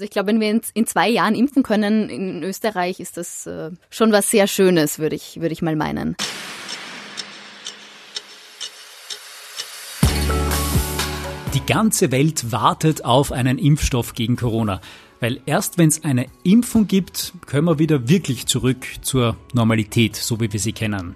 Also 0.00 0.06
ich 0.06 0.12
glaube, 0.12 0.28
wenn 0.28 0.40
wir 0.40 0.62
in, 0.72 0.86
zwei 0.86 1.10
Jahren 1.10 1.34
impfen 1.34 1.62
können 1.62 2.08
in 2.08 2.42
Österreich, 2.42 3.00
ist 3.00 3.18
das 3.18 3.46
äh, 3.46 3.70
schon 3.90 4.12
was 4.12 4.30
sehr 4.30 4.46
Schönes, 4.46 4.98
würde 4.98 5.14
ich, 5.14 5.42
würde 5.42 5.52
ich 5.52 5.60
mal 5.60 5.76
meinen. 5.76 6.16
Die 11.52 11.66
ganze 11.66 12.10
Welt 12.10 12.50
wartet 12.50 13.04
auf 13.04 13.30
einen 13.30 13.58
Impfstoff 13.58 14.14
gegen 14.14 14.36
Corona. 14.36 14.80
Weil 15.20 15.42
erst 15.44 15.76
wenn 15.76 15.88
es 15.88 16.02
eine 16.02 16.28
Impfung 16.44 16.86
gibt, 16.86 17.34
können 17.44 17.66
wir 17.66 17.78
wieder 17.78 18.08
wirklich 18.08 18.46
zurück 18.46 18.86
zur 19.02 19.36
Normalität, 19.52 20.16
so 20.16 20.40
wie 20.40 20.50
wir 20.50 20.60
sie 20.60 20.72
kennen. 20.72 21.14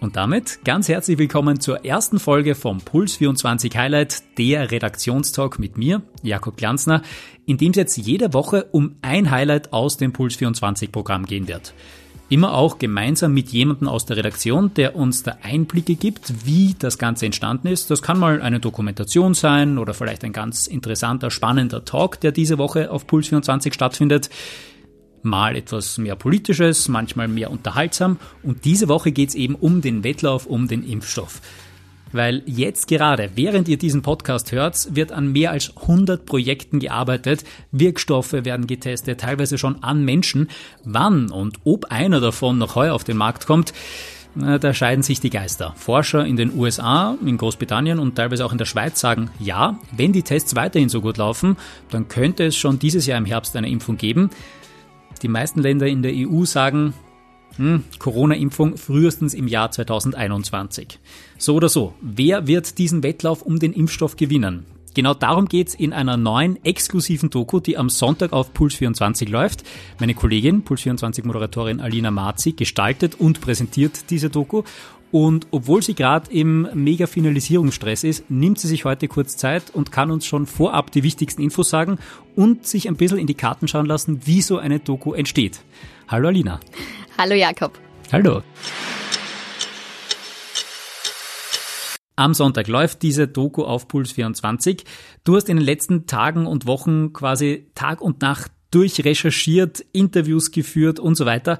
Und 0.00 0.16
damit 0.16 0.60
ganz 0.64 0.88
herzlich 0.88 1.18
willkommen 1.18 1.58
zur 1.60 1.84
ersten 1.84 2.18
Folge 2.18 2.54
vom 2.54 2.78
Puls 2.80 3.16
24 3.16 3.76
Highlight, 3.76 4.22
der 4.38 4.70
Redaktionstalk 4.70 5.58
mit 5.58 5.78
mir, 5.78 6.02
Jakob 6.22 6.56
Glanzner, 6.56 7.02
in 7.46 7.56
dem 7.56 7.70
es 7.70 7.76
jetzt 7.76 7.96
jede 7.96 8.34
Woche 8.34 8.66
um 8.72 8.96
ein 9.02 9.30
Highlight 9.30 9.72
aus 9.72 9.96
dem 9.96 10.12
Puls 10.12 10.36
24 10.36 10.92
Programm 10.92 11.24
gehen 11.24 11.48
wird. 11.48 11.74
Immer 12.28 12.54
auch 12.54 12.78
gemeinsam 12.78 13.34
mit 13.34 13.50
jemandem 13.50 13.88
aus 13.88 14.04
der 14.04 14.16
Redaktion, 14.16 14.74
der 14.74 14.96
uns 14.96 15.22
da 15.22 15.38
Einblicke 15.42 15.94
gibt, 15.94 16.44
wie 16.44 16.74
das 16.76 16.98
Ganze 16.98 17.24
entstanden 17.26 17.68
ist. 17.68 17.90
Das 17.90 18.02
kann 18.02 18.18
mal 18.18 18.42
eine 18.42 18.58
Dokumentation 18.58 19.34
sein 19.34 19.78
oder 19.78 19.94
vielleicht 19.94 20.24
ein 20.24 20.32
ganz 20.32 20.66
interessanter, 20.66 21.30
spannender 21.30 21.84
Talk, 21.84 22.20
der 22.20 22.32
diese 22.32 22.58
Woche 22.58 22.90
auf 22.90 23.06
Puls 23.06 23.28
24 23.28 23.72
stattfindet 23.72 24.28
mal 25.22 25.56
etwas 25.56 25.98
mehr 25.98 26.16
politisches, 26.16 26.88
manchmal 26.88 27.28
mehr 27.28 27.50
unterhaltsam. 27.50 28.18
Und 28.42 28.64
diese 28.64 28.88
Woche 28.88 29.12
geht 29.12 29.30
es 29.30 29.34
eben 29.34 29.54
um 29.54 29.80
den 29.80 30.04
Wettlauf 30.04 30.46
um 30.46 30.68
den 30.68 30.82
Impfstoff. 30.82 31.40
Weil 32.12 32.42
jetzt 32.46 32.86
gerade, 32.86 33.30
während 33.34 33.66
ihr 33.68 33.78
diesen 33.78 34.02
Podcast 34.02 34.52
hört, 34.52 34.94
wird 34.94 35.10
an 35.10 35.32
mehr 35.32 35.50
als 35.50 35.76
100 35.76 36.24
Projekten 36.24 36.78
gearbeitet. 36.78 37.44
Wirkstoffe 37.72 38.32
werden 38.32 38.68
getestet, 38.68 39.20
teilweise 39.20 39.58
schon 39.58 39.82
an 39.82 40.04
Menschen. 40.04 40.48
Wann 40.84 41.30
und 41.30 41.58
ob 41.64 41.86
einer 41.86 42.20
davon 42.20 42.58
noch 42.58 42.76
heuer 42.76 42.94
auf 42.94 43.04
den 43.04 43.16
Markt 43.16 43.46
kommt, 43.46 43.72
da 44.36 44.74
scheiden 44.74 45.02
sich 45.02 45.20
die 45.20 45.30
Geister. 45.30 45.72
Forscher 45.76 46.26
in 46.26 46.36
den 46.36 46.54
USA, 46.54 47.16
in 47.24 47.38
Großbritannien 47.38 47.98
und 47.98 48.16
teilweise 48.16 48.44
auch 48.44 48.52
in 48.52 48.58
der 48.58 48.66
Schweiz 48.66 49.00
sagen, 49.00 49.30
ja, 49.40 49.78
wenn 49.96 50.12
die 50.12 50.22
Tests 50.22 50.54
weiterhin 50.54 50.90
so 50.90 51.00
gut 51.00 51.16
laufen, 51.16 51.56
dann 51.90 52.08
könnte 52.08 52.44
es 52.44 52.56
schon 52.56 52.78
dieses 52.78 53.06
Jahr 53.06 53.16
im 53.16 53.24
Herbst 53.24 53.56
eine 53.56 53.70
Impfung 53.70 53.96
geben. 53.96 54.30
Die 55.22 55.28
meisten 55.28 55.60
Länder 55.60 55.86
in 55.86 56.02
der 56.02 56.12
EU 56.14 56.44
sagen, 56.44 56.94
hm, 57.56 57.84
Corona-Impfung 57.98 58.76
frühestens 58.76 59.34
im 59.34 59.48
Jahr 59.48 59.70
2021. 59.70 60.98
So 61.38 61.54
oder 61.54 61.68
so, 61.68 61.94
wer 62.00 62.46
wird 62.46 62.78
diesen 62.78 63.02
Wettlauf 63.02 63.42
um 63.42 63.58
den 63.58 63.72
Impfstoff 63.72 64.16
gewinnen? 64.16 64.66
Genau 64.96 65.12
darum 65.12 65.44
geht's 65.44 65.74
in 65.74 65.92
einer 65.92 66.16
neuen 66.16 66.64
exklusiven 66.64 67.28
Doku, 67.28 67.60
die 67.60 67.76
am 67.76 67.90
Sonntag 67.90 68.32
auf 68.32 68.52
Puls24 68.54 69.28
läuft. 69.28 69.62
Meine 70.00 70.14
Kollegin, 70.14 70.64
Puls24-Moderatorin 70.64 71.80
Alina 71.80 72.10
Marzi, 72.10 72.52
gestaltet 72.52 73.14
und 73.14 73.42
präsentiert 73.42 74.08
diese 74.08 74.30
Doku. 74.30 74.62
Und 75.12 75.46
obwohl 75.50 75.82
sie 75.82 75.94
gerade 75.94 76.30
im 76.32 76.68
Mega-Finalisierungsstress 76.74 78.04
ist, 78.04 78.30
nimmt 78.30 78.58
sie 78.58 78.68
sich 78.68 78.84
heute 78.84 79.08
kurz 79.08 79.36
Zeit 79.36 79.70
und 79.72 79.92
kann 79.92 80.10
uns 80.10 80.26
schon 80.26 80.46
vorab 80.46 80.90
die 80.90 81.02
wichtigsten 81.02 81.42
Infos 81.42 81.70
sagen 81.70 81.98
und 82.34 82.66
sich 82.66 82.88
ein 82.88 82.96
bisschen 82.96 83.18
in 83.18 83.26
die 83.26 83.34
Karten 83.34 83.68
schauen 83.68 83.86
lassen, 83.86 84.26
wie 84.26 84.42
so 84.42 84.58
eine 84.58 84.80
Doku 84.80 85.12
entsteht. 85.12 85.60
Hallo 86.08 86.28
Alina. 86.28 86.60
Hallo 87.16 87.34
Jakob. 87.34 87.78
Hallo. 88.12 88.42
Am 92.18 92.32
Sonntag 92.32 92.66
läuft 92.66 93.02
diese 93.02 93.28
Doku 93.28 93.62
auf 93.62 93.88
Puls 93.88 94.12
24. 94.12 94.84
Du 95.24 95.36
hast 95.36 95.48
in 95.48 95.56
den 95.56 95.64
letzten 95.66 96.06
Tagen 96.06 96.46
und 96.46 96.66
Wochen 96.66 97.12
quasi 97.12 97.66
Tag 97.74 98.00
und 98.00 98.22
Nacht 98.22 98.50
durchrecherchiert, 98.70 99.84
Interviews 99.92 100.50
geführt 100.50 100.98
und 100.98 101.14
so 101.14 101.26
weiter. 101.26 101.58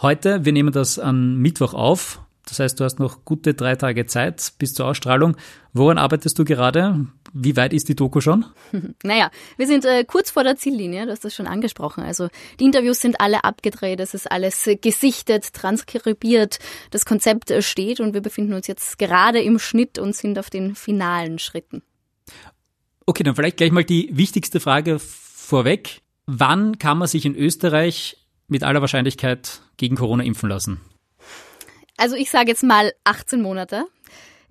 Heute, 0.00 0.44
wir 0.44 0.52
nehmen 0.52 0.72
das 0.72 1.00
am 1.00 1.38
Mittwoch 1.38 1.74
auf, 1.74 2.20
das 2.48 2.60
heißt, 2.60 2.80
du 2.80 2.84
hast 2.84 2.98
noch 2.98 3.24
gute 3.24 3.54
drei 3.54 3.76
Tage 3.76 4.06
Zeit 4.06 4.54
bis 4.58 4.72
zur 4.72 4.86
Ausstrahlung. 4.86 5.36
Woran 5.74 5.98
arbeitest 5.98 6.38
du 6.38 6.44
gerade? 6.44 7.06
Wie 7.32 7.56
weit 7.56 7.72
ist 7.74 7.88
die 7.88 7.94
Doku 7.94 8.20
schon? 8.20 8.46
Naja, 9.02 9.30
wir 9.56 9.66
sind 9.66 9.84
äh, 9.84 10.04
kurz 10.04 10.30
vor 10.30 10.44
der 10.44 10.56
Ziellinie, 10.56 11.04
du 11.04 11.12
hast 11.12 11.24
das 11.24 11.34
schon 11.34 11.46
angesprochen. 11.46 12.02
Also 12.02 12.28
die 12.58 12.64
Interviews 12.64 13.00
sind 13.00 13.20
alle 13.20 13.44
abgedreht, 13.44 14.00
es 14.00 14.14
ist 14.14 14.30
alles 14.30 14.66
äh, 14.66 14.76
gesichtet, 14.76 15.52
transkribiert, 15.52 16.58
das 16.90 17.04
Konzept 17.04 17.50
äh, 17.50 17.62
steht 17.62 18.00
und 18.00 18.14
wir 18.14 18.20
befinden 18.20 18.54
uns 18.54 18.66
jetzt 18.66 18.98
gerade 18.98 19.40
im 19.40 19.58
Schnitt 19.58 19.98
und 19.98 20.16
sind 20.16 20.38
auf 20.38 20.50
den 20.50 20.74
finalen 20.74 21.38
Schritten. 21.38 21.82
Okay, 23.06 23.22
dann 23.22 23.34
vielleicht 23.34 23.58
gleich 23.58 23.72
mal 23.72 23.84
die 23.84 24.10
wichtigste 24.12 24.60
Frage 24.60 24.98
vorweg. 24.98 26.02
Wann 26.26 26.78
kann 26.78 26.98
man 26.98 27.08
sich 27.08 27.24
in 27.24 27.34
Österreich 27.34 28.26
mit 28.48 28.62
aller 28.62 28.80
Wahrscheinlichkeit 28.80 29.62
gegen 29.76 29.96
Corona 29.96 30.24
impfen 30.24 30.48
lassen? 30.48 30.80
Also 31.98 32.14
ich 32.14 32.30
sage 32.30 32.48
jetzt 32.48 32.62
mal 32.62 32.92
18 33.04 33.42
Monate. 33.42 33.84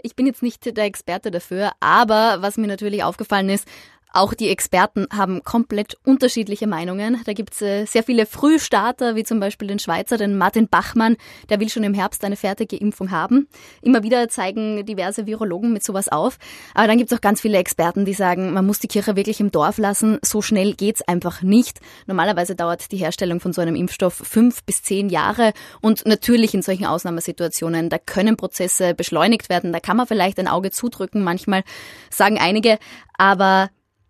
Ich 0.03 0.15
bin 0.15 0.27
jetzt 0.27 0.43
nicht 0.43 0.77
der 0.77 0.83
Experte 0.83 1.31
dafür, 1.31 1.71
aber 1.79 2.41
was 2.41 2.57
mir 2.57 2.67
natürlich 2.67 3.03
aufgefallen 3.03 3.49
ist, 3.49 3.67
auch 4.17 4.33
die 4.33 4.49
Experten 4.49 5.07
haben 5.15 5.43
komplett 5.43 5.97
unterschiedliche 6.03 6.67
Meinungen. 6.67 7.21
Da 7.25 7.33
gibt 7.33 7.53
es 7.53 7.61
äh, 7.61 7.85
sehr 7.85 8.03
viele 8.03 8.25
Frühstarter, 8.25 9.15
wie 9.15 9.23
zum 9.23 9.39
Beispiel 9.39 9.67
den 9.67 9.79
Schweizer, 9.79 10.17
den 10.17 10.37
Martin 10.37 10.67
Bachmann, 10.67 11.17
der 11.49 11.59
will 11.59 11.69
schon 11.69 11.83
im 11.83 11.93
Herbst 11.93 12.23
eine 12.25 12.35
fertige 12.35 12.75
Impfung 12.75 13.11
haben. 13.11 13.47
Immer 13.81 14.03
wieder 14.03 14.27
zeigen 14.29 14.85
diverse 14.85 15.27
Virologen 15.27 15.71
mit 15.71 15.83
sowas 15.83 16.09
auf. 16.09 16.37
Aber 16.73 16.87
dann 16.87 16.97
gibt 16.97 17.11
es 17.11 17.17
auch 17.17 17.21
ganz 17.21 17.41
viele 17.41 17.57
Experten, 17.57 18.05
die 18.05 18.13
sagen, 18.13 18.53
man 18.53 18.65
muss 18.65 18.79
die 18.79 18.87
Kirche 18.87 19.15
wirklich 19.15 19.39
im 19.39 19.51
Dorf 19.51 19.77
lassen. 19.77 20.17
So 20.23 20.41
schnell 20.41 20.73
geht's 20.73 21.01
einfach 21.01 21.41
nicht. 21.41 21.79
Normalerweise 22.07 22.55
dauert 22.55 22.91
die 22.91 22.97
Herstellung 22.97 23.39
von 23.39 23.53
so 23.53 23.61
einem 23.61 23.75
Impfstoff 23.75 24.15
fünf 24.15 24.63
bis 24.63 24.81
zehn 24.81 25.09
Jahre. 25.09 25.53
Und 25.81 26.05
natürlich 26.05 26.53
in 26.53 26.63
solchen 26.63 26.85
Ausnahmesituationen, 26.85 27.89
da 27.89 27.97
können 27.99 28.35
Prozesse 28.35 28.93
beschleunigt 28.93 29.49
werden. 29.49 29.71
Da 29.71 29.79
kann 29.79 29.97
man 29.97 30.07
vielleicht 30.07 30.39
ein 30.39 30.47
Auge 30.47 30.71
zudrücken. 30.71 31.23
Manchmal 31.23 31.63
sagen 32.09 32.39
einige, 32.39 32.79
aber 33.17 33.69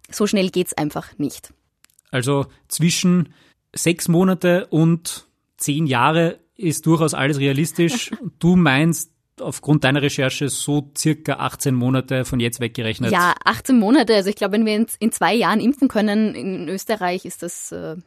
so 0.09 0.27
schnell 0.27 0.49
geht's 0.49 0.73
einfach 0.73 1.17
nicht. 1.17 1.53
Also 2.11 2.47
zwischen 2.67 3.33
sechs 3.73 4.07
Monate 4.07 4.67
und 4.67 5.27
zehn 5.57 5.85
Jahre 5.87 6.39
ist 6.55 6.85
durchaus 6.85 7.13
alles 7.13 7.39
realistisch. 7.39 8.11
du 8.39 8.55
meinst, 8.55 9.11
aufgrund 9.39 9.83
deiner 9.83 10.01
Recherche 10.01 10.49
so 10.49 10.91
circa 10.97 11.33
18 11.33 11.75
Monate 11.75 12.25
von 12.25 12.39
jetzt 12.39 12.59
weggerechnet? 12.59 13.11
Ja, 13.11 13.35
18 13.45 13.77
Monate. 13.77 14.15
Also 14.15 14.29
ich 14.29 14.35
glaube, 14.35 14.53
wenn 14.53 14.65
wir 14.65 14.85
in 14.99 15.11
zwei 15.11 15.35
Jahren 15.35 15.59
impfen 15.59 15.87
können 15.87 16.33
in 16.33 16.67
Österreich, 16.69 17.25
ist 17.25 17.43
das 17.43 17.71
äh, 17.71 17.97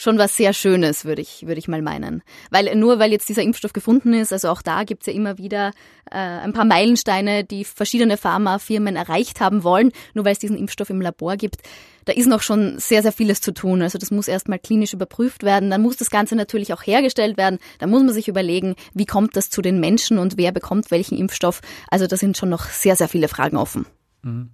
schon 0.00 0.18
was 0.18 0.36
sehr 0.36 0.52
Schönes, 0.52 1.04
würde 1.04 1.22
ich, 1.22 1.46
würde 1.46 1.58
ich 1.58 1.68
mal 1.68 1.82
meinen. 1.82 2.22
Weil 2.50 2.74
nur 2.76 2.98
weil 2.98 3.12
jetzt 3.12 3.28
dieser 3.28 3.42
Impfstoff 3.42 3.72
gefunden 3.72 4.14
ist, 4.14 4.32
also 4.32 4.48
auch 4.48 4.62
da 4.62 4.84
gibt's 4.84 5.06
ja 5.06 5.12
immer 5.12 5.38
wieder 5.38 5.72
äh, 6.10 6.16
ein 6.16 6.52
paar 6.52 6.64
Meilensteine, 6.64 7.44
die 7.44 7.64
verschiedene 7.64 8.16
Pharmafirmen 8.16 8.96
erreicht 8.96 9.40
haben 9.40 9.62
wollen, 9.62 9.92
nur 10.14 10.24
weil 10.24 10.32
es 10.32 10.38
diesen 10.38 10.56
Impfstoff 10.56 10.90
im 10.90 11.00
Labor 11.00 11.36
gibt. 11.36 11.62
Da 12.06 12.12
ist 12.12 12.26
noch 12.26 12.42
schon 12.42 12.78
sehr, 12.78 13.02
sehr 13.02 13.12
vieles 13.12 13.40
zu 13.40 13.52
tun. 13.52 13.82
Also 13.82 13.98
das 13.98 14.10
muss 14.10 14.26
erstmal 14.26 14.58
klinisch 14.58 14.94
überprüft 14.94 15.42
werden. 15.42 15.70
Dann 15.70 15.82
muss 15.82 15.96
das 15.96 16.10
Ganze 16.10 16.34
natürlich 16.34 16.72
auch 16.72 16.82
hergestellt 16.82 17.36
werden. 17.36 17.58
Da 17.78 17.86
muss 17.86 18.02
man 18.02 18.14
sich 18.14 18.28
überlegen, 18.28 18.74
wie 18.94 19.06
kommt 19.06 19.36
das 19.36 19.50
zu 19.50 19.62
den 19.62 19.80
Menschen 19.80 20.18
und 20.18 20.36
wer 20.36 20.52
bekommt 20.52 20.90
welchen 20.90 21.18
Impfstoff. 21.18 21.60
Also 21.90 22.06
da 22.06 22.16
sind 22.16 22.36
schon 22.36 22.48
noch 22.48 22.64
sehr, 22.64 22.96
sehr 22.96 23.08
viele 23.08 23.28
Fragen 23.28 23.56
offen. 23.56 23.86
Mhm. 24.22 24.50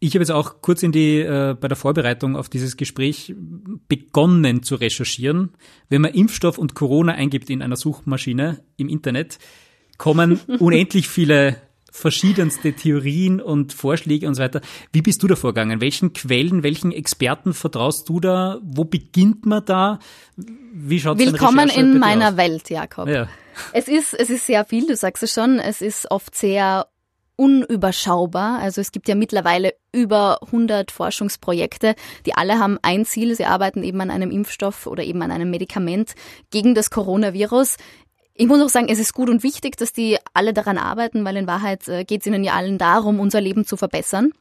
Ich 0.00 0.14
habe 0.14 0.20
jetzt 0.20 0.30
auch 0.30 0.60
kurz 0.60 0.84
in 0.84 0.92
die, 0.92 1.18
äh, 1.18 1.56
bei 1.60 1.66
der 1.66 1.76
Vorbereitung 1.76 2.36
auf 2.36 2.48
dieses 2.48 2.76
Gespräch 2.76 3.34
begonnen 3.88 4.62
zu 4.62 4.76
recherchieren. 4.76 5.50
Wenn 5.88 6.02
man 6.02 6.12
Impfstoff 6.14 6.56
und 6.56 6.74
Corona 6.74 7.14
eingibt 7.14 7.50
in 7.50 7.62
einer 7.62 7.76
Suchmaschine 7.76 8.62
im 8.76 8.88
Internet, 8.88 9.38
kommen 9.96 10.40
unendlich 10.60 11.08
viele 11.08 11.56
verschiedenste 11.90 12.74
Theorien 12.74 13.40
und 13.40 13.72
Vorschläge 13.72 14.28
und 14.28 14.34
so 14.34 14.42
weiter. 14.42 14.60
Wie 14.92 15.02
bist 15.02 15.20
du 15.22 15.26
da 15.26 15.34
vorgegangen? 15.34 15.80
Welchen 15.80 16.12
Quellen, 16.12 16.62
welchen 16.62 16.92
Experten 16.92 17.52
vertraust 17.52 18.08
du 18.08 18.20
da? 18.20 18.60
Wo 18.62 18.84
beginnt 18.84 19.46
man 19.46 19.64
da? 19.64 19.98
Wie 20.36 21.00
schaut 21.00 21.18
Willkommen 21.18 21.68
in 21.70 21.98
meiner 21.98 22.28
aus? 22.28 22.36
Welt, 22.36 22.70
Jakob. 22.70 23.08
Ja. 23.08 23.26
Es 23.72 23.88
ist, 23.88 24.14
es 24.14 24.30
ist 24.30 24.46
sehr 24.46 24.64
viel, 24.64 24.86
du 24.86 24.94
sagst 24.94 25.24
es 25.24 25.32
schon. 25.32 25.58
Es 25.58 25.82
ist 25.82 26.08
oft 26.10 26.36
sehr 26.36 26.86
unüberschaubar. 27.38 28.58
Also 28.58 28.80
es 28.80 28.90
gibt 28.90 29.08
ja 29.08 29.14
mittlerweile 29.14 29.74
über 29.92 30.42
100 30.42 30.90
Forschungsprojekte, 30.90 31.94
die 32.26 32.34
alle 32.34 32.58
haben 32.58 32.78
ein 32.82 33.04
Ziel. 33.04 33.34
Sie 33.36 33.44
arbeiten 33.44 33.84
eben 33.84 34.00
an 34.00 34.10
einem 34.10 34.32
Impfstoff 34.32 34.86
oder 34.86 35.04
eben 35.04 35.22
an 35.22 35.30
einem 35.30 35.48
Medikament 35.48 36.14
gegen 36.50 36.74
das 36.74 36.90
Coronavirus. 36.90 37.76
Ich 38.34 38.48
muss 38.48 38.60
auch 38.60 38.68
sagen, 38.68 38.88
es 38.88 38.98
ist 38.98 39.14
gut 39.14 39.30
und 39.30 39.44
wichtig, 39.44 39.76
dass 39.76 39.92
die 39.92 40.18
alle 40.34 40.52
daran 40.52 40.78
arbeiten, 40.78 41.24
weil 41.24 41.36
in 41.36 41.46
Wahrheit 41.46 41.86
äh, 41.86 42.04
geht 42.04 42.22
es 42.22 42.26
ihnen 42.26 42.42
ja 42.42 42.54
allen 42.54 42.76
darum, 42.76 43.20
unser 43.20 43.40
Leben 43.40 43.64
zu 43.64 43.76
verbessern. 43.76 44.32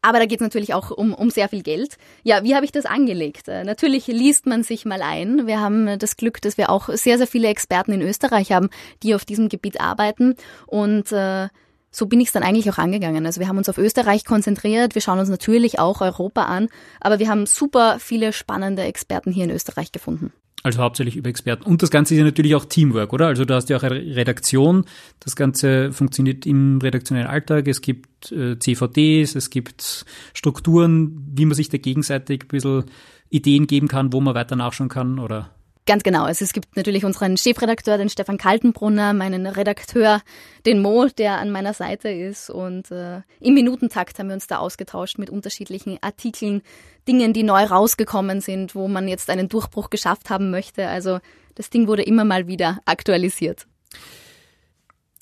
Aber 0.00 0.18
da 0.18 0.26
geht 0.26 0.40
es 0.40 0.44
natürlich 0.44 0.72
auch 0.72 0.90
um, 0.90 1.12
um 1.12 1.28
sehr 1.28 1.48
viel 1.48 1.62
Geld. 1.62 1.98
Ja, 2.22 2.44
wie 2.44 2.54
habe 2.54 2.64
ich 2.64 2.72
das 2.72 2.86
angelegt? 2.86 3.48
Äh, 3.48 3.64
natürlich 3.64 4.06
liest 4.06 4.46
man 4.46 4.62
sich 4.62 4.86
mal 4.86 5.02
ein. 5.02 5.46
Wir 5.46 5.60
haben 5.60 5.98
das 5.98 6.16
Glück, 6.16 6.40
dass 6.40 6.56
wir 6.56 6.70
auch 6.70 6.88
sehr, 6.88 7.18
sehr 7.18 7.26
viele 7.26 7.48
Experten 7.48 7.92
in 7.92 8.00
Österreich 8.00 8.52
haben, 8.52 8.70
die 9.02 9.14
auf 9.14 9.26
diesem 9.26 9.50
Gebiet 9.50 9.80
arbeiten. 9.80 10.34
Und 10.66 11.12
äh, 11.12 11.48
so 11.90 12.06
bin 12.06 12.20
ich 12.20 12.28
es 12.28 12.32
dann 12.32 12.42
eigentlich 12.42 12.70
auch 12.70 12.78
angegangen. 12.78 13.26
Also 13.26 13.40
wir 13.40 13.48
haben 13.48 13.58
uns 13.58 13.68
auf 13.68 13.78
Österreich 13.78 14.24
konzentriert, 14.24 14.94
wir 14.94 15.02
schauen 15.02 15.18
uns 15.18 15.28
natürlich 15.28 15.78
auch 15.78 16.00
Europa 16.00 16.44
an, 16.44 16.68
aber 17.00 17.18
wir 17.18 17.28
haben 17.28 17.46
super 17.46 17.98
viele 17.98 18.32
spannende 18.32 18.82
Experten 18.82 19.32
hier 19.32 19.44
in 19.44 19.50
Österreich 19.50 19.92
gefunden. 19.92 20.32
Also 20.64 20.80
hauptsächlich 20.80 21.16
über 21.16 21.30
Experten. 21.30 21.62
Und 21.62 21.82
das 21.82 21.90
Ganze 21.90 22.14
ist 22.14 22.18
ja 22.18 22.24
natürlich 22.24 22.54
auch 22.56 22.64
Teamwork, 22.64 23.12
oder? 23.12 23.28
Also 23.28 23.44
du 23.44 23.54
hast 23.54 23.68
ja 23.68 23.76
auch 23.76 23.82
eine 23.84 23.94
Redaktion. 23.94 24.84
Das 25.20 25.36
Ganze 25.36 25.92
funktioniert 25.92 26.46
im 26.46 26.78
redaktionellen 26.78 27.28
Alltag. 27.28 27.68
Es 27.68 27.80
gibt 27.80 28.32
äh, 28.32 28.58
CVDs, 28.58 29.36
es 29.36 29.50
gibt 29.50 30.04
Strukturen, 30.34 31.24
wie 31.32 31.46
man 31.46 31.54
sich 31.54 31.68
da 31.68 31.78
gegenseitig 31.78 32.42
ein 32.42 32.48
bisschen 32.48 32.84
Ideen 33.30 33.68
geben 33.68 33.86
kann, 33.86 34.12
wo 34.12 34.20
man 34.20 34.34
weiter 34.34 34.56
nachschauen 34.56 34.88
kann, 34.88 35.20
oder? 35.20 35.54
Ganz 35.88 36.02
genau. 36.02 36.24
Also 36.24 36.44
es 36.44 36.52
gibt 36.52 36.76
natürlich 36.76 37.06
unseren 37.06 37.38
Chefredakteur, 37.38 37.96
den 37.96 38.10
Stefan 38.10 38.36
Kaltenbrunner, 38.36 39.14
meinen 39.14 39.46
Redakteur, 39.46 40.20
den 40.66 40.82
Mo, 40.82 41.06
der 41.06 41.38
an 41.38 41.50
meiner 41.50 41.72
Seite 41.72 42.10
ist. 42.10 42.50
Und 42.50 42.90
äh, 42.90 43.22
im 43.40 43.54
Minutentakt 43.54 44.18
haben 44.18 44.28
wir 44.28 44.34
uns 44.34 44.46
da 44.46 44.58
ausgetauscht 44.58 45.16
mit 45.16 45.30
unterschiedlichen 45.30 45.96
Artikeln, 46.02 46.60
Dingen, 47.08 47.32
die 47.32 47.42
neu 47.42 47.64
rausgekommen 47.64 48.42
sind, 48.42 48.74
wo 48.74 48.86
man 48.86 49.08
jetzt 49.08 49.30
einen 49.30 49.48
Durchbruch 49.48 49.88
geschafft 49.88 50.28
haben 50.28 50.50
möchte. 50.50 50.88
Also 50.88 51.20
das 51.54 51.70
Ding 51.70 51.88
wurde 51.88 52.02
immer 52.02 52.24
mal 52.24 52.46
wieder 52.46 52.80
aktualisiert. 52.84 53.66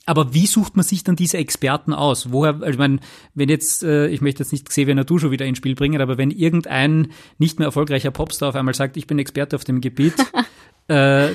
Aber 0.06 0.32
wie 0.32 0.46
sucht 0.46 0.76
man 0.76 0.84
sich 0.84 1.02
dann 1.02 1.16
diese 1.16 1.36
Experten 1.36 1.92
aus? 1.92 2.30
Woher, 2.30 2.54
also 2.54 2.70
ich 2.70 2.78
meine, 2.78 3.00
wenn 3.34 3.48
jetzt, 3.48 3.82
äh, 3.82 4.06
ich 4.06 4.20
möchte 4.20 4.44
jetzt 4.44 4.52
nicht 4.52 4.68
Xavier 4.68 4.94
Nadu 4.94 5.18
schon 5.18 5.32
wieder 5.32 5.44
ins 5.44 5.58
Spiel 5.58 5.74
bringen, 5.74 6.00
aber 6.00 6.16
wenn 6.16 6.30
irgendein 6.30 7.08
nicht 7.38 7.58
mehr 7.58 7.66
erfolgreicher 7.66 8.12
Popstar 8.12 8.50
auf 8.50 8.54
einmal 8.54 8.74
sagt, 8.74 8.96
ich 8.96 9.08
bin 9.08 9.18
Experte 9.18 9.56
auf 9.56 9.64
dem 9.64 9.80
Gebiet, 9.80 10.14
äh, 10.88 11.30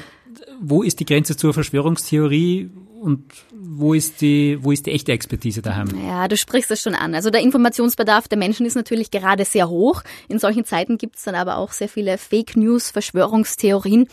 wo 0.61 0.83
ist 0.83 1.01
die 1.01 1.05
Grenze 1.05 1.35
zur 1.35 1.53
Verschwörungstheorie 1.53 2.69
und 3.01 3.33
wo 3.51 3.95
ist 3.95 4.21
die, 4.21 4.59
wo 4.61 4.71
ist 4.71 4.85
die 4.85 4.91
echte 4.91 5.11
Expertise 5.11 5.63
daheim? 5.63 5.89
Ja, 6.05 6.27
du 6.27 6.37
sprichst 6.37 6.69
es 6.69 6.83
schon 6.83 6.93
an. 6.93 7.15
Also 7.15 7.31
der 7.31 7.41
Informationsbedarf 7.41 8.27
der 8.27 8.37
Menschen 8.37 8.63
ist 8.67 8.75
natürlich 8.75 9.09
gerade 9.09 9.43
sehr 9.43 9.69
hoch. 9.69 10.03
In 10.27 10.37
solchen 10.37 10.65
Zeiten 10.65 10.99
gibt 10.99 11.15
es 11.15 11.23
dann 11.23 11.33
aber 11.33 11.57
auch 11.57 11.71
sehr 11.71 11.89
viele 11.89 12.19
Fake 12.19 12.55
News, 12.55 12.91
Verschwörungstheorien. 12.91 14.07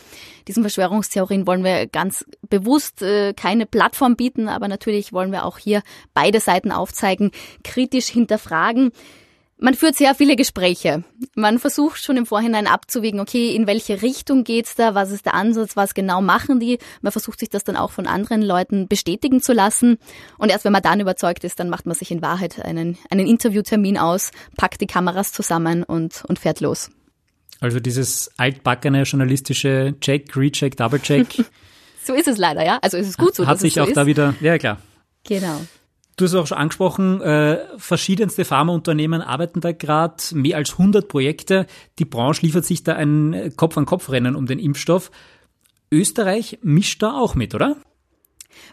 Diesen 0.47 0.63
Verschwörungstheorien 0.63 1.45
wollen 1.45 1.63
wir 1.63 1.85
ganz 1.85 2.25
bewusst 2.49 3.03
äh, 3.03 3.33
keine 3.33 3.67
Plattform 3.67 4.15
bieten, 4.15 4.49
aber 4.49 4.67
natürlich 4.67 5.13
wollen 5.13 5.31
wir 5.31 5.45
auch 5.45 5.59
hier 5.59 5.83
beide 6.15 6.39
Seiten 6.39 6.71
aufzeigen, 6.71 7.29
kritisch 7.63 8.07
hinterfragen. 8.07 8.91
Man 9.61 9.73
führt 9.73 9.97
sehr 9.97 10.15
viele 10.15 10.37
Gespräche. 10.37 11.03
Man 11.35 11.59
versucht 11.59 12.01
schon 12.01 12.15
im 12.15 12.25
Vorhinein 12.25 12.65
abzuwägen, 12.65 13.19
okay, 13.19 13.53
in 13.53 13.67
welche 13.67 14.01
Richtung 14.01 14.45
geht's 14.45 14.75
da, 14.75 14.95
was 14.95 15.11
ist 15.11 15.25
der 15.25 15.33
Ansatz, 15.33 15.75
was 15.75 15.93
genau 15.93 16.21
machen 16.21 16.61
die. 16.61 16.79
Man 17.01 17.11
versucht 17.11 17.41
sich 17.41 17.49
das 17.49 17.65
dann 17.65 17.75
auch 17.75 17.91
von 17.91 18.07
anderen 18.07 18.41
Leuten 18.41 18.87
bestätigen 18.87 19.41
zu 19.41 19.51
lassen. 19.51 19.97
Und 20.37 20.49
erst 20.49 20.63
wenn 20.63 20.71
man 20.71 20.81
dann 20.81 21.01
überzeugt 21.01 21.43
ist, 21.43 21.59
dann 21.59 21.69
macht 21.69 21.85
man 21.85 21.93
sich 21.93 22.09
in 22.09 22.21
Wahrheit 22.21 22.63
einen, 22.63 22.97
einen 23.09 23.27
Interviewtermin 23.27 23.97
aus, 23.97 24.31
packt 24.55 24.79
die 24.79 24.87
Kameras 24.87 25.33
zusammen 25.33 25.83
und, 25.83 26.23
und 26.25 26.39
fährt 26.39 26.61
los. 26.61 26.89
Also 27.59 27.81
dieses 27.81 28.31
altbackene 28.37 29.03
journalistische 29.03 29.95
Check, 29.99 30.37
Recheck, 30.37 30.77
Double-Check. 30.77 31.27
so 32.05 32.13
ist 32.13 32.29
es 32.29 32.37
leider, 32.37 32.65
ja. 32.65 32.79
Also 32.81 32.95
ist 32.95 33.09
es 33.09 33.17
gut 33.17 33.35
so. 33.35 33.45
Hat 33.45 33.59
sich 33.59 33.73
so 33.73 33.81
auch 33.81 33.87
ist. 33.87 33.97
da 33.97 34.05
wieder, 34.05 34.35
ja 34.39 34.57
klar. 34.57 34.77
Genau. 35.27 35.59
Du 36.19 36.25
hast 36.25 36.35
auch 36.35 36.47
schon 36.47 36.57
angesprochen, 36.57 37.21
äh, 37.21 37.59
verschiedenste 37.77 38.43
Pharmaunternehmen 38.43 39.21
arbeiten 39.21 39.61
da 39.61 39.71
gerade, 39.71 40.21
mehr 40.33 40.57
als 40.57 40.73
100 40.73 41.07
Projekte. 41.07 41.65
Die 41.97 42.03
Branche 42.03 42.41
liefert 42.41 42.65
sich 42.65 42.83
da 42.83 42.93
ein 42.95 43.53
Kopf-an-Kopf-Rennen 43.55 44.35
um 44.35 44.45
den 44.45 44.59
Impfstoff. 44.59 45.11
Österreich 45.89 46.59
mischt 46.61 47.01
da 47.01 47.13
auch 47.13 47.35
mit, 47.35 47.55
oder? 47.55 47.77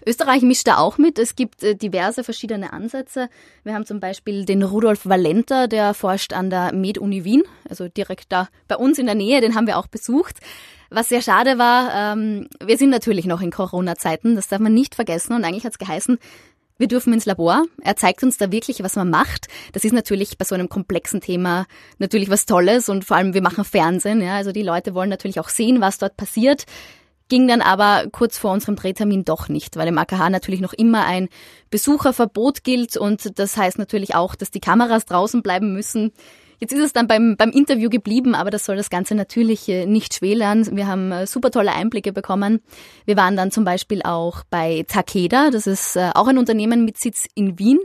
Österreich 0.04 0.42
mischt 0.42 0.66
da 0.66 0.78
auch 0.78 0.98
mit. 0.98 1.20
Es 1.20 1.36
gibt 1.36 1.62
äh, 1.62 1.76
diverse 1.76 2.24
verschiedene 2.24 2.72
Ansätze. 2.72 3.28
Wir 3.62 3.74
haben 3.74 3.86
zum 3.86 4.00
Beispiel 4.00 4.44
den 4.44 4.64
Rudolf 4.64 5.06
Valenter, 5.06 5.68
der 5.68 5.94
forscht 5.94 6.32
an 6.32 6.50
der 6.50 6.74
Med-Uni 6.74 7.22
Wien, 7.22 7.44
also 7.68 7.86
direkt 7.86 8.32
da 8.32 8.48
bei 8.66 8.74
uns 8.74 8.98
in 8.98 9.06
der 9.06 9.14
Nähe, 9.14 9.40
den 9.40 9.54
haben 9.54 9.68
wir 9.68 9.78
auch 9.78 9.86
besucht. 9.86 10.40
Was 10.90 11.10
sehr 11.10 11.22
schade 11.22 11.58
war, 11.58 12.12
ähm, 12.12 12.48
wir 12.64 12.76
sind 12.76 12.90
natürlich 12.90 13.26
noch 13.26 13.40
in 13.40 13.52
Corona-Zeiten, 13.52 14.34
das 14.34 14.48
darf 14.48 14.58
man 14.58 14.74
nicht 14.74 14.96
vergessen. 14.96 15.32
Und 15.32 15.44
eigentlich 15.44 15.64
hat 15.64 15.72
es 15.72 15.78
geheißen, 15.78 16.18
wir 16.78 16.88
dürfen 16.88 17.12
ins 17.12 17.24
Labor. 17.24 17.64
Er 17.82 17.96
zeigt 17.96 18.22
uns 18.22 18.36
da 18.36 18.52
wirklich, 18.52 18.82
was 18.82 18.96
man 18.96 19.10
macht. 19.10 19.46
Das 19.72 19.84
ist 19.84 19.92
natürlich 19.92 20.36
bei 20.38 20.44
so 20.44 20.54
einem 20.54 20.68
komplexen 20.68 21.20
Thema 21.20 21.66
natürlich 21.98 22.30
was 22.30 22.46
Tolles 22.46 22.88
und 22.88 23.04
vor 23.04 23.16
allem 23.16 23.34
wir 23.34 23.42
machen 23.42 23.64
Fernsehen. 23.64 24.20
Ja, 24.20 24.36
also 24.36 24.52
die 24.52 24.62
Leute 24.62 24.94
wollen 24.94 25.08
natürlich 25.10 25.40
auch 25.40 25.48
sehen, 25.48 25.80
was 25.80 25.98
dort 25.98 26.16
passiert. 26.16 26.64
Ging 27.28 27.48
dann 27.48 27.60
aber 27.60 28.06
kurz 28.12 28.38
vor 28.38 28.52
unserem 28.52 28.76
Drehtermin 28.76 29.24
doch 29.24 29.48
nicht, 29.48 29.76
weil 29.76 29.88
im 29.88 29.98
AKH 29.98 30.30
natürlich 30.30 30.60
noch 30.60 30.72
immer 30.72 31.04
ein 31.06 31.28
Besucherverbot 31.70 32.62
gilt 32.62 32.96
und 32.96 33.38
das 33.38 33.56
heißt 33.56 33.78
natürlich 33.78 34.14
auch, 34.14 34.36
dass 34.36 34.52
die 34.52 34.60
Kameras 34.60 35.06
draußen 35.06 35.42
bleiben 35.42 35.72
müssen. 35.72 36.12
Jetzt 36.58 36.72
ist 36.72 36.80
es 36.80 36.92
dann 36.92 37.06
beim, 37.06 37.36
beim 37.36 37.50
Interview 37.50 37.90
geblieben, 37.90 38.34
aber 38.34 38.50
das 38.50 38.64
soll 38.64 38.76
das 38.76 38.90
Ganze 38.90 39.14
natürlich 39.14 39.68
äh, 39.68 39.86
nicht 39.86 40.14
schmälern. 40.14 40.76
Wir 40.76 40.86
haben 40.86 41.12
äh, 41.12 41.26
super 41.26 41.50
tolle 41.50 41.72
Einblicke 41.72 42.12
bekommen. 42.12 42.60
Wir 43.04 43.16
waren 43.16 43.36
dann 43.36 43.50
zum 43.50 43.64
Beispiel 43.64 44.02
auch 44.02 44.42
bei 44.50 44.84
Takeda, 44.88 45.50
das 45.50 45.66
ist 45.66 45.96
äh, 45.96 46.10
auch 46.14 46.28
ein 46.28 46.38
Unternehmen 46.38 46.84
mit 46.84 46.98
Sitz 46.98 47.26
in 47.34 47.58
Wien. 47.58 47.78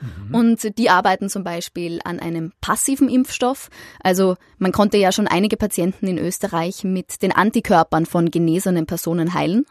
Mhm. 0.00 0.34
Und 0.34 0.78
die 0.78 0.90
arbeiten 0.90 1.28
zum 1.28 1.44
Beispiel 1.44 2.00
an 2.04 2.18
einem 2.18 2.52
passiven 2.60 3.08
Impfstoff. 3.08 3.68
Also 4.02 4.36
man 4.58 4.72
konnte 4.72 4.96
ja 4.96 5.12
schon 5.12 5.28
einige 5.28 5.56
Patienten 5.56 6.06
in 6.06 6.18
Österreich 6.18 6.84
mit 6.84 7.22
den 7.22 7.32
Antikörpern 7.32 8.06
von 8.06 8.30
genesenen 8.30 8.86
Personen 8.86 9.34
heilen. 9.34 9.64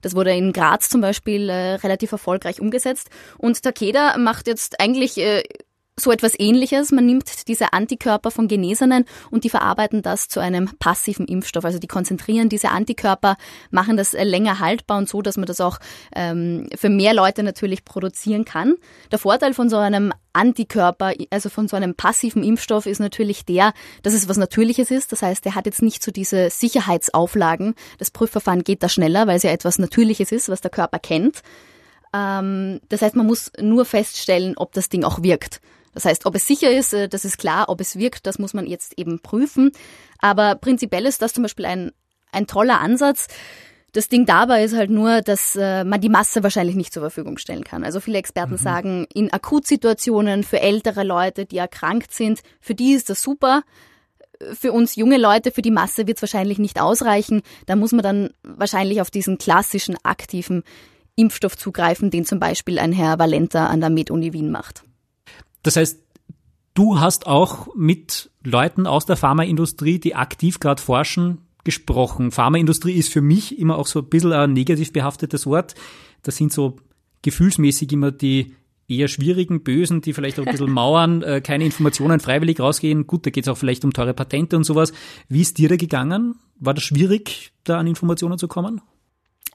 Das 0.00 0.14
wurde 0.14 0.32
in 0.32 0.52
Graz 0.52 0.88
zum 0.88 1.00
Beispiel 1.00 1.48
äh, 1.48 1.74
relativ 1.74 2.12
erfolgreich 2.12 2.60
umgesetzt. 2.60 3.10
Und 3.36 3.62
Takeda 3.62 4.16
macht 4.18 4.46
jetzt 4.46 4.80
eigentlich 4.80 5.18
äh, 5.18 5.42
so 5.98 6.10
etwas 6.10 6.34
ähnliches. 6.38 6.92
Man 6.92 7.06
nimmt 7.06 7.48
diese 7.48 7.72
Antikörper 7.72 8.30
von 8.30 8.48
Genesenen 8.48 9.04
und 9.30 9.44
die 9.44 9.50
verarbeiten 9.50 10.02
das 10.02 10.28
zu 10.28 10.40
einem 10.40 10.70
passiven 10.78 11.26
Impfstoff. 11.26 11.64
Also 11.64 11.78
die 11.78 11.86
konzentrieren 11.86 12.48
diese 12.48 12.70
Antikörper, 12.70 13.36
machen 13.70 13.96
das 13.96 14.12
länger 14.12 14.60
haltbar 14.60 14.98
und 14.98 15.08
so, 15.08 15.22
dass 15.22 15.36
man 15.36 15.46
das 15.46 15.60
auch 15.60 15.78
ähm, 16.14 16.68
für 16.76 16.88
mehr 16.88 17.14
Leute 17.14 17.42
natürlich 17.42 17.84
produzieren 17.84 18.44
kann. 18.44 18.74
Der 19.10 19.18
Vorteil 19.18 19.54
von 19.54 19.68
so 19.68 19.76
einem 19.76 20.12
Antikörper, 20.32 21.14
also 21.30 21.48
von 21.48 21.68
so 21.68 21.76
einem 21.76 21.94
passiven 21.94 22.44
Impfstoff 22.44 22.86
ist 22.86 23.00
natürlich 23.00 23.44
der, 23.44 23.72
dass 24.02 24.14
es 24.14 24.28
was 24.28 24.36
Natürliches 24.36 24.90
ist. 24.90 25.10
Das 25.12 25.22
heißt, 25.22 25.44
er 25.46 25.54
hat 25.54 25.66
jetzt 25.66 25.82
nicht 25.82 26.02
so 26.02 26.12
diese 26.12 26.50
Sicherheitsauflagen. 26.50 27.74
Das 27.98 28.10
Prüfverfahren 28.10 28.62
geht 28.62 28.82
da 28.82 28.88
schneller, 28.88 29.26
weil 29.26 29.36
es 29.36 29.42
ja 29.42 29.50
etwas 29.50 29.78
Natürliches 29.78 30.30
ist, 30.30 30.48
was 30.48 30.60
der 30.60 30.70
Körper 30.70 30.98
kennt. 30.98 31.42
Ähm, 32.14 32.80
das 32.88 33.02
heißt, 33.02 33.16
man 33.16 33.26
muss 33.26 33.50
nur 33.60 33.84
feststellen, 33.84 34.54
ob 34.56 34.72
das 34.72 34.88
Ding 34.88 35.04
auch 35.04 35.22
wirkt. 35.22 35.60
Das 35.98 36.04
heißt, 36.04 36.26
ob 36.26 36.36
es 36.36 36.46
sicher 36.46 36.70
ist, 36.70 36.94
äh, 36.94 37.08
das 37.08 37.24
ist 37.24 37.38
klar, 37.38 37.68
ob 37.68 37.80
es 37.80 37.98
wirkt, 37.98 38.28
das 38.28 38.38
muss 38.38 38.54
man 38.54 38.68
jetzt 38.68 38.96
eben 38.96 39.18
prüfen. 39.18 39.72
Aber 40.20 40.54
prinzipiell 40.54 41.04
ist 41.06 41.22
das 41.22 41.32
zum 41.32 41.42
Beispiel 41.42 41.64
ein, 41.64 41.90
ein 42.30 42.46
toller 42.46 42.80
Ansatz. 42.80 43.26
Das 43.90 44.08
Ding 44.08 44.24
dabei 44.24 44.62
ist 44.62 44.76
halt 44.76 44.90
nur, 44.90 45.22
dass 45.22 45.56
äh, 45.56 45.82
man 45.82 46.00
die 46.00 46.08
Masse 46.08 46.44
wahrscheinlich 46.44 46.76
nicht 46.76 46.92
zur 46.92 47.02
Verfügung 47.02 47.36
stellen 47.36 47.64
kann. 47.64 47.82
Also 47.82 47.98
viele 47.98 48.18
Experten 48.18 48.52
mhm. 48.52 48.58
sagen, 48.58 49.06
in 49.12 49.32
Akutsituationen 49.32 50.44
für 50.44 50.60
ältere 50.60 51.02
Leute, 51.02 51.46
die 51.46 51.58
erkrankt 51.58 52.12
sind, 52.12 52.42
für 52.60 52.76
die 52.76 52.92
ist 52.92 53.10
das 53.10 53.20
super. 53.20 53.62
Für 54.54 54.70
uns 54.70 54.94
junge 54.94 55.18
Leute, 55.18 55.50
für 55.50 55.62
die 55.62 55.72
Masse 55.72 56.06
wird 56.06 56.18
es 56.18 56.22
wahrscheinlich 56.22 56.60
nicht 56.60 56.80
ausreichen. 56.80 57.42
Da 57.66 57.74
muss 57.74 57.90
man 57.90 58.04
dann 58.04 58.30
wahrscheinlich 58.44 59.00
auf 59.00 59.10
diesen 59.10 59.36
klassischen 59.36 59.96
aktiven 60.04 60.62
Impfstoff 61.16 61.56
zugreifen, 61.56 62.12
den 62.12 62.24
zum 62.24 62.38
Beispiel 62.38 62.78
ein 62.78 62.92
Herr 62.92 63.18
Valenta 63.18 63.66
an 63.66 63.80
der 63.80 63.90
Med-Uni 63.90 64.32
Wien 64.32 64.52
macht. 64.52 64.84
Das 65.68 65.76
heißt, 65.76 66.00
du 66.72 66.98
hast 66.98 67.26
auch 67.26 67.74
mit 67.74 68.30
Leuten 68.42 68.86
aus 68.86 69.04
der 69.04 69.18
Pharmaindustrie, 69.18 69.98
die 69.98 70.14
aktiv 70.14 70.60
gerade 70.60 70.80
forschen, 70.80 71.42
gesprochen. 71.62 72.30
Pharmaindustrie 72.30 72.94
ist 72.94 73.12
für 73.12 73.20
mich 73.20 73.58
immer 73.58 73.76
auch 73.76 73.86
so 73.86 73.98
ein 73.98 74.06
bisschen 74.06 74.32
ein 74.32 74.54
negativ 74.54 74.94
behaftetes 74.94 75.44
Wort. 75.44 75.74
Das 76.22 76.38
sind 76.38 76.54
so 76.54 76.76
gefühlsmäßig 77.20 77.92
immer 77.92 78.12
die 78.12 78.54
eher 78.88 79.08
schwierigen, 79.08 79.62
bösen, 79.62 80.00
die 80.00 80.14
vielleicht 80.14 80.40
auch 80.40 80.46
ein 80.46 80.52
bisschen 80.52 80.72
mauern, 80.72 81.20
äh, 81.20 81.42
keine 81.42 81.66
Informationen 81.66 82.18
freiwillig 82.18 82.60
rausgehen. 82.60 83.06
Gut, 83.06 83.26
da 83.26 83.30
geht 83.30 83.44
es 83.44 83.48
auch 83.48 83.58
vielleicht 83.58 83.84
um 83.84 83.92
teure 83.92 84.14
Patente 84.14 84.56
und 84.56 84.64
sowas. 84.64 84.94
Wie 85.28 85.42
ist 85.42 85.58
dir 85.58 85.68
da 85.68 85.76
gegangen? 85.76 86.36
War 86.58 86.72
das 86.72 86.84
schwierig, 86.84 87.52
da 87.64 87.78
an 87.78 87.86
Informationen 87.86 88.38
zu 88.38 88.48
kommen? 88.48 88.80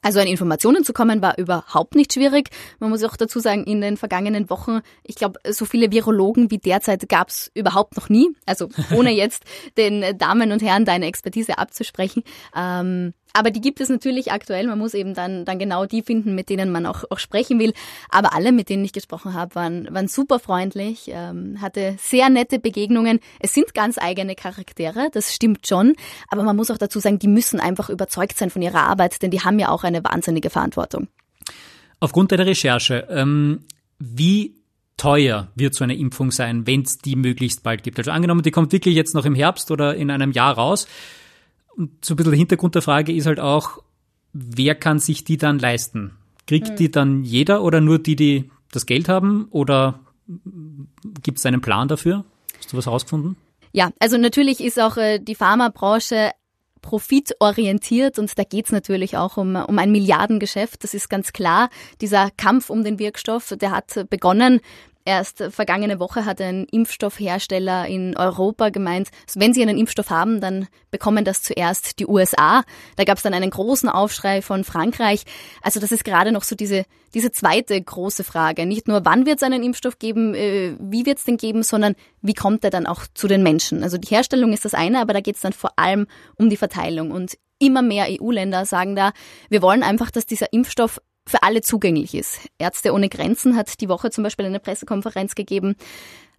Also 0.04 0.20
an 0.20 0.28
Informationen 0.28 0.84
zu 0.84 0.94
kommen 0.94 1.22
war 1.22 1.38
überhaupt 1.38 1.96
nicht 1.96 2.14
schwierig. 2.14 2.50
Man 2.80 2.90
muss 2.90 3.04
auch 3.04 3.16
dazu 3.16 3.40
sagen, 3.40 3.64
in 3.64 3.82
den 3.82 3.98
vergangenen 3.98 4.50
Wochen, 4.50 4.82
ich 5.04 5.16
glaube, 5.16 5.40
so 5.50 5.66
viele 5.66 5.92
Virologen 5.92 6.52
wie 6.52 6.60
derzeit 6.60 7.08
gab 7.10 7.30
es 7.30 7.50
überhaupt 7.56 7.96
noch 7.96 8.10
nie. 8.10 8.30
Also 8.46 8.70
ohne 8.94 9.12
jetzt 9.16 9.44
den 9.78 10.18
Damen 10.18 10.52
und 10.52 10.62
Herren 10.62 10.86
deine 10.86 11.08
Expertise 11.08 11.58
abzusprechen. 11.58 12.24
Ähm, 12.56 13.14
aber 13.34 13.50
die 13.50 13.62
gibt 13.62 13.82
es 13.82 13.90
natürlich 13.90 14.32
aktuell. 14.32 14.68
Man 14.68 14.78
muss 14.78 14.94
eben 14.94 15.16
dann, 15.16 15.44
dann 15.44 15.58
genau 15.58 15.86
die 15.86 16.04
finden, 16.04 16.36
mit 16.36 16.50
denen 16.50 16.72
man 16.72 16.86
auch, 16.86 17.04
auch 17.10 17.18
sprechen 17.18 17.60
will. 17.60 17.74
Aber 18.10 18.34
alle, 18.34 18.52
mit 18.52 18.70
denen 18.70 18.86
ich 18.86 18.94
gesprochen 18.94 19.34
habe, 19.34 19.56
waren, 19.56 19.88
waren 19.92 20.08
super 20.08 20.40
freundlich, 20.40 21.06
ähm, 21.08 21.60
hatte 21.60 21.96
sehr 22.00 22.30
nette 22.30 22.60
Begegnungen. 22.60 23.20
Es 23.40 23.54
sind 23.54 23.74
ganz 23.74 23.98
eigene 23.98 24.36
Charaktere, 24.36 25.10
das 25.12 25.34
stimmt 25.34 25.68
schon. 25.68 25.96
Aber 26.30 26.44
man 26.44 26.56
muss 26.56 26.70
auch 26.70 26.78
dazu 26.78 27.00
sagen, 27.00 27.18
die 27.18 27.28
müssen 27.28 27.60
einfach 27.60 27.90
überzeugt 27.90 28.38
sein 28.38 28.52
von 28.52 28.62
ihrer 28.62 28.84
Arbeit, 28.84 29.22
denn 29.24 29.32
die 29.32 29.42
haben 29.42 29.58
ja 29.58 29.70
auch 29.70 29.84
eine 29.84 30.04
wahnsinnige 30.04 30.50
Verantwortung. 30.50 31.08
Aufgrund 32.00 32.32
deiner 32.32 32.46
Recherche, 32.46 33.08
ähm, 33.10 33.66
Wie 33.98 34.56
teuer 34.98 35.48
wird 35.56 35.76
so 35.76 35.84
eine 35.84 35.96
Impfung 35.96 36.32
sein, 36.32 36.68
wenn 36.68 36.82
es 36.82 36.98
die 36.98 37.16
möglichst 37.16 37.64
bald 37.64 37.84
gibt? 37.84 37.98
Also 37.98 38.12
angenommen, 38.12 38.42
die 38.44 38.52
kommt 38.52 38.72
wirklich 38.72 38.96
jetzt 38.96 39.16
noch 39.16 39.26
im 39.26 39.34
Herbst 39.34 39.72
oder 39.72 39.96
in 39.96 40.12
einem 40.12 40.32
Jahr 40.32 40.54
raus. 40.54 40.88
Und 41.76 42.06
so 42.06 42.14
ein 42.14 42.18
bisschen 42.18 42.32
der 42.32 42.38
Hintergrund 42.38 42.76
der 42.76 42.82
Frage 42.82 43.14
ist 43.14 43.26
halt 43.26 43.40
auch, 43.40 43.82
wer 44.34 44.76
kann 44.76 45.00
sich 45.00 45.24
die 45.24 45.38
dann 45.38 45.60
leisten? 45.60 46.12
Kriegt 46.48 46.70
hm. 46.70 46.76
die 46.76 46.92
dann 46.92 47.24
jeder 47.24 47.64
oder 47.64 47.82
nur 47.82 48.00
die, 48.00 48.16
die 48.16 48.52
das 48.72 48.86
Geld 48.86 49.10
haben? 49.10 49.48
Oder 49.52 50.00
gibt 51.22 51.40
es 51.40 51.46
einen 51.46 51.62
Plan 51.62 51.88
dafür? 51.88 52.26
Hast 52.58 52.74
du 52.74 52.78
was 52.78 52.86
herausgefunden? 52.86 53.36
Ja, 53.72 53.92
also 54.00 54.18
natürlich 54.18 54.62
ist 54.62 54.80
auch 54.80 54.98
äh, 54.98 55.20
die 55.20 55.36
Pharmabranche 55.36 56.32
profitorientiert 56.82 58.20
und 58.20 58.38
da 58.38 58.44
geht's 58.44 58.72
natürlich 58.72 59.18
auch 59.18 59.38
um, 59.38 59.56
um 59.56 59.80
ein 59.80 59.92
Milliardengeschäft. 59.92 60.84
Das 60.84 60.94
ist 60.94 61.10
ganz 61.10 61.34
klar. 61.34 61.70
Dieser 62.02 62.30
Kampf 62.32 62.70
um 62.70 62.84
den 62.84 63.00
Wirkstoff, 63.00 63.56
der 63.60 63.72
hat 63.72 64.10
begonnen 64.10 64.60
Erst 65.06 65.44
vergangene 65.50 66.00
Woche 66.00 66.24
hat 66.24 66.40
ein 66.40 66.66
Impfstoffhersteller 66.72 67.88
in 67.88 68.16
Europa 68.16 68.70
gemeint, 68.70 69.10
wenn 69.36 69.54
sie 69.54 69.62
einen 69.62 69.78
Impfstoff 69.78 70.10
haben, 70.10 70.40
dann 70.40 70.68
bekommen 70.92 71.26
das 71.26 71.42
zuerst 71.42 72.00
die 72.00 72.08
USA. 72.08 72.64
Da 72.96 73.04
gab 73.04 73.18
es 73.18 73.24
dann 73.24 73.34
einen 73.34 73.50
großen 73.50 73.90
Aufschrei 73.90 74.42
von 74.42 74.64
Frankreich. 74.64 75.24
Also 75.62 75.82
das 75.82 75.92
ist 75.92 76.06
gerade 76.06 76.32
noch 76.32 76.44
so 76.44 76.56
diese, 76.56 76.86
diese 77.14 77.34
zweite 77.34 77.82
große 77.82 78.24
Frage. 78.24 78.66
Nicht 78.66 78.88
nur, 78.88 79.04
wann 79.04 79.26
wird 79.26 79.38
es 79.38 79.44
einen 79.44 79.62
Impfstoff 79.62 80.00
geben, 80.00 80.36
äh, 80.36 80.78
wie 80.80 81.06
wird 81.06 81.18
es 81.18 81.26
den 81.26 81.36
geben, 81.36 81.64
sondern 81.64 81.96
wie 82.22 82.34
kommt 82.34 82.64
er 82.64 82.70
dann 82.70 82.88
auch 82.88 83.04
zu 83.14 83.28
den 83.28 83.44
Menschen. 83.44 83.84
Also 83.84 83.98
die 83.98 84.08
Herstellung 84.08 84.54
ist 84.54 84.64
das 84.64 84.74
eine, 84.74 85.02
aber 85.02 85.12
da 85.12 85.20
geht 85.20 85.36
es 85.36 85.42
dann 85.42 85.54
vor 85.54 85.72
allem 85.76 86.08
um 86.36 86.50
die 86.50 86.58
Verteilung. 86.58 87.12
Und 87.12 87.38
immer 87.60 87.82
mehr 87.82 88.08
EU-Länder 88.10 88.66
sagen 88.66 88.96
da, 88.96 89.12
wir 89.50 89.62
wollen 89.62 89.84
einfach, 89.84 90.12
dass 90.12 90.26
dieser 90.26 90.54
Impfstoff 90.54 91.02
für 91.28 91.44
alle 91.44 91.62
zugänglich 91.62 92.14
ist. 92.16 92.40
Ärzte 92.58 92.94
ohne 92.94 93.10
Grenzen 93.10 93.56
hat 93.56 93.80
die 93.82 93.90
Woche 93.90 94.10
zum 94.12 94.24
Beispiel 94.24 94.46
eine 94.46 94.60
Pressekonferenz 94.60 95.36
gegeben, 95.36 95.76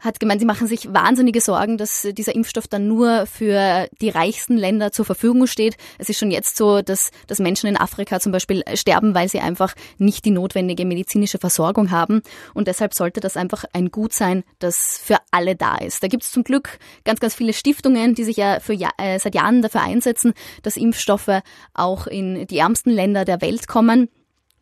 hat 0.05 0.21
gemeint, 0.21 0.41
sie 0.41 0.47
machen 0.47 0.67
sich 0.67 0.93
wahnsinnige 0.93 1.41
Sorgen, 1.41 1.79
dass 1.79 2.07
dieser 2.13 2.35
Impfstoff 2.35 2.69
dann 2.69 2.87
nur 2.87 3.27
für 3.27 3.89
die 4.01 4.11
reichsten 4.11 4.57
Länder 4.57 4.93
zur 4.93 5.05
Verfügung 5.05 5.47
steht. 5.47 5.77
Es 5.99 6.09
ist 6.09 6.19
schon 6.19 6.31
jetzt 6.31 6.57
so, 6.57 6.83
dass, 6.83 7.11
dass 7.27 7.39
Menschen 7.39 7.69
in 7.69 7.77
Afrika 7.77 8.21
zum 8.21 8.31
Beispiel 8.31 8.63
sterben, 8.75 9.15
weil 9.15 9.29
sie 9.29 9.41
einfach 9.41 9.75
nicht 9.99 10.25
die 10.25 10.31
notwendige 10.31 10.85
medizinische 10.85 11.39
Versorgung 11.39 11.91
haben. 11.91 12.21
Und 12.53 12.69
deshalb 12.69 12.93
sollte 12.93 13.21
das 13.21 13.37
einfach 13.37 13.65
ein 13.73 13.91
Gut 13.91 14.13
sein, 14.13 14.45
das 14.59 15.01
für 15.03 15.17
alle 15.31 15.57
da 15.57 15.77
ist. 15.77 16.03
Da 16.03 16.09
gibt 16.09 16.25
es 16.25 16.33
zum 16.33 16.45
Glück 16.45 16.79
ganz, 17.05 17.21
ganz 17.21 17.35
viele 17.35 17.53
Stiftungen, 17.53 18.15
die 18.15 18.25
sich 18.25 18.37
ja 18.37 18.61
für, 18.61 18.75
äh, 18.75 19.19
seit 19.19 19.35
Jahren 19.35 19.63
dafür 19.63 19.83
einsetzen, 19.83 20.35
dass 20.63 20.77
Impfstoffe 20.77 21.41
auch 21.73 22.07
in 22.07 22.47
die 22.47 22.59
ärmsten 22.59 22.91
Länder 22.91 23.25
der 23.25 23.41
Welt 23.41 23.69
kommen. 23.69 24.09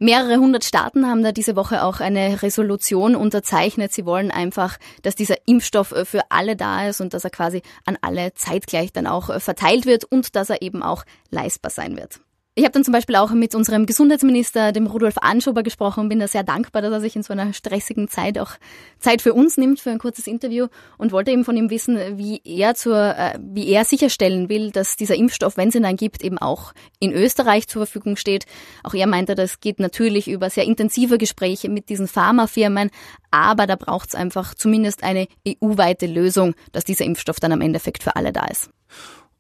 Mehrere 0.02 0.38
hundert 0.38 0.64
Staaten 0.64 1.06
haben 1.06 1.23
da 1.23 1.30
diese 1.30 1.54
Woche 1.54 1.85
auch 1.85 2.00
eine 2.00 2.42
Resolution 2.42 3.14
unterzeichnet. 3.14 3.92
Sie 3.92 4.04
wollen 4.04 4.32
einfach, 4.32 4.78
dass 5.02 5.14
dieser 5.14 5.37
Impfstoff 5.47 5.92
äh, 5.92 6.04
für 6.04 6.23
alle 6.28 6.56
da 6.56 6.88
ist 6.88 7.00
und 7.00 7.14
dass 7.14 7.23
er 7.23 7.30
quasi 7.30 7.62
an 7.85 7.97
alle 8.00 8.35
zeitgleich 8.35 8.92
dann 8.92 9.06
auch 9.06 9.30
äh, 9.30 9.38
verteilt 9.38 9.87
wird 9.87 10.04
und 10.04 10.35
dass 10.35 10.50
er 10.50 10.61
eben 10.61 10.82
auch 10.82 11.04
leistbar 11.30 11.71
sein 11.71 11.97
wird. 11.97 12.18
Ich 12.54 12.64
habe 12.64 12.73
dann 12.73 12.85
zum 12.85 12.92
Beispiel 12.92 13.16
auch 13.16 13.30
mit 13.30 13.54
unserem 13.54 13.87
Gesundheitsminister, 13.87 14.73
dem 14.73 14.87
Rudolf 14.87 15.16
Anschober, 15.16 15.62
gesprochen 15.62 16.00
und 16.00 16.09
bin 16.11 16.18
da 16.18 16.28
sehr 16.28 16.42
dankbar, 16.42 16.82
dass 16.82 16.92
er 16.92 17.00
sich 17.00 17.16
in 17.16 17.23
so 17.23 17.32
einer 17.32 17.54
stressigen 17.54 18.09
Zeit 18.09 18.38
auch 18.38 18.50
Zeit 18.99 19.23
für 19.23 19.32
uns 19.32 19.56
nimmt, 19.56 19.80
für 19.80 19.90
ein 19.90 19.99
kurzes 19.99 20.26
Interview 20.26 20.66
und 20.99 21.12
wollte 21.12 21.30
eben 21.30 21.47
von 21.47 21.56
ihm 21.56 21.71
wissen, 21.71 22.18
wie 22.18 22.42
er 22.44 22.75
zur, 22.75 23.16
äh, 23.16 23.38
wie 23.40 23.68
er 23.68 23.87
sicherstellen 23.87 24.50
will, 24.50 24.71
dass 24.71 24.97
dieser 24.97 25.16
Impfstoff, 25.16 25.56
wenn 25.56 25.71
es 25.71 25.76
ihn 25.76 25.82
dann 25.82 25.97
gibt, 25.97 26.23
eben 26.23 26.37
auch 26.37 26.75
in 27.00 27.14
Österreich 27.14 27.68
zur 27.68 27.87
Verfügung 27.87 28.16
steht. 28.16 28.44
Auch 28.82 28.92
er 28.92 29.06
meinte, 29.06 29.35
das 29.35 29.61
geht 29.61 29.80
natürlich 29.80 30.28
über 30.28 30.50
sehr 30.50 30.64
intensive 30.64 31.16
Gespräche 31.16 31.71
mit 31.71 31.88
diesen 31.88 32.06
Pharmafirmen, 32.06 32.90
aber 33.30 33.66
da 33.66 33.76
braucht 33.76 34.11
es 34.11 34.14
einfach 34.14 34.54
zumindest 34.54 35.04
eine 35.04 35.26
EU-weite 35.49 36.04
Lösung, 36.04 36.54
dass 36.73 36.85
dieser 36.85 37.06
Impfstoff 37.06 37.40
dann 37.40 37.52
am 37.52 37.62
Endeffekt 37.62 38.02
für 38.02 38.14
alle 38.14 38.30
da 38.30 38.44
ist. 38.44 38.68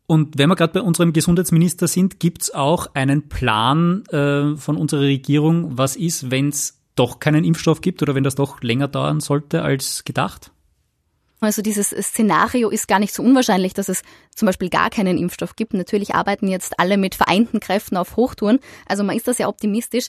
Und 0.06 0.36
wenn 0.36 0.48
wir 0.48 0.56
gerade 0.56 0.72
bei 0.72 0.80
unserem 0.80 1.12
Gesundheitsminister 1.12 1.86
sind, 1.88 2.20
gibt 2.20 2.42
es 2.42 2.54
auch 2.54 2.88
einen 2.94 3.28
Plan 3.28 4.04
äh, 4.08 4.56
von 4.56 4.76
unserer 4.76 5.02
Regierung, 5.02 5.78
was 5.78 5.96
ist, 5.96 6.30
wenn 6.30 6.48
es 6.48 6.80
doch 6.94 7.20
keinen 7.20 7.44
Impfstoff 7.44 7.80
gibt 7.80 8.02
oder 8.02 8.14
wenn 8.14 8.24
das 8.24 8.34
doch 8.34 8.62
länger 8.62 8.88
dauern 8.88 9.20
sollte 9.20 9.62
als 9.62 10.04
gedacht? 10.04 10.50
Also 11.40 11.60
dieses 11.60 11.90
Szenario 11.90 12.70
ist 12.70 12.86
gar 12.86 13.00
nicht 13.00 13.12
so 13.12 13.22
unwahrscheinlich, 13.22 13.74
dass 13.74 13.88
es 13.88 14.02
zum 14.34 14.46
Beispiel 14.46 14.68
gar 14.68 14.90
keinen 14.90 15.18
Impfstoff 15.18 15.56
gibt. 15.56 15.74
Natürlich 15.74 16.14
arbeiten 16.14 16.46
jetzt 16.46 16.78
alle 16.78 16.96
mit 16.96 17.16
vereinten 17.16 17.58
Kräften 17.58 17.96
auf 17.96 18.16
Hochtouren. 18.16 18.60
Also 18.86 19.02
man 19.02 19.16
ist 19.16 19.26
da 19.26 19.34
sehr 19.34 19.48
optimistisch. 19.48 20.06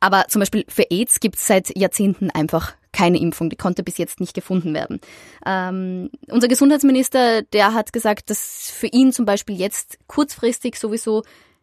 Aber 0.00 0.26
zum 0.28 0.40
Beispiel 0.40 0.64
für 0.68 0.90
AIDS 0.90 1.20
gibt 1.20 1.36
es 1.36 1.46
seit 1.46 1.76
Jahrzehnten 1.76 2.30
einfach 2.30 2.74
keine 2.92 3.20
Impfung, 3.20 3.50
die 3.50 3.56
konnte 3.56 3.82
bis 3.82 3.98
jetzt 3.98 4.20
nicht 4.20 4.34
gefunden 4.34 4.74
werden. 4.74 5.00
Ähm, 5.46 6.10
unser 6.28 6.48
Gesundheitsminister, 6.48 7.42
der 7.42 7.74
hat 7.74 7.92
gesagt, 7.92 8.30
dass 8.30 8.70
für 8.70 8.88
ihn 8.88 9.12
zum 9.12 9.24
Beispiel 9.24 9.56
jetzt 9.56 9.98
kurzfristig 10.06 10.76
sowieso 10.76 11.22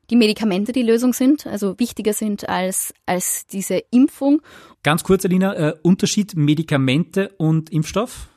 die 0.09 0.15
Medikamente 0.15 0.71
die 0.71 0.83
Lösung 0.83 1.13
sind, 1.13 1.45
also 1.47 1.77
wichtiger 1.79 2.13
sind 2.13 2.47
als, 2.47 2.93
als 3.05 3.45
diese 3.47 3.81
Impfung. 3.91 4.41
Ganz 4.83 5.03
kurz, 5.03 5.25
Alina, 5.25 5.53
äh, 5.55 5.73
Unterschied 5.81 6.35
Medikamente 6.35 7.29
und 7.37 7.69
Impfstoff? 7.71 8.29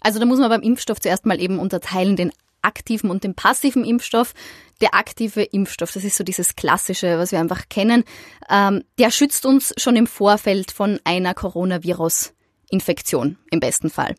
Also 0.00 0.18
da 0.18 0.26
muss 0.26 0.40
man 0.40 0.48
beim 0.48 0.62
Impfstoff 0.62 1.00
zuerst 1.00 1.26
mal 1.26 1.40
eben 1.40 1.60
unterteilen 1.60 2.16
den 2.16 2.32
aktiven 2.62 3.10
und 3.10 3.24
den 3.24 3.34
passiven 3.34 3.84
Impfstoff. 3.84 4.32
Der 4.80 4.94
aktive 4.94 5.42
Impfstoff, 5.42 5.92
das 5.92 6.04
ist 6.04 6.16
so 6.16 6.24
dieses 6.24 6.56
klassische, 6.56 7.18
was 7.18 7.32
wir 7.32 7.38
einfach 7.38 7.68
kennen, 7.68 8.04
ähm, 8.50 8.82
der 8.98 9.10
schützt 9.10 9.44
uns 9.46 9.74
schon 9.76 9.96
im 9.96 10.06
Vorfeld 10.06 10.72
von 10.72 10.98
einer 11.04 11.34
Coronavirus-Infektion 11.34 13.36
im 13.50 13.60
besten 13.60 13.90
Fall. 13.90 14.14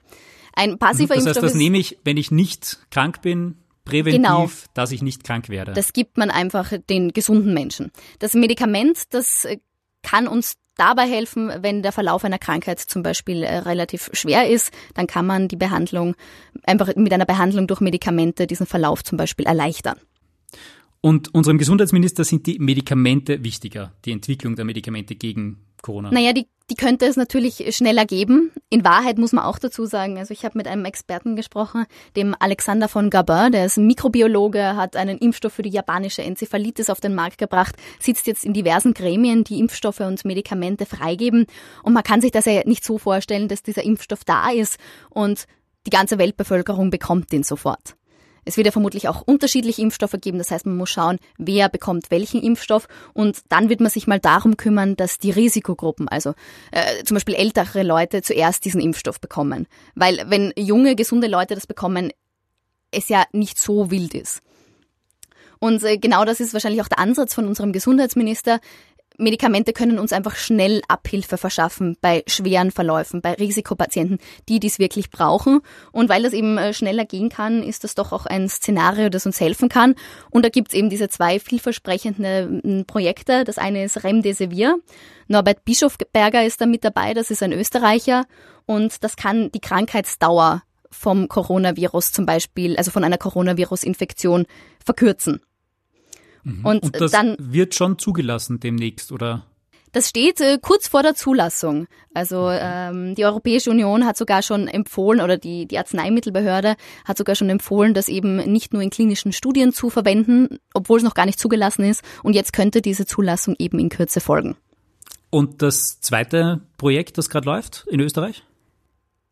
Ein 0.56 0.78
passiver 0.78 1.16
das 1.16 1.26
heißt, 1.26 1.38
Impfstoff. 1.38 1.52
Das 1.52 1.56
nehme 1.56 1.80
ich, 1.80 1.98
wenn 2.04 2.18
ich 2.18 2.30
nicht 2.32 2.80
krank 2.92 3.22
bin, 3.22 3.58
präventiv, 3.86 4.22
genau. 4.22 4.50
dass 4.74 4.92
ich 4.92 5.02
nicht 5.02 5.24
krank 5.24 5.50
werde. 5.50 5.74
Das 5.74 5.94
gibt 5.94 6.18
man 6.18 6.30
einfach 6.30 6.74
den 6.90 7.12
gesunden 7.12 7.54
Menschen. 7.54 7.92
Das 8.20 8.34
Medikament, 8.34 9.14
das 9.14 9.48
kann 10.02 10.28
uns 10.28 10.56
dabei 10.76 11.08
helfen, 11.08 11.52
wenn 11.62 11.82
der 11.82 11.92
Verlauf 11.92 12.26
einer 12.26 12.40
Krankheit 12.40 12.80
zum 12.80 13.04
Beispiel 13.04 13.44
äh, 13.44 13.58
relativ 13.60 14.10
schwer 14.14 14.50
ist, 14.50 14.72
dann 14.94 15.08
kann 15.08 15.26
man 15.26 15.48
die 15.48 15.56
Behandlung 15.56 16.16
einfach 16.64 16.96
mit 16.96 17.14
einer 17.14 17.26
Behandlung 17.26 17.68
durch 17.68 17.80
Medikamente 17.80 18.48
diesen 18.48 18.66
Verlauf 18.66 19.04
zum 19.04 19.18
Beispiel 19.18 19.46
erleichtern. 19.46 20.00
Und 21.02 21.34
unserem 21.34 21.58
Gesundheitsminister 21.58 22.24
sind 22.24 22.48
die 22.48 22.60
Medikamente 22.60 23.44
wichtiger, 23.44 23.94
die 24.06 24.12
Entwicklung 24.12 24.56
der 24.56 24.64
Medikamente 24.64 25.16
gegen 25.16 25.66
Corona? 25.82 26.12
Naja, 26.12 26.32
die, 26.32 26.48
die 26.70 26.76
könnte 26.76 27.06
es 27.06 27.18
natürlich 27.18 27.76
schneller 27.76 28.06
geben. 28.06 28.52
In 28.70 28.86
Wahrheit 28.86 29.18
muss 29.18 29.34
man 29.34 29.44
auch 29.44 29.60
dazu 29.60 29.86
sagen, 29.86 30.18
also 30.18 30.32
ich 30.32 30.46
habe 30.46 30.58
mit 30.58 30.68
einem 30.68 30.86
Experten 30.86 31.36
gesprochen, 31.36 31.86
dem 32.16 32.36
Alexander 32.40 32.88
von 32.88 33.10
Gabin, 33.10 33.52
der 33.52 33.66
ist 33.66 33.78
Mikrobiologe, 33.78 34.76
hat 34.76 34.96
einen 34.96 35.18
Impfstoff 35.18 35.54
für 35.54 35.62
die 35.62 35.70
japanische 35.70 36.24
Enzephalitis 36.24 36.90
auf 36.90 37.02
den 37.02 37.16
Markt 37.16 37.38
gebracht, 37.38 37.76
sitzt 38.00 38.28
jetzt 38.28 38.46
in 38.46 38.54
diversen 38.54 38.94
Gremien, 38.94 39.44
die 39.44 39.60
Impfstoffe 39.60 40.00
und 40.00 40.24
Medikamente 40.24 40.86
freigeben. 40.86 41.48
Und 41.84 41.94
man 41.94 42.04
kann 42.04 42.22
sich 42.22 42.32
das 42.32 42.46
ja 42.46 42.62
nicht 42.66 42.86
so 42.86 42.98
vorstellen, 42.98 43.50
dass 43.50 43.64
dieser 43.64 43.84
Impfstoff 43.84 44.24
da 44.24 44.50
ist 44.52 44.78
und 45.10 45.46
die 45.86 45.92
ganze 45.92 46.18
Weltbevölkerung 46.18 46.92
bekommt 46.92 47.32
den 47.34 47.44
sofort. 47.44 47.96
Es 48.46 48.58
wird 48.58 48.66
ja 48.66 48.72
vermutlich 48.72 49.08
auch 49.08 49.22
unterschiedliche 49.22 49.82
Impfstoffe 49.82 50.16
geben. 50.20 50.38
Das 50.38 50.52
heißt, 50.52 50.66
man 50.66 50.78
muss 50.78 50.90
schauen, 50.90 51.18
wer 51.38 51.70
bekommt 51.70 52.12
welchen 52.12 52.42
Impfstoff. 52.42 52.88
Und 53.14 53.40
dann 53.50 53.70
wird 53.70 53.80
man 53.80 53.90
sich 53.90 54.08
mal 54.08 54.20
darum 54.20 54.58
kümmern, 54.58 54.96
dass 54.96 55.18
die 55.18 55.32
Risikogruppen, 55.32 56.08
also 56.08 56.34
äh, 56.72 57.04
zum 57.04 57.16
Beispiel 57.16 57.36
ältere 57.36 57.84
Leute, 57.84 58.22
zuerst 58.22 58.66
diesen 58.66 58.82
Impfstoff 58.82 59.20
bekommen. 59.20 59.68
Weil 59.96 60.24
wenn 60.28 60.54
junge, 60.58 60.96
gesunde 60.96 61.28
Leute 61.28 61.56
das 61.56 61.68
bekommen, 61.68 62.12
es 62.92 63.10
ja 63.10 63.24
nicht 63.32 63.58
so 63.58 63.92
wild 63.92 64.14
ist. 64.14 64.42
Und 65.60 65.82
äh, 65.84 65.98
genau 65.98 66.26
das 66.26 66.42
ist 66.42 66.54
wahrscheinlich 66.54 66.82
auch 66.82 66.90
der 66.90 67.00
Ansatz 67.00 67.34
von 67.34 67.48
unserem 67.48 67.72
Gesundheitsminister. 67.72 68.60
Medikamente 69.18 69.74
können 69.74 70.00
uns 70.00 70.12
einfach 70.12 70.36
schnell 70.36 70.82
Abhilfe 70.88 71.38
verschaffen 71.38 71.98
bei 72.02 72.24
schweren 72.28 72.72
Verläufen, 72.72 73.22
bei 73.22 73.34
Risikopatienten, 73.34 74.18
die 74.50 74.60
dies 74.60 74.80
wirklich 74.80 75.12
brauchen. 75.12 75.62
Und 75.92 76.10
weil 76.10 76.24
das 76.24 76.34
eben 76.34 76.58
äh, 76.58 76.74
schneller 76.74 77.06
gehen 77.06 77.30
kann, 77.30 77.62
ist 77.62 77.84
das 77.84 77.96
doch 77.96 78.12
auch 78.12 78.26
ein 78.26 78.50
Szenario, 78.50 79.10
das 79.10 79.26
uns 79.26 79.40
helfen 79.40 79.70
kann. 79.70 79.96
Und 80.32 80.44
da 80.44 80.50
gibt's 80.50 80.74
eben 80.74 80.90
diese 80.90 81.10
zwei 81.10 81.40
vielversprechenden 81.40 82.86
Projekte. 82.88 83.44
Das 83.44 83.58
eine 83.58 83.84
ist 83.84 84.04
Remdesivir. 84.04 84.78
Norbert 85.28 85.64
Bischofberger 85.64 86.44
ist 86.44 86.60
da 86.62 86.66
mit 86.66 86.84
dabei, 86.84 87.14
das 87.14 87.30
ist 87.30 87.44
ein 87.44 87.54
Österreicher. 87.54 88.26
Und 88.66 89.04
das 89.04 89.16
kann 89.16 89.52
die 89.52 89.60
Krankheitsdauer 89.60 90.64
vom 90.90 91.28
Coronavirus 91.28 92.12
zum 92.12 92.26
Beispiel, 92.26 92.78
also 92.78 92.92
von 92.92 93.04
einer 93.04 93.18
Coronavirus-Infektion 93.18 94.46
verkürzen. 94.84 95.42
Mhm. 96.44 96.66
Und, 96.66 96.84
Und 96.84 97.02
das 97.02 97.12
dann 97.12 97.36
wird 97.40 97.76
schon 97.76 97.98
zugelassen 97.98 98.60
demnächst, 98.60 99.12
oder? 99.12 99.46
Das 99.94 100.10
steht 100.10 100.42
äh, 100.42 100.58
kurz 100.60 100.88
vor 100.88 101.04
der 101.04 101.14
Zulassung. 101.14 101.86
Also 102.16 102.50
ähm, 102.50 103.14
die 103.14 103.26
Europäische 103.26 103.70
Union 103.70 104.06
hat 104.06 104.18
sogar 104.18 104.42
schon 104.42 104.68
empfohlen, 104.68 105.22
oder 105.22 105.38
die, 105.38 105.68
die 105.68 105.78
Arzneimittelbehörde 105.78 106.76
hat 107.06 107.18
sogar 107.18 107.36
schon 107.36 107.50
empfohlen, 107.50 107.94
das 107.94 108.10
eben 108.10 108.38
nicht 108.38 108.74
nur 108.74 108.82
in 108.82 108.90
klinischen 108.90 109.32
Studien 109.32 109.72
zu 109.72 109.92
verwenden, 109.92 110.58
obwohl 110.74 110.98
es 110.98 111.04
noch 111.04 111.14
gar 111.14 111.28
nicht 111.28 111.40
zugelassen 111.40 111.84
ist. 111.86 112.04
Und 112.24 112.34
jetzt 112.34 112.54
könnte 112.54 112.82
diese 112.82 113.06
Zulassung 113.06 113.56
eben 113.60 113.78
in 113.78 113.90
Kürze 113.90 114.20
folgen. 114.20 114.56
Und 115.30 115.62
das 115.62 116.00
zweite 116.02 116.62
Projekt, 116.78 117.20
das 117.20 117.30
gerade 117.30 117.46
läuft 117.46 117.86
in 117.88 118.00
Österreich? 118.00 118.44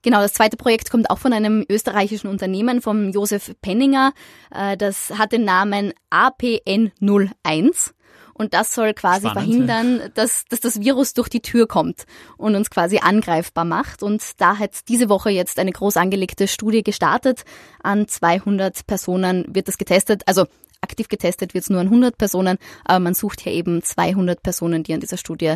Genau, 0.04 0.22
das 0.22 0.34
zweite 0.34 0.58
Projekt 0.58 0.90
kommt 0.90 1.10
auch 1.10 1.20
von 1.20 1.34
einem 1.34 1.66
österreichischen 1.70 2.28
Unternehmen, 2.28 2.82
vom 2.82 3.12
Josef 3.12 3.54
Penninger. 3.62 4.14
Äh, 4.54 4.78
das 4.78 5.12
hat 5.18 5.32
den 5.32 5.46
Namen 5.46 5.94
APN01. 6.10 7.94
Und 8.34 8.56
das 8.56 8.74
soll 8.74 8.94
quasi 8.96 9.28
Spannend, 9.28 9.34
verhindern, 9.34 10.12
dass, 10.16 10.46
dass 10.50 10.62
das 10.62 10.80
Virus 10.80 11.14
durch 11.14 11.30
die 11.30 11.42
Tür 11.42 11.68
kommt 11.68 12.06
und 12.38 12.56
uns 12.56 12.72
quasi 12.72 12.98
angreifbar 12.98 13.66
macht. 13.66 14.02
Und 14.02 14.24
da 14.42 14.58
hat 14.58 14.88
diese 14.88 15.10
Woche 15.10 15.30
jetzt 15.30 15.60
eine 15.60 15.72
groß 15.72 15.98
angelegte 15.98 16.48
Studie 16.48 16.82
gestartet. 16.82 17.44
An 17.84 18.08
200 18.08 18.88
Personen 18.88 19.46
wird 19.48 19.68
das 19.68 19.78
getestet. 19.78 20.24
Also 20.26 20.48
aktiv 20.82 21.08
getestet 21.08 21.54
wird 21.54 21.66
es 21.66 21.70
nur 21.70 21.82
an 21.82 21.88
100 21.88 22.18
Personen, 22.18 22.58
aber 22.84 23.00
man 23.00 23.14
sucht 23.14 23.42
hier 23.42 23.54
eben 23.54 23.84
200 23.84 24.42
Personen, 24.42 24.82
die 24.84 24.94
an 24.94 25.00
dieser 25.00 25.18
Studie 25.18 25.56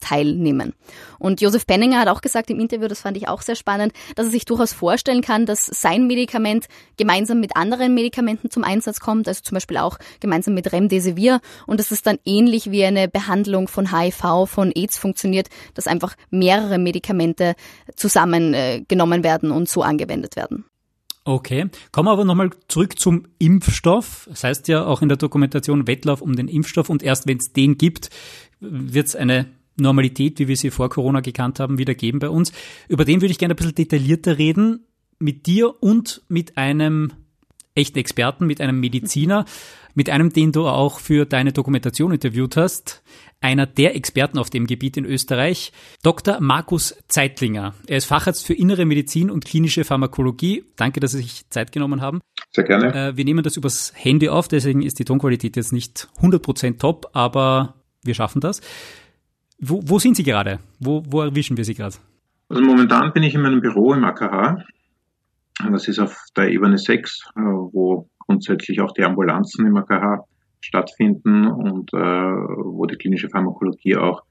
teilnehmen. 0.00 0.74
Und 1.18 1.40
Josef 1.40 1.66
Penninger 1.66 1.98
hat 1.98 2.08
auch 2.08 2.20
gesagt 2.20 2.50
im 2.50 2.60
Interview, 2.60 2.88
das 2.88 3.00
fand 3.00 3.16
ich 3.16 3.28
auch 3.28 3.42
sehr 3.42 3.56
spannend, 3.56 3.92
dass 4.14 4.26
er 4.26 4.32
sich 4.32 4.44
durchaus 4.44 4.72
vorstellen 4.72 5.22
kann, 5.22 5.46
dass 5.46 5.66
sein 5.66 6.06
Medikament 6.06 6.66
gemeinsam 6.96 7.40
mit 7.40 7.56
anderen 7.56 7.94
Medikamenten 7.94 8.50
zum 8.50 8.64
Einsatz 8.64 9.00
kommt, 9.00 9.28
also 9.28 9.42
zum 9.42 9.54
Beispiel 9.56 9.78
auch 9.78 9.98
gemeinsam 10.20 10.54
mit 10.54 10.72
Remdesivir 10.72 11.40
und 11.66 11.80
dass 11.80 11.90
es 11.90 12.02
dann 12.02 12.18
ähnlich 12.24 12.70
wie 12.70 12.84
eine 12.84 13.08
Behandlung 13.08 13.68
von 13.68 13.92
HIV, 13.92 14.46
von 14.46 14.72
AIDS 14.74 14.98
funktioniert, 14.98 15.48
dass 15.74 15.86
einfach 15.86 16.14
mehrere 16.30 16.78
Medikamente 16.78 17.54
zusammengenommen 17.94 19.20
äh, 19.20 19.24
werden 19.24 19.50
und 19.50 19.68
so 19.68 19.82
angewendet 19.82 20.36
werden. 20.36 20.64
Okay, 21.28 21.66
kommen 21.90 22.06
wir 22.06 22.12
aber 22.12 22.24
nochmal 22.24 22.50
zurück 22.68 23.00
zum 23.00 23.26
Impfstoff. 23.38 24.28
Das 24.30 24.44
heißt 24.44 24.68
ja 24.68 24.86
auch 24.86 25.02
in 25.02 25.08
der 25.08 25.18
Dokumentation 25.18 25.88
Wettlauf 25.88 26.22
um 26.22 26.36
den 26.36 26.46
Impfstoff 26.46 26.88
und 26.88 27.02
erst 27.02 27.26
wenn 27.26 27.38
es 27.38 27.52
den 27.52 27.76
gibt, 27.78 28.10
wird 28.60 29.08
es 29.08 29.16
eine 29.16 29.46
Normalität, 29.76 30.38
wie 30.38 30.48
wir 30.48 30.56
sie 30.56 30.70
vor 30.70 30.88
Corona 30.90 31.20
gekannt 31.20 31.60
haben, 31.60 31.78
wieder 31.78 31.94
geben 31.94 32.18
bei 32.18 32.28
uns. 32.28 32.52
Über 32.88 33.04
den 33.04 33.20
würde 33.20 33.32
ich 33.32 33.38
gerne 33.38 33.54
ein 33.54 33.56
bisschen 33.56 33.74
detaillierter 33.74 34.38
reden, 34.38 34.86
mit 35.18 35.46
dir 35.46 35.82
und 35.82 36.22
mit 36.28 36.58
einem 36.58 37.12
echten 37.74 37.98
Experten, 37.98 38.46
mit 38.46 38.60
einem 38.60 38.80
Mediziner, 38.80 39.44
mit 39.94 40.10
einem, 40.10 40.32
den 40.32 40.52
du 40.52 40.66
auch 40.66 40.98
für 40.98 41.26
deine 41.26 41.52
Dokumentation 41.52 42.12
interviewt 42.12 42.56
hast, 42.56 43.02
einer 43.40 43.66
der 43.66 43.94
Experten 43.94 44.38
auf 44.38 44.50
dem 44.50 44.66
Gebiet 44.66 44.96
in 44.96 45.04
Österreich, 45.04 45.72
Dr. 46.02 46.40
Markus 46.40 46.96
Zeitlinger. 47.08 47.74
Er 47.86 47.98
ist 47.98 48.06
Facharzt 48.06 48.46
für 48.46 48.54
Innere 48.54 48.86
Medizin 48.86 49.30
und 49.30 49.44
klinische 49.44 49.84
Pharmakologie. 49.84 50.64
Danke, 50.76 51.00
dass 51.00 51.12
Sie 51.12 51.18
sich 51.18 51.48
Zeit 51.50 51.70
genommen 51.72 52.00
haben. 52.00 52.20
Sehr 52.50 52.64
gerne. 52.64 52.94
Äh, 52.94 53.16
wir 53.16 53.24
nehmen 53.24 53.42
das 53.42 53.56
übers 53.56 53.92
Handy 53.94 54.28
auf, 54.28 54.48
deswegen 54.48 54.82
ist 54.82 54.98
die 54.98 55.04
Tonqualität 55.04 55.56
jetzt 55.56 55.72
nicht 55.72 56.08
100% 56.20 56.78
top, 56.78 57.10
aber 57.12 57.74
wir 58.02 58.14
schaffen 58.14 58.40
das. 58.40 58.60
Wo, 59.58 59.80
wo 59.84 59.98
sind 59.98 60.16
Sie 60.16 60.22
gerade? 60.22 60.58
Wo, 60.80 61.02
wo 61.08 61.22
erwischen 61.22 61.56
wir 61.56 61.64
Sie 61.64 61.74
gerade? 61.74 61.96
Also 62.48 62.62
momentan 62.62 63.12
bin 63.12 63.22
ich 63.22 63.34
in 63.34 63.42
meinem 63.42 63.60
Büro 63.60 63.94
im 63.94 64.04
AKH. 64.04 64.64
Das 65.70 65.88
ist 65.88 65.98
auf 65.98 66.16
der 66.36 66.50
Ebene 66.50 66.76
6, 66.76 67.22
äh, 67.34 67.40
wo 67.40 68.08
grundsätzlich 68.18 68.80
auch 68.80 68.92
die 68.92 69.02
Ambulanzen 69.02 69.66
im 69.66 69.76
AKH 69.76 70.24
stattfinden 70.60 71.46
und 71.46 71.92
äh, 71.94 71.96
wo 71.96 72.86
die 72.86 72.96
klinische 72.96 73.30
Pharmakologie 73.30 73.96
auch 73.96 74.22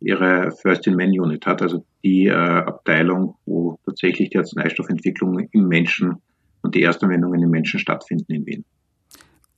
ihre 0.00 0.50
First-in-Man-Unit 0.62 1.44
hat, 1.46 1.60
also 1.62 1.84
die 2.02 2.26
äh, 2.26 2.32
Abteilung, 2.32 3.36
wo 3.44 3.78
tatsächlich 3.84 4.30
die 4.30 4.38
Arzneistoffentwicklung 4.38 5.48
im 5.52 5.68
Menschen 5.68 6.16
und 6.62 6.74
die 6.74 6.82
Erstanwendungen 6.82 7.42
im 7.42 7.50
Menschen 7.50 7.78
stattfinden 7.78 8.32
in 8.32 8.46
Wien. 8.46 8.64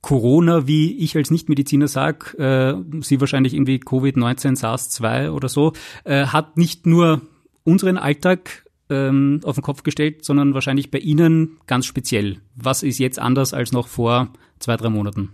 Corona, 0.03 0.67
wie 0.67 0.99
ich 0.99 1.15
als 1.15 1.31
Nichtmediziner 1.31 1.87
sage, 1.87 2.37
äh, 2.37 3.01
Sie 3.01 3.21
wahrscheinlich 3.21 3.53
irgendwie 3.53 3.77
Covid-19, 3.77 4.57
SARS-2 4.57 5.31
oder 5.31 5.47
so, 5.47 5.71
äh, 6.03 6.25
hat 6.25 6.57
nicht 6.57 6.85
nur 6.85 7.21
unseren 7.63 7.97
Alltag 7.97 8.65
ähm, 8.89 9.39
auf 9.43 9.55
den 9.55 9.63
Kopf 9.63 9.83
gestellt, 9.83 10.25
sondern 10.25 10.53
wahrscheinlich 10.53 10.91
bei 10.91 10.97
Ihnen 10.97 11.57
ganz 11.67 11.85
speziell. 11.85 12.41
Was 12.53 12.83
ist 12.83 12.99
jetzt 12.99 13.17
anders 13.17 13.53
als 13.53 13.71
noch 13.71 13.87
vor 13.87 14.33
zwei, 14.59 14.75
drei 14.75 14.89
Monaten? 14.89 15.29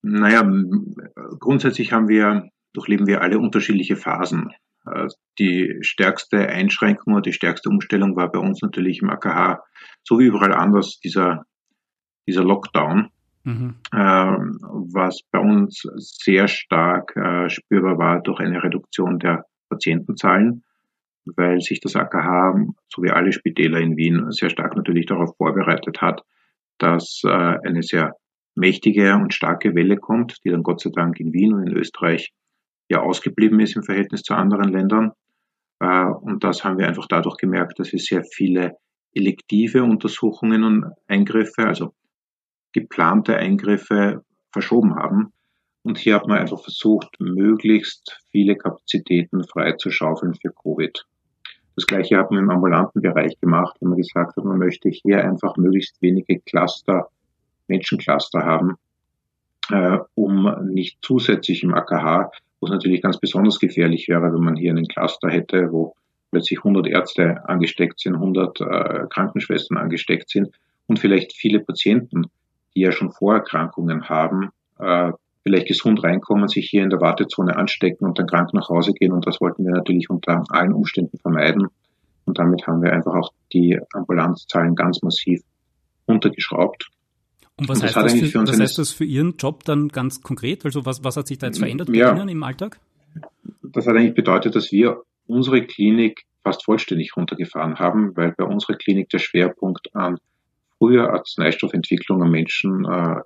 Naja, 0.00 0.50
grundsätzlich 1.38 1.92
haben 1.92 2.08
wir, 2.08 2.48
durchleben 2.72 3.06
wir 3.06 3.20
alle 3.20 3.38
unterschiedliche 3.38 3.96
Phasen. 3.96 4.48
Äh, 4.90 5.08
die 5.38 5.76
stärkste 5.82 6.48
Einschränkung 6.48 7.12
und 7.12 7.26
die 7.26 7.34
stärkste 7.34 7.68
Umstellung 7.68 8.16
war 8.16 8.32
bei 8.32 8.38
uns 8.38 8.62
natürlich 8.62 9.02
im 9.02 9.10
AKH, 9.10 9.62
so 10.04 10.18
wie 10.18 10.24
überall 10.24 10.54
anders, 10.54 11.00
dieser, 11.00 11.44
dieser 12.26 12.44
Lockdown 12.44 13.10
Mhm. 13.44 13.76
Ähm, 13.94 14.58
was 14.92 15.20
bei 15.30 15.38
uns 15.38 15.82
sehr 15.96 16.48
stark 16.48 17.14
äh, 17.16 17.48
spürbar 17.50 17.98
war 17.98 18.22
durch 18.22 18.40
eine 18.40 18.62
Reduktion 18.62 19.18
der 19.18 19.44
Patientenzahlen, 19.68 20.64
weil 21.36 21.60
sich 21.60 21.80
das 21.80 21.94
AKH, 21.94 22.54
so 22.88 23.02
wie 23.02 23.10
alle 23.10 23.32
Spitäler 23.32 23.80
in 23.80 23.96
Wien, 23.96 24.30
sehr 24.30 24.48
stark 24.48 24.76
natürlich 24.76 25.06
darauf 25.06 25.36
vorbereitet 25.36 26.00
hat, 26.00 26.22
dass 26.78 27.22
äh, 27.24 27.28
eine 27.28 27.82
sehr 27.82 28.14
mächtige 28.54 29.14
und 29.14 29.34
starke 29.34 29.74
Welle 29.74 29.98
kommt, 29.98 30.38
die 30.44 30.50
dann 30.50 30.62
Gott 30.62 30.80
sei 30.80 30.90
Dank 30.90 31.20
in 31.20 31.32
Wien 31.32 31.52
und 31.52 31.66
in 31.66 31.76
Österreich 31.76 32.32
ja 32.88 33.00
ausgeblieben 33.00 33.60
ist 33.60 33.76
im 33.76 33.82
Verhältnis 33.82 34.22
zu 34.22 34.34
anderen 34.34 34.72
Ländern. 34.72 35.12
Äh, 35.80 36.06
und 36.06 36.44
das 36.44 36.64
haben 36.64 36.78
wir 36.78 36.88
einfach 36.88 37.06
dadurch 37.08 37.36
gemerkt, 37.36 37.78
dass 37.78 37.92
wir 37.92 37.98
sehr 37.98 38.24
viele 38.24 38.76
elektive 39.12 39.82
Untersuchungen 39.82 40.64
und 40.64 40.84
Eingriffe, 41.06 41.66
also 41.66 41.94
geplante 42.74 43.36
Eingriffe 43.36 44.22
verschoben 44.52 44.96
haben. 44.96 45.32
Und 45.82 45.98
hier 45.98 46.14
hat 46.14 46.26
man 46.26 46.38
einfach 46.38 46.60
versucht, 46.60 47.16
möglichst 47.18 48.20
viele 48.30 48.56
Kapazitäten 48.56 49.44
freizuschaufeln 49.44 50.34
für 50.34 50.50
Covid. 50.50 51.06
Das 51.76 51.86
gleiche 51.86 52.18
hat 52.18 52.30
man 52.30 52.40
im 52.40 52.50
ambulanten 52.50 53.02
Bereich 53.02 53.38
gemacht, 53.40 53.76
wo 53.80 53.88
man 53.88 53.98
gesagt 53.98 54.36
hat, 54.36 54.44
man 54.44 54.58
möchte 54.58 54.88
hier 54.88 55.24
einfach 55.24 55.56
möglichst 55.56 56.00
wenige 56.00 56.40
Cluster, 56.40 57.08
Menschencluster 57.68 58.40
haben, 58.40 58.76
äh, 59.70 59.98
um 60.14 60.54
nicht 60.70 60.98
zusätzlich 61.02 61.62
im 61.62 61.74
AKH, 61.74 62.30
wo 62.60 62.66
es 62.66 62.72
natürlich 62.72 63.02
ganz 63.02 63.18
besonders 63.18 63.58
gefährlich 63.58 64.08
wäre, 64.08 64.32
wenn 64.32 64.44
man 64.44 64.56
hier 64.56 64.70
einen 64.70 64.86
Cluster 64.86 65.28
hätte, 65.28 65.72
wo 65.72 65.94
plötzlich 66.30 66.60
100 66.60 66.86
Ärzte 66.86 67.48
angesteckt 67.48 68.00
sind, 68.00 68.14
100 68.14 68.60
äh, 68.60 68.64
Krankenschwestern 69.10 69.78
angesteckt 69.78 70.30
sind 70.30 70.50
und 70.86 70.98
vielleicht 70.98 71.32
viele 71.32 71.60
Patienten 71.60 72.26
die 72.74 72.80
ja 72.80 72.92
schon 72.92 73.12
Vorerkrankungen 73.12 74.08
haben, 74.08 74.50
äh, 74.78 75.12
vielleicht 75.42 75.68
gesund 75.68 76.02
reinkommen, 76.02 76.48
sich 76.48 76.68
hier 76.70 76.82
in 76.82 76.90
der 76.90 77.00
Wartezone 77.00 77.56
anstecken 77.56 78.06
und 78.06 78.18
dann 78.18 78.26
krank 78.26 78.54
nach 78.54 78.68
Hause 78.68 78.92
gehen. 78.92 79.12
Und 79.12 79.26
das 79.26 79.40
wollten 79.40 79.64
wir 79.64 79.72
natürlich 79.72 80.08
unter 80.08 80.42
allen 80.48 80.72
Umständen 80.72 81.18
vermeiden. 81.18 81.68
Und 82.24 82.38
damit 82.38 82.66
haben 82.66 82.82
wir 82.82 82.92
einfach 82.92 83.14
auch 83.14 83.30
die 83.52 83.78
Ambulanzzahlen 83.92 84.74
ganz 84.74 85.02
massiv 85.02 85.42
untergeschraubt. 86.06 86.88
Und 87.56 87.68
was, 87.68 87.78
und 87.78 87.84
heißt, 87.84 87.96
das, 87.96 88.14
für, 88.14 88.46
was 88.46 88.58
heißt 88.58 88.78
das 88.78 88.92
für 88.92 89.04
Ihren 89.04 89.36
Job 89.36 89.64
dann 89.64 89.88
ganz 89.88 90.22
konkret? 90.22 90.64
Also 90.64 90.86
was, 90.86 91.04
was 91.04 91.16
hat 91.16 91.28
sich 91.28 91.38
da 91.38 91.46
jetzt 91.46 91.58
verändert 91.58 91.88
bei 91.88 91.98
ja, 91.98 92.14
Ihnen 92.14 92.28
im 92.28 92.42
Alltag? 92.42 92.80
Das 93.62 93.86
hat 93.86 93.96
eigentlich 93.96 94.14
bedeutet, 94.14 94.56
dass 94.56 94.72
wir 94.72 95.02
unsere 95.26 95.64
Klinik 95.64 96.24
fast 96.42 96.64
vollständig 96.64 97.16
runtergefahren 97.16 97.78
haben, 97.78 98.16
weil 98.16 98.32
bei 98.32 98.44
unserer 98.44 98.76
Klinik 98.76 99.08
der 99.10 99.18
Schwerpunkt 99.18 99.94
an 99.94 100.18
frühe 100.78 101.08
Arzneistoffentwicklung 101.08 102.22
am 102.22 102.30
Menschen 102.30 102.84
äh, 102.84 103.20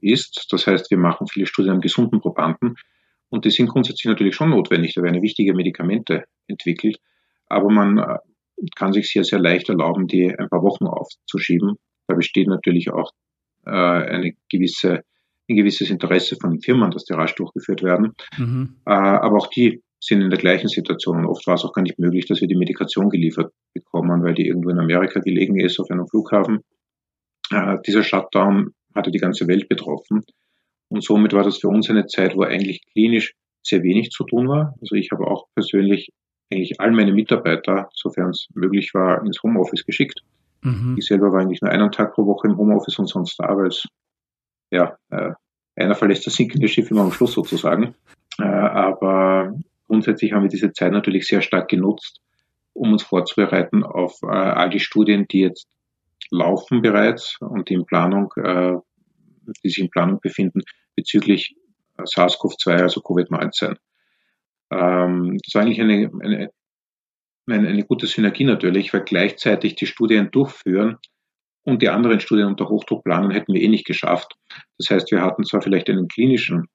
ist. 0.00 0.46
Das 0.50 0.66
heißt, 0.66 0.90
wir 0.90 0.98
machen 0.98 1.26
viele 1.26 1.46
Studien 1.46 1.74
an 1.74 1.80
gesunden 1.80 2.20
Probanden 2.20 2.76
und 3.28 3.44
die 3.44 3.50
sind 3.50 3.68
grundsätzlich 3.68 4.06
natürlich 4.06 4.34
schon 4.34 4.50
notwendig. 4.50 4.94
Da 4.94 5.02
werden 5.02 5.22
wichtige 5.22 5.54
Medikamente 5.54 6.24
entwickelt, 6.46 6.98
aber 7.46 7.70
man 7.70 7.98
äh, 7.98 8.18
kann 8.76 8.92
sich 8.92 9.10
sehr, 9.10 9.24
sehr 9.24 9.38
leicht 9.38 9.68
erlauben, 9.68 10.06
die 10.06 10.34
ein 10.36 10.48
paar 10.48 10.62
Wochen 10.62 10.86
aufzuschieben. 10.86 11.76
Da 12.06 12.14
besteht 12.14 12.48
natürlich 12.48 12.90
auch 12.90 13.12
äh, 13.66 13.70
eine 13.70 14.32
gewisse, 14.50 15.02
ein 15.48 15.56
gewisses 15.56 15.90
Interesse 15.90 16.36
von 16.40 16.50
den 16.50 16.60
Firmen, 16.60 16.90
dass 16.90 17.04
die 17.04 17.14
rasch 17.14 17.34
durchgeführt 17.34 17.82
werden. 17.82 18.14
Mhm. 18.36 18.76
Äh, 18.86 18.90
aber 18.92 19.38
auch 19.38 19.48
die 19.48 19.82
sind 20.00 20.22
in 20.22 20.30
der 20.30 20.38
gleichen 20.38 20.68
Situation. 20.68 21.18
Und 21.18 21.26
oft 21.26 21.46
war 21.46 21.54
es 21.54 21.64
auch 21.64 21.72
gar 21.72 21.82
nicht 21.82 21.98
möglich, 21.98 22.26
dass 22.26 22.40
wir 22.40 22.48
die 22.48 22.56
Medikation 22.56 23.10
geliefert 23.10 23.52
bekommen, 23.74 24.22
weil 24.24 24.34
die 24.34 24.46
irgendwo 24.46 24.70
in 24.70 24.78
Amerika 24.78 25.20
gelegen 25.20 25.60
ist, 25.60 25.78
auf 25.78 25.90
einem 25.90 26.08
Flughafen. 26.08 26.60
Äh, 27.50 27.76
dieser 27.86 28.02
Shutdown 28.02 28.72
hatte 28.94 29.10
die 29.10 29.18
ganze 29.18 29.46
Welt 29.46 29.68
betroffen. 29.68 30.24
Und 30.88 31.04
somit 31.04 31.32
war 31.32 31.44
das 31.44 31.58
für 31.58 31.68
uns 31.68 31.88
eine 31.90 32.06
Zeit, 32.06 32.34
wo 32.34 32.42
eigentlich 32.42 32.82
klinisch 32.92 33.34
sehr 33.62 33.82
wenig 33.82 34.10
zu 34.10 34.24
tun 34.24 34.48
war. 34.48 34.74
Also 34.80 34.96
ich 34.96 35.10
habe 35.12 35.26
auch 35.26 35.46
persönlich 35.54 36.10
eigentlich 36.50 36.80
all 36.80 36.90
meine 36.90 37.12
Mitarbeiter, 37.12 37.88
sofern 37.94 38.30
es 38.30 38.48
möglich 38.54 38.92
war, 38.94 39.24
ins 39.24 39.42
Homeoffice 39.42 39.84
geschickt. 39.84 40.20
Mhm. 40.62 40.96
Ich 40.98 41.06
selber 41.06 41.32
war 41.32 41.40
eigentlich 41.40 41.62
nur 41.62 41.70
einen 41.70 41.92
Tag 41.92 42.14
pro 42.14 42.26
Woche 42.26 42.48
im 42.48 42.56
Homeoffice 42.56 42.98
und 42.98 43.06
sonst 43.06 43.38
da, 43.38 43.56
weil 43.56 43.68
es, 43.68 43.86
ja, 44.70 44.96
äh, 45.10 45.32
einer 45.76 45.94
verlässt 45.94 46.26
das 46.26 46.34
sinkende 46.34 46.68
Schiff 46.68 46.90
immer 46.90 47.02
am 47.02 47.12
Schluss 47.12 47.32
sozusagen. 47.32 47.94
Äh, 48.38 48.44
aber 48.44 49.54
Grundsätzlich 49.90 50.32
haben 50.32 50.44
wir 50.44 50.48
diese 50.48 50.70
Zeit 50.72 50.92
natürlich 50.92 51.26
sehr 51.26 51.42
stark 51.42 51.68
genutzt, 51.68 52.20
um 52.74 52.92
uns 52.92 53.02
vorzubereiten 53.02 53.82
auf 53.82 54.22
äh, 54.22 54.26
all 54.28 54.70
die 54.70 54.78
Studien, 54.78 55.26
die 55.26 55.40
jetzt 55.40 55.66
laufen 56.30 56.80
bereits 56.80 57.36
und 57.40 57.68
die 57.68 57.74
in 57.74 57.86
Planung, 57.86 58.32
äh, 58.36 58.76
die 59.64 59.68
sich 59.68 59.78
in 59.78 59.90
Planung 59.90 60.20
befinden 60.20 60.60
bezüglich 60.94 61.56
SARS-CoV-2, 61.96 62.80
also 62.80 63.00
Covid-19. 63.00 63.78
Ähm, 64.70 65.38
das 65.44 65.54
war 65.54 65.62
eigentlich 65.62 65.80
eine, 65.80 66.08
eine, 66.22 66.50
eine, 67.48 67.68
eine 67.68 67.84
gute 67.84 68.06
Synergie 68.06 68.44
natürlich, 68.44 68.94
weil 68.94 69.02
gleichzeitig 69.02 69.74
die 69.74 69.86
Studien 69.86 70.30
durchführen 70.30 70.98
und 71.64 71.82
die 71.82 71.88
anderen 71.88 72.20
Studien 72.20 72.46
unter 72.46 72.68
Hochdruck 72.68 73.02
planen, 73.02 73.32
hätten 73.32 73.54
wir 73.54 73.60
eh 73.60 73.68
nicht 73.68 73.86
geschafft. 73.86 74.36
Das 74.78 74.88
heißt, 74.88 75.10
wir 75.10 75.20
hatten 75.20 75.42
zwar 75.42 75.62
vielleicht 75.62 75.90
einen 75.90 76.06
klinischen 76.06 76.68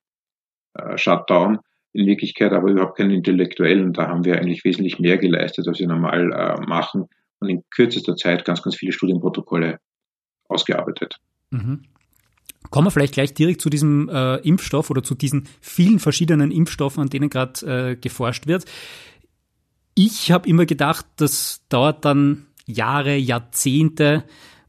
äh, 0.74 0.98
Shutdown, 0.98 1.60
in 1.96 2.06
Wirklichkeit 2.08 2.52
aber 2.52 2.70
überhaupt 2.70 2.98
keinen 2.98 3.12
intellektuellen. 3.12 3.94
Da 3.94 4.08
haben 4.08 4.26
wir 4.26 4.38
eigentlich 4.38 4.66
wesentlich 4.66 5.00
mehr 5.00 5.18
geleistet, 5.18 5.68
als 5.68 5.80
wir 5.80 5.88
normal 5.88 6.32
äh, 6.34 6.66
machen 6.66 7.06
und 7.40 7.50
in 7.50 7.64
kürzester 7.70 8.16
Zeit 8.16 8.44
ganz, 8.44 8.62
ganz 8.62 8.76
viele 8.76 8.92
Studienprotokolle 8.92 9.80
ausgearbeitet. 10.50 11.18
Mhm. 11.52 11.84
Kommen 12.70 12.88
wir 12.88 12.92
vielleicht 12.92 13.14
gleich 13.14 13.34
direkt 13.34 13.62
zu 13.62 13.70
diesem 13.70 14.10
äh, 14.10 14.38
Impfstoff 14.38 14.90
oder 14.90 15.04
zu 15.04 15.16
diesen 15.16 15.48
vielen 15.62 16.00
verschiedenen 16.00 16.52
Impfstoffen, 16.52 17.02
an 17.02 17.10
denen 17.10 17.30
gerade 17.30 17.92
äh, 17.92 17.96
geforscht 17.96 18.48
wird. 18.48 18.66
Ich 19.94 20.32
habe 20.32 20.50
immer 20.50 20.66
gedacht, 20.66 21.06
das 21.16 21.62
dauert 21.70 22.04
dann 22.04 22.48
Jahre, 22.66 23.16
Jahrzehnte. 23.16 24.26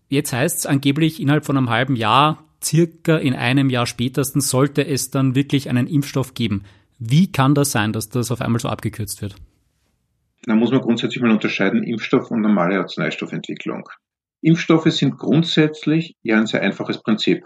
Jetzt 0.08 0.32
heißt 0.32 0.58
es 0.58 0.66
angeblich, 0.66 1.20
innerhalb 1.20 1.44
von 1.44 1.56
einem 1.56 1.70
halben 1.70 1.96
Jahr, 1.96 2.44
circa 2.62 3.16
in 3.16 3.34
einem 3.34 3.70
Jahr 3.70 3.86
spätestens, 3.86 4.48
sollte 4.48 4.86
es 4.86 5.10
dann 5.10 5.34
wirklich 5.34 5.68
einen 5.68 5.88
Impfstoff 5.88 6.34
geben. 6.34 6.62
Wie 6.98 7.30
kann 7.30 7.54
das 7.54 7.72
sein, 7.72 7.92
dass 7.92 8.08
das 8.08 8.30
auf 8.30 8.40
einmal 8.40 8.60
so 8.60 8.68
abgekürzt 8.68 9.22
wird? 9.22 9.36
Da 10.44 10.54
muss 10.54 10.70
man 10.70 10.80
grundsätzlich 10.80 11.22
mal 11.22 11.30
unterscheiden 11.30 11.82
Impfstoff 11.82 12.30
und 12.30 12.40
normale 12.40 12.78
Arzneistoffentwicklung. 12.78 13.88
Impfstoffe 14.42 14.90
sind 14.92 15.18
grundsätzlich 15.18 16.16
ja 16.22 16.38
ein 16.38 16.46
sehr 16.46 16.62
einfaches 16.62 17.02
Prinzip. 17.02 17.44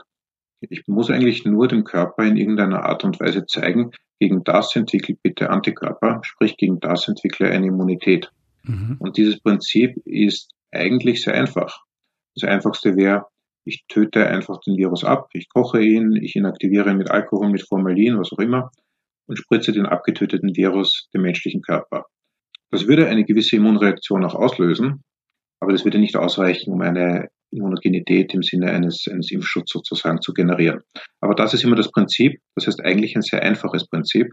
Ich 0.61 0.87
muss 0.87 1.11
eigentlich 1.11 1.45
nur 1.47 1.69
dem 1.69 1.85
Körper 1.85 2.25
in 2.25 2.37
irgendeiner 2.37 2.85
Art 2.85 3.05
und 3.05 3.19
Weise 3.19 3.47
zeigen, 3.47 3.93
gegen 4.19 4.45
das 4.45 4.77
entwickelt 4.77 5.19
bitte 5.23 5.49
Antikörper, 5.49 6.21
sprich 6.23 6.59
gegen 6.59 6.79
das 6.81 7.09
entwickle 7.09 7.51
eine 7.51 7.69
Immunität. 7.69 8.31
Mhm. 8.65 8.97
Und 8.99 9.17
dieses 9.17 9.41
Prinzip 9.41 9.97
ist 10.05 10.51
eigentlich 10.71 11.23
sehr 11.23 11.35
einfach. 11.35 11.85
Das 12.35 12.49
einfachste 12.49 12.97
wäre, 12.97 13.27
ich 13.65 13.85
töte 13.89 14.27
einfach 14.27 14.61
den 14.61 14.77
Virus 14.77 15.05
ab, 15.05 15.31
ich 15.33 15.49
koche 15.49 15.83
ihn, 15.83 16.17
ich 16.17 16.37
inaktiviere 16.37 16.91
ihn 16.91 16.99
mit 16.99 17.11
Alkohol, 17.11 17.51
mit 17.51 17.67
Formalin, 17.67 18.19
was 18.19 18.33
auch 18.33 18.39
immer, 18.39 18.71
und 19.31 19.37
spritze 19.37 19.71
den 19.71 19.87
abgetöteten 19.87 20.57
Virus 20.57 21.09
dem 21.15 21.23
menschlichen 21.23 21.63
Körper. 21.63 22.07
Das 22.73 22.89
würde 22.89 23.07
eine 23.07 23.25
gewisse 23.25 23.57
Immunreaktion 23.57 24.25
auch 24.25 24.35
auslösen, 24.35 25.05
aber 25.61 25.71
das 25.71 25.85
würde 25.85 26.01
nicht 26.01 26.17
ausreichen, 26.17 26.73
um 26.73 26.81
eine 26.81 27.29
Immunogenität 27.53 28.35
im 28.35 28.43
Sinne 28.43 28.73
eines, 28.73 29.07
eines 29.09 29.31
Impfschutzes 29.31 29.71
sozusagen 29.73 30.21
zu 30.21 30.33
generieren. 30.33 30.81
Aber 31.21 31.37
das 31.37 31.55
ist 31.55 31.63
immer 31.63 31.77
das 31.77 31.93
Prinzip. 31.93 32.41
Das 32.57 32.67
heißt 32.67 32.85
eigentlich 32.85 33.15
ein 33.15 33.23
sehr 33.23 33.43
einfaches 33.43 33.87
Prinzip 33.87 34.27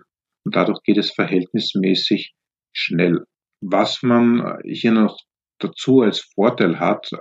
und 0.43 0.55
dadurch 0.55 0.81
geht 0.83 0.97
es 0.97 1.11
verhältnismäßig 1.11 2.33
schnell. 2.73 3.23
Was 3.61 4.01
man 4.01 4.57
hier 4.63 4.91
noch 4.91 5.19
dazu 5.59 6.01
als 6.01 6.21
Vorteil 6.33 6.79
hat, 6.79 7.11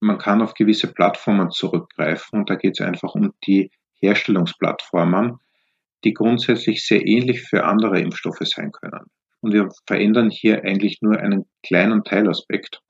man 0.00 0.18
kann 0.18 0.42
auf 0.42 0.52
gewisse 0.52 0.92
Plattformen 0.92 1.50
zurückgreifen 1.50 2.40
und 2.40 2.50
da 2.50 2.56
geht 2.56 2.78
es 2.78 2.86
einfach 2.86 3.14
um 3.14 3.32
die 3.46 3.70
Herstellungsplattformen, 4.00 5.38
die 6.04 6.14
grundsätzlich 6.14 6.86
sehr 6.86 7.06
ähnlich 7.06 7.42
für 7.42 7.64
andere 7.64 8.00
Impfstoffe 8.00 8.42
sein 8.42 8.72
können. 8.72 9.06
Und 9.40 9.52
wir 9.52 9.68
verändern 9.86 10.30
hier 10.30 10.64
eigentlich 10.64 11.02
nur 11.02 11.18
einen 11.18 11.44
kleinen 11.62 12.04
Teilaspekt. 12.04 12.80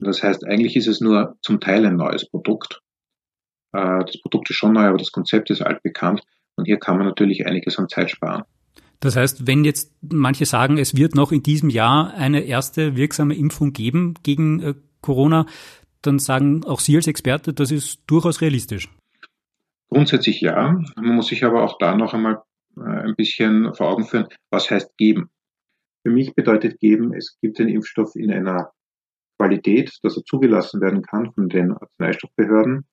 Das 0.00 0.22
heißt, 0.22 0.44
eigentlich 0.46 0.76
ist 0.76 0.86
es 0.86 1.00
nur 1.00 1.36
zum 1.42 1.60
Teil 1.60 1.86
ein 1.86 1.96
neues 1.96 2.28
Produkt. 2.28 2.80
Äh, 3.72 4.04
das 4.04 4.20
Produkt 4.20 4.50
ist 4.50 4.56
schon 4.56 4.72
neu, 4.72 4.84
aber 4.84 4.98
das 4.98 5.12
Konzept 5.12 5.50
ist 5.50 5.62
altbekannt. 5.62 6.22
Und 6.56 6.66
hier 6.66 6.78
kann 6.78 6.98
man 6.98 7.06
natürlich 7.06 7.46
einiges 7.46 7.78
an 7.78 7.88
Zeit 7.88 8.10
sparen. 8.10 8.44
Das 9.00 9.16
heißt, 9.16 9.46
wenn 9.46 9.64
jetzt 9.64 9.92
manche 10.00 10.46
sagen, 10.46 10.78
es 10.78 10.96
wird 10.96 11.14
noch 11.14 11.32
in 11.32 11.42
diesem 11.42 11.70
Jahr 11.70 12.14
eine 12.14 12.42
erste 12.42 12.96
wirksame 12.96 13.34
Impfung 13.34 13.72
geben 13.72 14.14
gegen 14.22 14.60
äh, 14.60 14.74
Corona, 15.00 15.46
dann 16.02 16.18
sagen 16.18 16.64
auch 16.64 16.80
Sie 16.80 16.96
als 16.96 17.06
Experte, 17.06 17.52
das 17.52 17.70
ist 17.70 18.00
durchaus 18.06 18.40
realistisch. 18.40 18.88
Grundsätzlich 19.92 20.40
ja. 20.40 20.80
Man 20.96 21.16
muss 21.16 21.26
sich 21.26 21.44
aber 21.44 21.62
auch 21.64 21.76
da 21.78 21.94
noch 21.94 22.14
einmal 22.14 22.42
äh, 22.78 22.80
ein 22.80 23.14
bisschen 23.14 23.74
vor 23.74 23.90
Augen 23.90 24.04
führen, 24.04 24.26
was 24.50 24.70
heißt 24.70 24.96
geben. 24.96 25.30
Für 26.02 26.10
mich 26.10 26.34
bedeutet 26.34 26.80
geben, 26.80 27.12
es 27.14 27.38
gibt 27.42 27.58
den 27.58 27.68
Impfstoff 27.68 28.16
in 28.16 28.32
einer 28.32 28.72
Qualität, 29.38 29.92
dass 30.02 30.16
er 30.16 30.24
zugelassen 30.24 30.80
werden 30.80 31.02
kann 31.02 31.32
von 31.32 31.48
den 31.48 31.72
Arzneistoffbehörden 31.72 32.86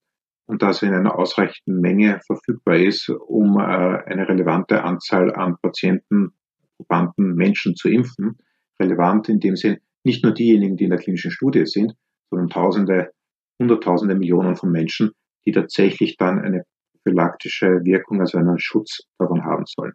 und 0.48 0.62
dass 0.62 0.82
er 0.82 0.90
in 0.90 0.96
einer 0.96 1.18
ausreichenden 1.18 1.80
Menge 1.80 2.20
verfügbar 2.28 2.78
ist, 2.78 3.10
um 3.10 3.58
äh, 3.58 3.62
eine 3.62 4.28
relevante 4.28 4.84
Anzahl 4.84 5.34
an 5.34 5.56
Patienten, 5.62 6.34
Probanden, 6.78 7.36
Menschen 7.36 7.76
zu 7.76 7.88
impfen. 7.88 8.40
Relevant 8.78 9.30
in 9.30 9.40
dem 9.40 9.56
Sinn 9.56 9.78
nicht 10.04 10.24
nur 10.24 10.34
diejenigen, 10.34 10.76
die 10.76 10.86
in 10.86 10.90
der 10.90 11.00
klinischen 11.00 11.32
Studie 11.32 11.66
sind, 11.66 11.94
sondern 12.30 12.50
Tausende, 12.50 13.12
Hunderttausende, 13.58 14.16
Millionen 14.16 14.58
von 14.58 14.72
Menschen, 14.72 15.12
die 15.46 15.52
tatsächlich 15.52 16.18
dann 16.18 16.40
eine 16.40 16.66
prophylaktische 17.04 17.84
Wirkung, 17.84 18.22
also 18.22 18.38
einen 18.38 18.60
Schutz 18.60 19.02
davon 19.18 19.44
haben 19.44 19.66
sollen. 19.66 19.94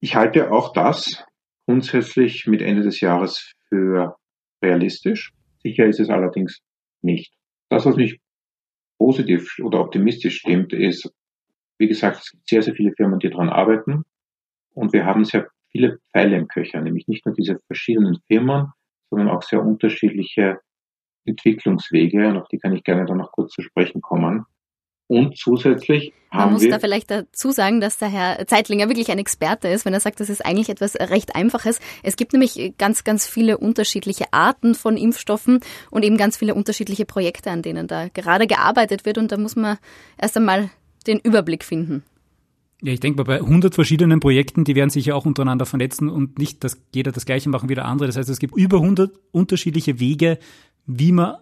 Ich 0.00 0.14
halte 0.14 0.50
auch 0.52 0.72
das 0.72 1.24
grundsätzlich 1.66 2.46
mit 2.46 2.62
Ende 2.62 2.82
des 2.82 3.00
Jahres 3.00 3.52
für 3.68 4.16
realistisch. 4.62 5.32
Sicher 5.62 5.86
ist 5.86 6.00
es 6.00 6.10
allerdings 6.10 6.60
nicht. 7.02 7.32
Das, 7.68 7.86
was 7.86 7.96
mich 7.96 8.20
positiv 8.98 9.58
oder 9.62 9.80
optimistisch 9.80 10.38
stimmt, 10.38 10.72
ist, 10.72 11.12
wie 11.78 11.88
gesagt, 11.88 12.18
es 12.18 12.30
gibt 12.30 12.48
sehr, 12.48 12.62
sehr 12.62 12.74
viele 12.74 12.92
Firmen, 12.92 13.18
die 13.18 13.30
daran 13.30 13.48
arbeiten. 13.48 14.04
Und 14.74 14.92
wir 14.92 15.04
haben 15.04 15.24
sehr 15.24 15.48
viele 15.70 15.98
Pfeile 16.12 16.36
im 16.36 16.48
Köcher, 16.48 16.80
nämlich 16.80 17.08
nicht 17.08 17.26
nur 17.26 17.34
diese 17.34 17.58
verschiedenen 17.66 18.20
Firmen, 18.26 18.72
sondern 19.10 19.28
auch 19.28 19.42
sehr 19.42 19.62
unterschiedliche 19.62 20.60
Entwicklungswege. 21.24 22.28
Und 22.28 22.36
auf 22.36 22.48
die 22.48 22.58
kann 22.58 22.74
ich 22.74 22.84
gerne 22.84 23.04
dann 23.06 23.18
noch 23.18 23.32
kurz 23.32 23.52
zu 23.52 23.62
sprechen 23.62 24.00
kommen. 24.00 24.46
Und 25.08 25.38
zusätzlich 25.38 26.12
haben 26.30 26.46
Man 26.46 26.52
muss 26.54 26.62
wir 26.62 26.70
da 26.70 26.78
vielleicht 26.80 27.10
dazu 27.10 27.52
sagen, 27.52 27.80
dass 27.80 27.98
der 27.98 28.08
Herr 28.08 28.46
Zeitlinger 28.46 28.88
wirklich 28.88 29.10
ein 29.10 29.18
Experte 29.18 29.68
ist, 29.68 29.84
wenn 29.84 29.94
er 29.94 30.00
sagt, 30.00 30.18
das 30.18 30.28
ist 30.28 30.44
eigentlich 30.44 30.68
etwas 30.68 30.96
recht 30.96 31.36
Einfaches. 31.36 31.78
Es 32.02 32.16
gibt 32.16 32.32
nämlich 32.32 32.74
ganz, 32.78 33.04
ganz 33.04 33.28
viele 33.28 33.58
unterschiedliche 33.58 34.32
Arten 34.32 34.74
von 34.74 34.96
Impfstoffen 34.96 35.60
und 35.90 36.04
eben 36.04 36.16
ganz 36.16 36.36
viele 36.36 36.54
unterschiedliche 36.54 37.04
Projekte, 37.04 37.50
an 37.50 37.62
denen 37.62 37.86
da 37.86 38.08
gerade 38.08 38.48
gearbeitet 38.48 39.04
wird. 39.04 39.18
Und 39.18 39.30
da 39.30 39.36
muss 39.36 39.54
man 39.54 39.78
erst 40.18 40.36
einmal 40.36 40.70
den 41.06 41.20
Überblick 41.20 41.62
finden. 41.62 42.02
Ja, 42.82 42.92
ich 42.92 43.00
denke 43.00 43.16
mal, 43.16 43.24
bei 43.24 43.36
100 43.36 43.74
verschiedenen 43.74 44.20
Projekten, 44.20 44.64
die 44.64 44.74
werden 44.74 44.90
sich 44.90 45.06
ja 45.06 45.14
auch 45.14 45.24
untereinander 45.24 45.64
vernetzen 45.64 46.10
und 46.10 46.38
nicht, 46.38 46.62
dass 46.62 46.78
jeder 46.94 47.10
das 47.10 47.24
Gleiche 47.24 47.48
machen 47.48 47.68
wie 47.68 47.74
der 47.74 47.86
andere. 47.86 48.08
Das 48.08 48.16
heißt, 48.16 48.28
es 48.28 48.38
gibt 48.38 48.56
über 48.56 48.78
100 48.78 49.12
unterschiedliche 49.30 49.98
Wege, 49.98 50.38
wie 50.84 51.12
man 51.12 51.36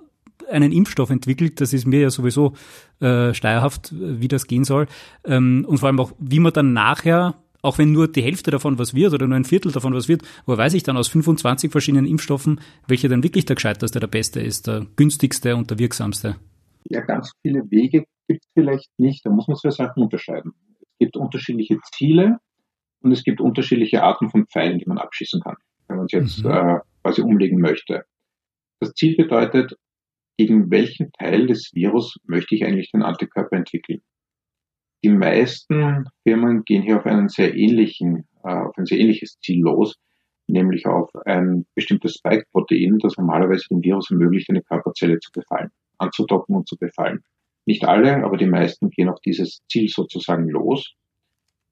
einen 0.51 0.73
Impfstoff 0.73 1.11
entwickelt, 1.11 1.61
das 1.61 1.73
ist 1.73 1.87
mir 1.87 2.01
ja 2.01 2.11
sowieso 2.11 2.55
äh, 3.01 3.35
steierhaft, 3.35 3.92
wie 3.94 4.29
das 4.29 4.47
gehen 4.47 4.64
soll. 4.64 4.87
Ähm, 5.25 5.64
und 5.66 5.79
vor 5.79 5.88
allem 5.88 6.01
auch, 6.01 6.12
wie 6.18 6.40
man 6.40 6.53
dann 6.53 6.73
nachher, 6.73 7.35
auch 7.62 7.79
wenn 7.79 7.92
nur 7.92 8.09
die 8.09 8.23
Hälfte 8.23 8.51
davon 8.51 8.79
was 8.79 8.94
wird 8.94 9.14
oder 9.14 9.27
nur 9.27 9.37
ein 9.37 9.44
Viertel 9.44 9.73
davon 9.73 9.94
was 9.94 10.09
wird, 10.09 10.23
wo 10.47 10.57
weiß 10.57 10.75
ich 10.75 10.83
dann 10.83 10.97
aus 10.97 11.09
25 11.09 11.70
verschiedenen 11.70 12.07
Impfstoffen, 12.07 12.61
welcher 12.87 13.09
dann 13.09 13.23
wirklich 13.23 13.47
der 13.47 13.57
gescheiterste, 13.57 14.01
der 14.01 14.07
beste 14.07 14.40
ist, 14.40 14.66
der 14.66 14.87
günstigste 14.97 15.57
und 15.57 15.70
der 15.70 15.79
wirksamste? 15.79 16.37
Ja, 16.85 17.01
ganz 17.01 17.33
viele 17.40 17.62
Wege 17.70 18.05
gibt 18.29 18.44
es 18.44 18.51
vielleicht 18.53 18.90
nicht. 18.99 19.25
Da 19.25 19.31
muss 19.31 19.49
man 19.49 19.57
zwei 19.57 19.70
Sachen 19.70 20.03
unterscheiden. 20.03 20.53
Es 20.81 20.99
gibt 20.99 21.16
unterschiedliche 21.16 21.79
Ziele 21.92 22.38
und 23.01 23.12
es 23.12 23.25
gibt 23.25 23.40
unterschiedliche 23.40 24.03
Arten 24.03 24.29
von 24.29 24.47
Pfeilen, 24.47 24.79
die 24.79 24.87
man 24.87 24.99
abschießen 24.99 25.40
kann, 25.40 25.57
wenn 25.88 25.97
man 25.97 26.07
es 26.07 26.12
jetzt 26.12 26.44
mhm. 26.44 26.51
äh, 26.51 26.79
quasi 27.03 27.23
umlegen 27.23 27.61
möchte. 27.61 28.05
Das 28.81 28.92
Ziel 28.92 29.16
bedeutet, 29.16 29.75
gegen 30.37 30.70
welchen 30.70 31.12
Teil 31.12 31.47
des 31.47 31.70
Virus 31.75 32.16
möchte 32.25 32.55
ich 32.55 32.64
eigentlich 32.64 32.90
den 32.90 33.03
Antikörper 33.03 33.57
entwickeln. 33.57 34.03
Die 35.05 35.11
meisten 35.11 36.07
Firmen 36.23 36.64
gehen 36.64 36.83
hier 36.83 36.99
auf 36.99 37.07
einen 37.07 37.29
sehr 37.29 37.55
ähnlichen, 37.55 38.27
äh, 38.42 38.49
auf 38.49 38.77
ein 38.79 38.87
sehr 38.87 38.99
ähnliches 38.99 39.38
Ziel 39.40 39.61
los, 39.61 39.97
nämlich 40.47 40.87
auf 40.87 41.11
ein 41.27 41.66
bestimmtes 41.75 42.14
Spike-Protein, 42.14 42.99
das 42.99 43.16
normalerweise 43.16 43.68
dem 43.70 43.83
Virus 43.83 44.11
ermöglicht, 44.11 44.49
eine 44.51 44.62
Körperzelle 44.62 45.18
zu 45.20 45.31
befallen, 45.33 45.70
anzudocken 45.99 46.57
und 46.57 46.68
zu 46.68 46.77
befallen. 46.77 47.23
Nicht 47.66 47.85
alle, 47.85 48.25
aber 48.25 48.37
die 48.37 48.47
meisten 48.47 48.90
gehen 48.90 49.09
auf 49.09 49.20
dieses 49.20 49.62
Ziel 49.70 49.88
sozusagen 49.88 50.49
los. 50.49 50.94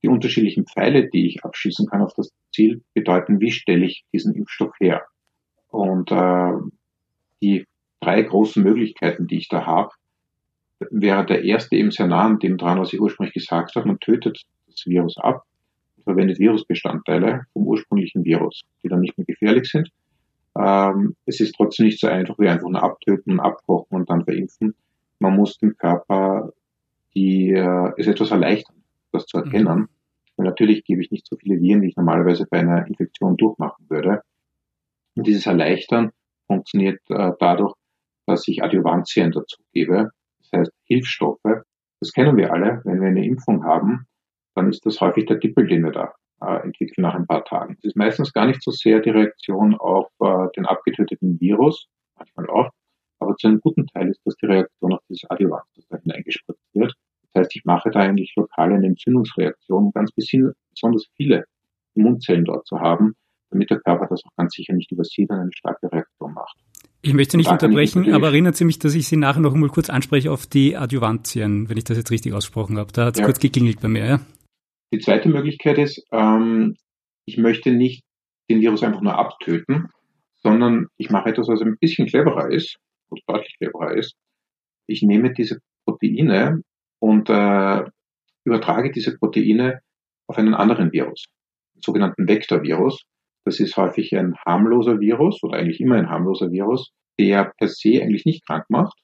Die 0.03 0.09
unterschiedlichen 0.09 0.67
Pfeile, 0.67 1.09
die 1.09 1.27
ich 1.27 1.45
abschießen 1.45 1.87
kann 1.87 2.03
auf 2.03 2.15
das 2.15 2.31
Ziel, 2.55 2.83
bedeuten, 2.95 3.41
wie 3.41 3.51
stelle 3.51 3.87
ich 3.87 4.05
diesen 4.13 4.35
Impfstoff 4.35 4.73
her. 4.81 5.07
Und 5.69 6.11
äh, 6.11 6.53
die 7.41 7.67
drei 8.03 8.23
großen 8.23 8.63
Möglichkeiten, 8.63 9.27
die 9.27 9.39
ich 9.39 9.49
da 9.49 9.67
habe, 9.67 9.91
wäre 10.91 11.25
der 11.25 11.45
erste 11.45 11.77
eben 11.77 11.91
sehr 11.91 12.07
nah 12.07 12.25
an 12.25 12.39
dem 12.39 12.59
dran, 12.59 12.81
was 12.81 12.93
ich 12.93 13.01
ursprünglich 13.01 13.35
gesagt 13.35 13.75
habe. 13.77 13.87
Man 13.87 14.01
tötet 14.01 14.43
das 14.67 14.85
Virus 14.87 15.17
ab, 15.17 15.45
verwendet 16.03 16.39
Virusbestandteile 16.39 17.43
vom 17.53 17.67
ursprünglichen 17.67 18.25
Virus, 18.25 18.63
die 18.83 18.89
dann 18.89 19.01
nicht 19.01 19.17
mehr 19.17 19.27
gefährlich 19.27 19.71
sind. 19.71 19.91
Ähm, 20.59 21.15
es 21.25 21.41
ist 21.41 21.55
trotzdem 21.57 21.87
nicht 21.87 22.01
so 22.01 22.09
einfach 22.09 22.39
wie 22.39 22.49
einfach 22.49 22.69
nur 22.69 22.83
abtöten 22.83 23.35
und 23.35 23.41
abkochen 23.41 23.99
und 23.99 24.11
dann 24.11 24.25
verimpfen. 24.25 24.75
Man 25.19 25.37
muss 25.37 25.57
dem 25.59 25.77
Körper 25.77 26.53
die, 27.15 27.51
äh, 27.51 27.93
es 27.97 28.07
etwas 28.07 28.31
erleichtern, 28.31 28.77
das 29.13 29.27
zu 29.27 29.39
erkennen. 29.39 29.79
Mhm. 29.79 29.89
Weil 30.37 30.47
natürlich 30.47 30.85
gebe 30.85 31.03
ich 31.03 31.11
nicht 31.11 31.27
so 31.27 31.37
viele 31.37 31.61
Viren, 31.61 31.83
wie 31.83 31.89
ich 31.89 31.97
normalerweise 31.97 32.47
bei 32.51 32.59
einer 32.59 32.87
Infektion 32.87 33.37
durchmachen 33.37 33.89
würde. 33.89 34.23
Und 35.15 35.27
dieses 35.27 35.47
Erleichtern 35.47 36.11
funktioniert 36.47 37.01
äh, 37.11 37.33
dadurch, 37.39 37.75
dass 38.27 38.47
ich 38.49 38.63
Adjuvantien 38.63 39.33
dazu 39.33 39.63
gebe. 39.73 40.11
Das 40.39 40.61
heißt 40.61 40.73
Hilfsstoffe. 40.85 41.41
Das 42.01 42.13
kennen 42.13 42.37
wir 42.37 42.53
alle. 42.53 42.81
Wenn 42.85 43.01
wir 43.01 43.09
eine 43.09 43.25
Impfung 43.25 43.65
haben, 43.65 44.07
dann 44.55 44.69
ist 44.69 44.85
das 44.85 45.01
häufig 45.01 45.27
der 45.27 45.41
Tippel, 45.41 45.67
den 45.67 45.85
wir 45.85 45.93
da 45.93 46.13
äh, 46.43 46.63
entwickeln 46.63 47.03
nach 47.03 47.15
ein 47.15 47.27
paar 47.27 47.45
Tagen. 47.45 47.77
Es 47.79 47.85
ist 47.85 47.97
meistens 47.97 48.33
gar 48.33 48.47
nicht 48.47 48.63
so 48.63 48.71
sehr 48.71 49.01
die 49.01 49.11
Reaktion 49.11 49.75
auf 49.75 50.09
äh, 50.21 50.49
den 50.57 50.67
abgetöteten 50.67 51.41
Virus, 51.41 51.87
manchmal 52.17 52.49
auch, 52.51 52.71
aber 53.21 53.37
zu 53.37 53.49
einem 53.49 53.61
guten 53.61 53.87
Teil 53.87 54.09
ist 54.09 54.21
das 54.25 54.35
die 54.37 54.47
Reaktion 54.47 54.93
auf 54.93 55.01
dieses 55.09 55.31
Adjuvant, 55.31 55.65
das 55.77 55.87
da 55.89 55.99
hineingespritzt 55.99 56.75
wird. 56.75 56.93
Das 57.33 57.43
heißt, 57.43 57.57
ich 57.57 57.65
mache 57.65 57.91
da 57.91 58.01
eigentlich 58.01 58.35
lokal 58.37 58.73
eine 58.73 58.87
Entzündungsreaktion, 58.87 59.87
um 59.87 59.93
ganz 59.93 60.11
besonders 60.13 61.07
viele 61.17 61.45
Immunzellen 61.95 62.45
dort 62.45 62.67
zu 62.67 62.81
haben, 62.81 63.15
damit 63.51 63.71
der 63.71 63.81
Körper 63.81 64.07
das 64.09 64.23
auch 64.25 64.35
ganz 64.37 64.55
sicher 64.55 64.75
nicht 64.75 64.91
übersieht 64.91 65.31
und 65.31 65.39
eine 65.39 65.53
starke 65.53 65.91
Reaktion 65.91 66.35
macht. 66.35 66.59
Ich 67.05 67.15
möchte 67.15 67.37
nicht 67.37 67.51
unterbrechen, 67.51 68.15
aber 68.15 68.29
erinnert 68.29 68.55
Sie 68.55 68.65
mich, 68.65 68.79
dass 68.79 68.95
ich 68.95 69.09
Sie 69.09 69.17
nachher 69.17 69.41
noch 69.41 69.55
einmal 69.55 69.71
kurz 69.71 69.91
anspreche 69.91 70.31
auf 70.31 70.47
die 70.47 70.77
Adjuvantien, 70.77 71.69
wenn 71.69 71.77
ich 71.77 71.83
das 71.83 71.97
jetzt 71.97 72.13
richtig 72.13 72.33
ausgesprochen 72.33 72.79
habe. 72.79 72.93
Da 72.93 73.07
hat 73.07 73.15
es 73.15 73.21
ja. 73.21 73.25
kurz 73.25 73.41
geklingelt 73.41 73.81
bei 73.81 73.89
mir. 73.89 74.07
Ja? 74.07 74.21
Die 74.93 75.01
zweite 75.01 75.29
Möglichkeit 75.29 75.79
ist, 75.79 76.05
ähm, 76.13 76.77
ich 77.27 77.39
möchte 77.39 77.73
nicht 77.73 78.05
den 78.49 78.61
Virus 78.61 78.85
einfach 78.85 79.01
nur 79.01 79.19
abtöten, 79.19 79.89
sondern 80.43 80.87
ich 80.97 81.11
mache 81.11 81.31
etwas, 81.31 81.49
was 81.49 81.61
ein 81.63 81.77
bisschen 81.81 82.07
cleverer 82.07 82.51
ist, 82.51 82.77
was 83.11 83.21
deutlich 83.27 83.57
cleverer 83.59 83.97
ist. 83.97 84.15
Ich 84.87 85.03
nehme 85.03 85.33
diese 85.33 85.59
Proteine 85.85 86.63
und 87.01 87.29
äh, 87.29 87.85
übertrage 88.45 88.93
diese 88.93 89.17
Proteine 89.17 89.81
auf 90.29 90.39
einen 90.39 90.55
anderen 90.55 90.93
Virus, 90.93 91.25
den 91.75 91.83
sogenannten 91.83 92.29
Vektorvirus. 92.29 93.03
Das 93.45 93.61
ist 93.61 93.77
häufig 93.77 94.15
ein 94.17 94.37
harmloser 94.47 95.01
Virus 95.01 95.43
oder 95.43 95.59
eigentlich 95.59 95.81
immer 95.81 95.97
ein 95.97 96.11
harmloser 96.11 96.51
Virus, 96.51 96.93
der 97.19 97.53
per 97.59 97.69
se 97.69 98.01
eigentlich 98.03 98.25
nicht 98.25 98.47
krank 98.47 98.65
macht, 98.69 98.99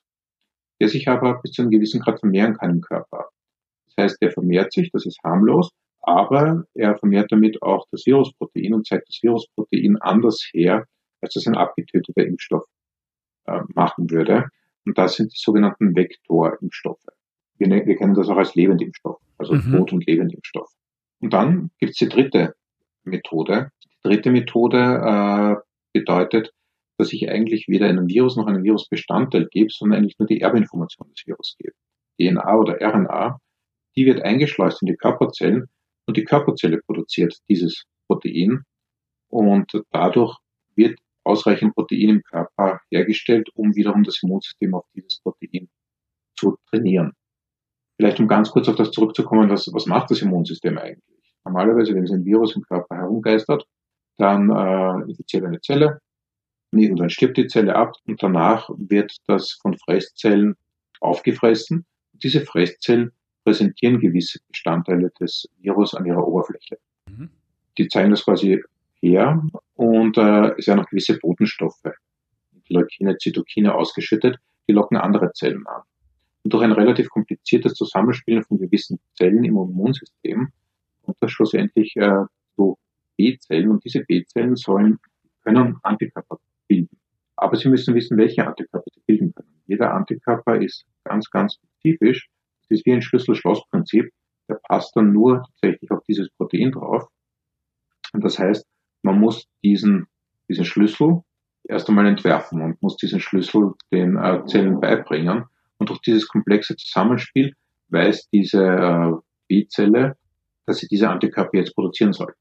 der 0.80 0.88
sich 0.88 1.08
aber 1.08 1.40
bis 1.42 1.52
zu 1.52 1.62
einem 1.62 1.70
gewissen 1.70 2.00
Grad 2.00 2.20
vermehren 2.20 2.54
kann 2.56 2.70
im 2.70 2.80
Körper. 2.80 3.28
Das 3.86 4.04
heißt, 4.04 4.22
der 4.22 4.30
vermehrt 4.30 4.72
sich, 4.72 4.90
das 4.92 5.06
ist 5.06 5.18
harmlos, 5.24 5.70
aber 6.00 6.64
er 6.74 6.96
vermehrt 6.96 7.32
damit 7.32 7.62
auch 7.62 7.86
das 7.90 8.06
Virusprotein 8.06 8.74
und 8.74 8.86
zeigt 8.86 9.08
das 9.08 9.18
Virusprotein 9.22 9.96
anders 10.00 10.48
her, 10.52 10.86
als 11.20 11.34
das 11.34 11.46
ein 11.46 11.56
abgetöteter 11.56 12.24
Impfstoff 12.24 12.64
äh, 13.46 13.60
machen 13.74 14.10
würde. 14.10 14.46
Und 14.84 14.96
das 14.96 15.16
sind 15.16 15.32
die 15.32 15.40
sogenannten 15.40 15.94
Vektorimpfstoffe. 15.96 17.04
Wir, 17.58 17.68
ne-, 17.68 17.84
wir 17.86 17.96
kennen 17.96 18.14
das 18.14 18.28
auch 18.28 18.36
als 18.36 18.54
Lebendimpfstoff, 18.54 19.20
also 19.36 19.54
mhm. 19.54 19.72
Tot- 19.72 19.92
und 19.92 20.06
Lebendimpfstoff. 20.06 20.70
Und 21.20 21.32
dann 21.32 21.70
gibt 21.78 21.92
es 21.92 21.98
die 21.98 22.08
dritte 22.08 22.54
Methode. 23.04 23.70
Dritte 24.02 24.30
Methode 24.30 24.78
äh, 24.78 25.56
bedeutet, 25.92 26.52
dass 26.98 27.12
ich 27.12 27.28
eigentlich 27.28 27.68
weder 27.68 27.86
einen 27.86 28.08
Virus 28.08 28.36
noch 28.36 28.46
einen 28.46 28.64
Virusbestandteil 28.64 29.46
gebe, 29.50 29.70
sondern 29.70 30.00
eigentlich 30.00 30.18
nur 30.18 30.26
die 30.26 30.40
Erbinformation 30.40 31.08
des 31.08 31.26
Virus 31.26 31.56
gebe. 31.58 31.74
DNA 32.20 32.56
oder 32.56 32.80
RNA, 32.80 33.40
die 33.96 34.06
wird 34.06 34.22
eingeschleust 34.22 34.82
in 34.82 34.86
die 34.86 34.96
Körperzellen 34.96 35.66
und 36.06 36.16
die 36.16 36.24
Körperzelle 36.24 36.80
produziert 36.84 37.36
dieses 37.48 37.84
Protein 38.08 38.64
und 39.28 39.70
dadurch 39.90 40.36
wird 40.74 40.98
ausreichend 41.24 41.74
Protein 41.74 42.08
im 42.08 42.22
Körper 42.22 42.80
hergestellt, 42.90 43.48
um 43.54 43.74
wiederum 43.76 44.02
das 44.02 44.22
Immunsystem 44.22 44.74
auf 44.74 44.86
dieses 44.94 45.20
Protein 45.20 45.68
zu 46.36 46.56
trainieren. 46.70 47.12
Vielleicht 47.96 48.20
um 48.20 48.28
ganz 48.28 48.50
kurz 48.50 48.68
auf 48.68 48.76
das 48.76 48.90
zurückzukommen, 48.90 49.50
was, 49.50 49.68
was 49.72 49.86
macht 49.86 50.10
das 50.10 50.22
Immunsystem 50.22 50.78
eigentlich? 50.78 51.34
Normalerweise, 51.44 51.94
wenn 51.94 52.04
es 52.04 52.12
ein 52.12 52.24
Virus 52.24 52.56
im 52.56 52.62
Körper 52.62 52.96
herumgeistert, 52.96 53.66
dann 54.18 54.50
äh, 54.50 55.10
infiziert 55.10 55.44
eine 55.44 55.60
Zelle, 55.60 56.00
und 56.70 56.80
irgendwann 56.80 57.10
stirbt 57.10 57.36
die 57.36 57.46
Zelle 57.46 57.74
ab 57.74 57.94
und 58.06 58.22
danach 58.22 58.68
wird 58.76 59.16
das 59.26 59.52
von 59.52 59.76
Fresszellen 59.78 60.56
aufgefressen. 61.00 61.86
Und 62.12 62.24
diese 62.24 62.42
Fresszellen 62.42 63.12
präsentieren 63.44 64.00
gewisse 64.00 64.38
Bestandteile 64.48 65.10
des 65.18 65.48
Virus 65.58 65.94
an 65.94 66.04
ihrer 66.04 66.26
Oberfläche. 66.26 66.78
Mhm. 67.08 67.30
Die 67.78 67.88
zeigen 67.88 68.10
das 68.10 68.24
quasi 68.24 68.62
her 69.00 69.42
und 69.74 70.18
äh, 70.18 70.54
es 70.58 70.66
werden 70.66 70.80
auch 70.80 70.90
gewisse 70.90 71.18
Botenstoffe, 71.18 71.92
Leukine, 72.68 73.16
Zytokine 73.16 73.74
ausgeschüttet, 73.74 74.36
die 74.68 74.72
locken 74.72 74.98
andere 74.98 75.32
Zellen 75.32 75.66
an. 75.66 75.82
Und 76.42 76.52
durch 76.52 76.64
ein 76.64 76.72
relativ 76.72 77.08
kompliziertes 77.08 77.74
Zusammenspiel 77.74 78.42
von 78.42 78.58
gewissen 78.58 79.00
Zellen 79.16 79.44
im 79.44 79.56
Immunsystem 79.56 80.52
kommt 81.02 81.16
das 81.20 81.30
schlussendlich 81.30 81.96
äh, 81.96 82.24
B-Zellen 83.18 83.70
und 83.70 83.84
diese 83.84 84.00
B-Zellen 84.00 84.56
sollen 84.56 84.98
können 85.44 85.76
Antikörper 85.82 86.38
bilden. 86.68 86.96
Aber 87.36 87.56
sie 87.56 87.68
müssen 87.68 87.94
wissen, 87.94 88.16
welche 88.16 88.46
Antikörper 88.46 88.90
sie 88.92 89.02
bilden 89.06 89.34
können. 89.34 89.62
Jeder 89.66 89.92
Antikörper 89.94 90.60
ist 90.60 90.86
ganz, 91.04 91.30
ganz 91.30 91.54
spezifisch. 91.54 92.28
Es 92.62 92.70
ist 92.70 92.86
wie 92.86 92.92
ein 92.92 93.02
Schlüssel-Schloss-Prinzip. 93.02 94.10
Der 94.48 94.58
passt 94.66 94.96
dann 94.96 95.12
nur 95.12 95.42
tatsächlich 95.42 95.90
auf 95.90 96.02
dieses 96.08 96.30
Protein 96.30 96.72
drauf. 96.72 97.06
Und 98.12 98.24
das 98.24 98.38
heißt, 98.38 98.66
man 99.02 99.20
muss 99.20 99.46
diesen, 99.62 100.06
diesen 100.48 100.64
Schlüssel 100.64 101.22
erst 101.64 101.88
einmal 101.88 102.06
entwerfen 102.06 102.62
und 102.62 102.82
muss 102.82 102.96
diesen 102.96 103.20
Schlüssel 103.20 103.74
den 103.92 104.16
äh, 104.16 104.44
Zellen 104.46 104.80
beibringen. 104.80 105.44
Und 105.78 105.90
durch 105.90 106.00
dieses 106.00 106.26
komplexe 106.26 106.76
Zusammenspiel 106.76 107.54
weiß 107.88 108.28
diese 108.30 108.64
äh, 108.64 109.12
B-Zelle, 109.48 110.16
dass 110.66 110.78
sie 110.78 110.88
diese 110.88 111.08
Antikörper 111.08 111.58
jetzt 111.58 111.74
produzieren 111.74 112.12
soll. 112.12 112.34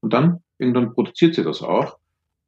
Und 0.00 0.12
dann 0.12 0.42
irgendwann 0.58 0.92
produziert 0.92 1.34
sie 1.34 1.44
das 1.44 1.62
auch. 1.62 1.98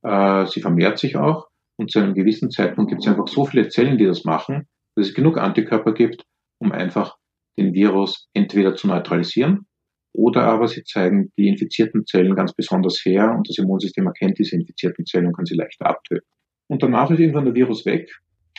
Äh, 0.02 0.46
sie 0.46 0.60
vermehrt 0.60 0.98
sich 0.98 1.16
auch. 1.16 1.48
Und 1.76 1.90
zu 1.90 1.98
einem 1.98 2.14
gewissen 2.14 2.50
Zeitpunkt 2.50 2.90
gibt 2.90 3.02
es 3.02 3.08
einfach 3.08 3.28
so 3.28 3.44
viele 3.44 3.68
Zellen, 3.68 3.98
die 3.98 4.06
das 4.06 4.24
machen, 4.24 4.68
dass 4.94 5.08
es 5.08 5.14
genug 5.14 5.38
Antikörper 5.38 5.94
gibt, 5.94 6.24
um 6.58 6.72
einfach 6.72 7.16
den 7.58 7.72
Virus 7.72 8.28
entweder 8.34 8.74
zu 8.74 8.86
neutralisieren 8.86 9.66
oder 10.12 10.42
aber 10.44 10.66
sie 10.68 10.82
zeigen 10.84 11.32
die 11.36 11.48
infizierten 11.48 12.04
Zellen 12.06 12.34
ganz 12.34 12.52
besonders 12.52 13.00
her 13.04 13.32
und 13.36 13.48
das 13.48 13.58
Immunsystem 13.58 14.06
erkennt 14.06 14.38
diese 14.38 14.56
infizierten 14.56 15.06
Zellen 15.06 15.26
und 15.26 15.36
kann 15.36 15.46
sie 15.46 15.54
leichter 15.54 15.86
abtöten. 15.86 16.26
Und 16.68 16.82
danach 16.82 17.10
ist 17.10 17.20
irgendwann 17.20 17.44
der 17.44 17.54
Virus 17.54 17.86
weg 17.86 18.10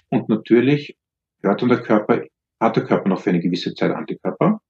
und 0.09 0.29
natürlich 0.29 0.97
hört 1.43 1.61
dann 1.61 1.69
der 1.69 1.81
Körper, 1.81 2.23
hat 2.59 2.75
der 2.75 2.83
Körper 2.83 3.09
noch 3.09 3.21
für 3.21 3.31
eine 3.31 3.41
gewisse 3.41 3.73
Zeit 3.73 3.91
Antikörper, 3.91 4.61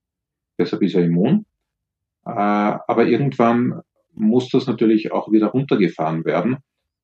deshalb 0.58 0.82
ist 0.82 0.96
er 0.96 1.04
immun. 1.04 1.46
Äh, 2.26 2.32
aber 2.32 3.06
irgendwann 3.06 3.82
muss 4.14 4.50
das 4.50 4.68
natürlich 4.68 5.12
auch 5.12 5.32
wieder 5.32 5.48
runtergefahren 5.48 6.26
werden. 6.26 6.58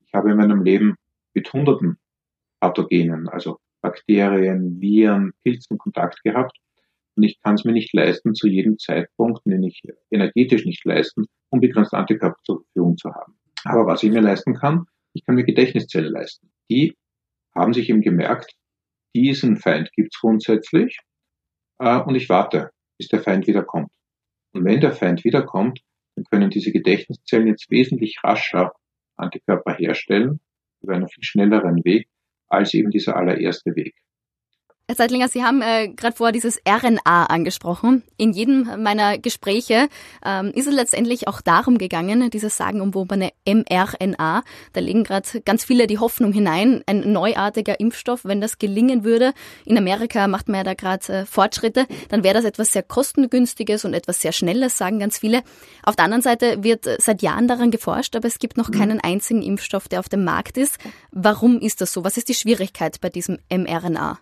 Ich 0.05 0.13
habe 0.13 0.31
in 0.31 0.37
meinem 0.37 0.63
Leben 0.63 0.95
mit 1.33 1.51
hunderten 1.51 1.97
Pathogenen, 2.59 3.27
also 3.29 3.57
Bakterien, 3.81 4.81
Viren, 4.81 5.33
Pilzen 5.43 5.77
Kontakt 5.77 6.23
gehabt. 6.23 6.57
Und 7.15 7.23
ich 7.23 7.39
kann 7.41 7.55
es 7.55 7.65
mir 7.65 7.71
nicht 7.71 7.93
leisten, 7.93 8.35
zu 8.35 8.47
jedem 8.47 8.77
Zeitpunkt, 8.77 9.41
den 9.45 9.63
ich 9.63 9.81
energetisch 10.11 10.65
nicht 10.65 10.85
leisten, 10.85 11.25
unbegrenzt 11.49 11.93
Antikörper 11.93 12.37
zur 12.43 12.63
Verfügung 12.63 12.97
zu 12.97 13.11
haben. 13.13 13.37
Aber 13.63 13.85
was 13.85 14.03
ich 14.03 14.11
mir 14.11 14.21
leisten 14.21 14.53
kann, 14.53 14.85
ich 15.13 15.25
kann 15.25 15.35
mir 15.35 15.43
Gedächtniszellen 15.43 16.11
leisten. 16.11 16.51
Die 16.69 16.95
haben 17.55 17.73
sich 17.73 17.89
eben 17.89 18.01
gemerkt, 18.01 18.53
diesen 19.15 19.57
Feind 19.57 19.91
gibt's 19.93 20.19
grundsätzlich 20.19 20.99
äh, 21.79 21.99
und 21.99 22.15
ich 22.15 22.29
warte, 22.29 22.69
bis 22.99 23.07
der 23.07 23.21
Feind 23.21 23.47
wiederkommt. 23.47 23.89
Und 24.53 24.65
wenn 24.65 24.79
der 24.79 24.91
Feind 24.91 25.23
wiederkommt, 25.23 25.79
dann 26.17 26.25
können 26.25 26.49
diese 26.49 26.71
Gedächtniszellen 26.71 27.47
jetzt 27.47 27.69
wesentlich 27.69 28.17
rascher 28.23 28.73
Antikörper 29.17 29.75
herstellen, 29.75 30.39
über 30.81 30.95
einen 30.95 31.07
viel 31.07 31.23
schnelleren 31.23 31.85
Weg, 31.85 32.09
als 32.47 32.73
eben 32.73 32.89
dieser 32.89 33.15
allererste 33.15 33.75
Weg. 33.75 33.95
Herr 34.89 34.95
Seitlinger, 34.95 35.27
Sie 35.27 35.43
haben 35.43 35.61
äh, 35.61 35.89
gerade 35.89 36.15
vorher 36.15 36.31
dieses 36.31 36.61
RNA 36.65 37.25
angesprochen. 37.25 38.03
In 38.15 38.31
jedem 38.31 38.81
meiner 38.81 39.17
Gespräche 39.17 39.89
ähm, 40.25 40.53
ist 40.55 40.65
es 40.65 40.73
letztendlich 40.73 41.27
auch 41.27 41.41
darum 41.41 41.77
gegangen, 41.77 42.29
dieses 42.29 42.55
sagenumwobene 42.55 43.31
mRNA. 43.45 44.43
Da 44.71 44.79
legen 44.79 45.03
gerade 45.03 45.41
ganz 45.41 45.65
viele 45.65 45.87
die 45.87 45.99
Hoffnung 45.99 46.31
hinein, 46.31 46.83
ein 46.85 47.11
neuartiger 47.11 47.81
Impfstoff, 47.81 48.23
wenn 48.23 48.39
das 48.39 48.59
gelingen 48.59 49.03
würde. 49.03 49.33
In 49.65 49.77
Amerika 49.77 50.29
macht 50.29 50.47
man 50.47 50.59
ja 50.59 50.63
da 50.63 50.73
gerade 50.73 51.05
äh, 51.11 51.25
Fortschritte. 51.25 51.85
Dann 52.07 52.23
wäre 52.23 52.35
das 52.35 52.45
etwas 52.45 52.71
sehr 52.71 52.83
kostengünstiges 52.83 53.83
und 53.83 53.93
etwas 53.93 54.21
sehr 54.21 54.31
Schnelles, 54.31 54.77
sagen 54.77 54.99
ganz 54.99 55.19
viele. 55.19 55.43
Auf 55.83 55.97
der 55.97 56.05
anderen 56.05 56.23
Seite 56.23 56.63
wird 56.63 56.87
äh, 56.87 56.95
seit 57.01 57.21
Jahren 57.21 57.49
daran 57.49 57.71
geforscht, 57.71 58.15
aber 58.15 58.29
es 58.29 58.39
gibt 58.39 58.55
noch 58.55 58.71
keinen 58.71 59.01
einzigen 59.01 59.41
Impfstoff, 59.41 59.89
der 59.89 59.99
auf 59.99 60.07
dem 60.07 60.23
Markt 60.23 60.57
ist. 60.57 60.77
Warum 61.11 61.59
ist 61.59 61.81
das 61.81 61.91
so? 61.91 62.05
Was 62.05 62.15
ist 62.15 62.29
die 62.29 62.35
Schwierigkeit 62.35 63.01
bei 63.01 63.09
diesem 63.09 63.39
mRNA? 63.51 64.19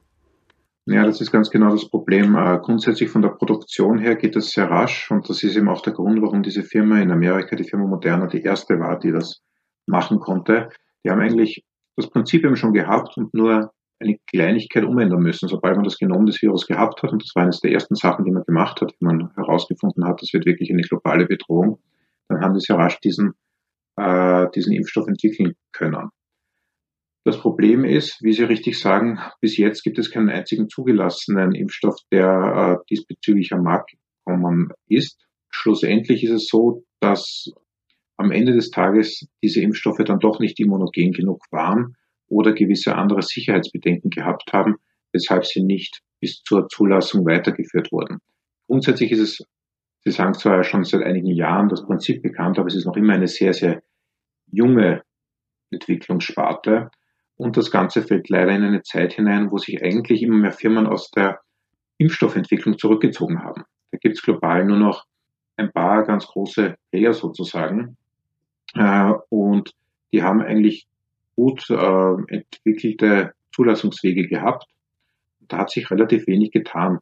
Ja, 0.88 1.04
das 1.04 1.19
ist 1.19 1.32
ganz 1.32 1.50
genau 1.50 1.71
das 1.71 1.89
Problem. 1.89 2.36
Äh, 2.36 2.60
grundsätzlich 2.62 3.10
von 3.10 3.24
der 3.24 3.30
Produktion 3.30 3.98
her 3.98 4.15
geht 4.15 4.36
das 4.36 4.52
sehr 4.52 4.69
rasch 4.69 5.10
und 5.10 5.28
das 5.28 5.41
ist 5.41 5.56
eben 5.56 5.67
auch 5.67 5.82
der 5.82 5.93
Grund, 5.93 6.21
warum 6.21 6.43
diese 6.43 6.62
Firma 6.62 7.00
in 7.00 7.12
Amerika, 7.12 7.56
die 7.56 7.63
Firma 7.63 7.88
Moderna, 7.88 8.28
die 8.28 8.43
erste 8.43 8.80
war, 8.80 9.00
die 9.00 9.12
das 9.12 9.41
machen 9.88 10.19
konnte. 10.19 10.69
Die 11.04 11.10
haben 11.10 11.21
eigentlich 11.21 11.65
das 11.95 12.10
Prinzip 12.10 12.45
eben 12.45 12.56
schon 12.56 12.74
gehabt 12.74 13.17
und 13.17 13.34
nur 13.34 13.71
eine 14.00 14.17
Kleinigkeit 14.28 14.84
umändern 14.84 15.21
müssen. 15.21 15.50
Sobald 15.50 15.76
man 15.76 15.86
das 15.86 15.98
Genom 15.98 16.28
des 16.28 16.39
Virus 16.41 16.67
gehabt 16.67 17.02
hat, 17.02 17.12
und 17.12 17.24
das 17.24 17.32
war 17.34 17.43
eines 17.43 17.62
der 17.62 17.71
ersten 17.71 17.95
Sachen, 17.95 18.24
die 18.24 18.32
man 18.32 18.43
gemacht 18.43 18.80
hat, 18.82 18.93
wie 19.00 19.06
man 19.06 19.32
herausgefunden 19.36 20.06
hat, 20.06 20.21
das 20.21 20.34
wird 20.34 20.45
wirklich 20.45 20.71
eine 20.71 20.84
globale 20.84 21.26
Bedrohung, 21.26 21.80
dann 22.28 22.41
haben 22.41 22.54
die 22.54 22.60
sehr 22.60 22.78
rasch 22.78 23.00
diesen, 23.00 23.34
äh, 23.95 24.48
diesen 24.54 24.74
Impfstoff 24.74 25.08
entwickeln 25.08 25.54
können. 25.71 26.10
Das 27.26 27.40
Problem 27.40 27.86
ist, 27.86 28.22
wie 28.22 28.34
Sie 28.34 28.44
richtig 28.44 28.80
sagen, 28.80 29.20
bis 29.42 29.58
jetzt 29.58 29.84
gibt 29.84 29.98
es 29.98 30.12
keinen 30.12 30.30
einzigen 30.30 30.70
zugelassenen 30.70 31.56
Impfstoff, 31.56 31.98
der 32.12 32.80
äh, 32.80 32.86
diesbezüglich 32.92 33.52
am 33.52 33.64
Markt 33.64 33.96
gekommen 34.24 34.70
ist. 34.88 35.26
Schlussendlich 35.50 36.24
ist 36.24 36.32
es 36.32 36.48
so, 36.48 36.84
dass 37.00 37.52
am 38.18 38.32
Ende 38.32 38.54
des 38.54 38.70
Tages 38.70 39.28
diese 39.42 39.62
Impfstoffe 39.62 40.04
dann 40.06 40.20
doch 40.20 40.40
nicht 40.40 40.60
immunogen 40.60 41.14
genug 41.14 41.42
waren 41.50 41.96
oder 42.28 42.54
gewisse 42.54 42.96
andere 42.96 43.24
Sicherheitsbedenken 43.24 44.12
gehabt 44.12 44.54
haben, 44.54 44.76
weshalb 45.12 45.46
sie 45.46 45.64
nicht 45.64 46.02
bis 46.20 46.44
zur 46.44 46.68
Zulassung 46.68 47.26
weitergeführt 47.26 47.92
wurden. 47.92 48.20
Grundsätzlich 48.68 49.12
ist 49.12 49.20
es, 49.20 49.44
Sie 50.04 50.12
sagen 50.12 50.36
zwar 50.36 50.64
schon 50.64 50.84
seit 50.84 51.02
einigen 51.02 51.32
Jahren 51.32 51.70
das 51.70 51.84
Prinzip 51.84 52.22
bekannt, 52.22 52.60
aber 52.60 52.68
es 52.68 52.76
ist 52.76 52.86
noch 52.86 52.96
immer 52.96 53.14
eine 53.14 53.28
sehr, 53.28 53.54
sehr 53.54 53.82
junge 54.46 55.02
Entwicklungssparte. 55.72 56.92
Und 57.38 57.58
das 57.58 57.69
Ganze 57.69 58.02
fällt 58.02 58.30
leider 58.30 58.52
in 58.52 58.63
eine 58.63 58.82
Zeit 58.82 59.13
hinein, 59.13 59.52
wo 59.52 59.58
sich 59.58 59.84
eigentlich 59.84 60.24
immer 60.24 60.38
mehr 60.38 60.52
Firmen 60.52 60.88
aus 60.88 61.12
der 61.12 61.41
Impfstoffentwicklung 61.98 62.78
zurückgezogen 62.78 63.43
haben. 63.43 63.63
Da 63.91 63.98
gibt 63.98 64.15
es 64.15 64.21
global 64.21 64.65
nur 64.65 64.78
noch 64.78 65.06
ein 65.58 65.71
paar 65.71 66.04
ganz 66.04 66.28
große 66.28 66.76
Player 66.91 67.13
sozusagen. 67.13 67.98
Äh, 68.74 69.13
und 69.30 69.71
die 70.12 70.24
haben 70.24 70.41
eigentlich 70.41 70.88
gut 71.36 71.69
äh, 71.69 72.13
entwickelte 72.28 73.34
Zulassungswege 73.54 74.28
gehabt. 74.28 74.65
Da 75.48 75.58
hat 75.60 75.71
sich 75.71 75.91
relativ 75.91 76.28
wenig 76.28 76.52
getan. 76.52 77.00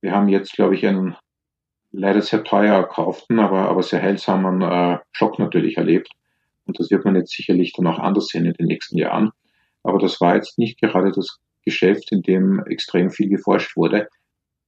Wir 0.00 0.12
haben 0.12 0.28
jetzt, 0.28 0.52
glaube 0.52 0.74
ich, 0.74 0.86
einen 0.86 1.16
leider 1.92 2.22
sehr 2.22 2.42
teuer 2.42 2.74
erkauften, 2.74 3.38
aber, 3.38 3.68
aber 3.68 3.82
sehr 3.82 4.02
heilsamen 4.02 4.62
äh, 4.62 4.98
Schock 5.12 5.38
natürlich 5.38 5.76
erlebt. 5.76 6.10
Und 6.66 6.78
das 6.78 6.90
wird 6.90 7.04
man 7.04 7.16
jetzt 7.16 7.32
sicherlich 7.32 7.72
dann 7.72 7.86
auch 7.86 7.98
anders 7.98 8.28
sehen 8.28 8.46
in 8.46 8.54
den 8.54 8.66
nächsten 8.66 8.98
Jahren. 8.98 9.30
Aber 9.82 9.98
das 9.98 10.20
war 10.20 10.36
jetzt 10.36 10.58
nicht 10.58 10.80
gerade 10.80 11.12
das 11.12 11.38
Geschäft, 11.64 12.12
in 12.12 12.22
dem 12.22 12.64
extrem 12.66 13.10
viel 13.10 13.28
geforscht 13.28 13.76
wurde. 13.76 14.08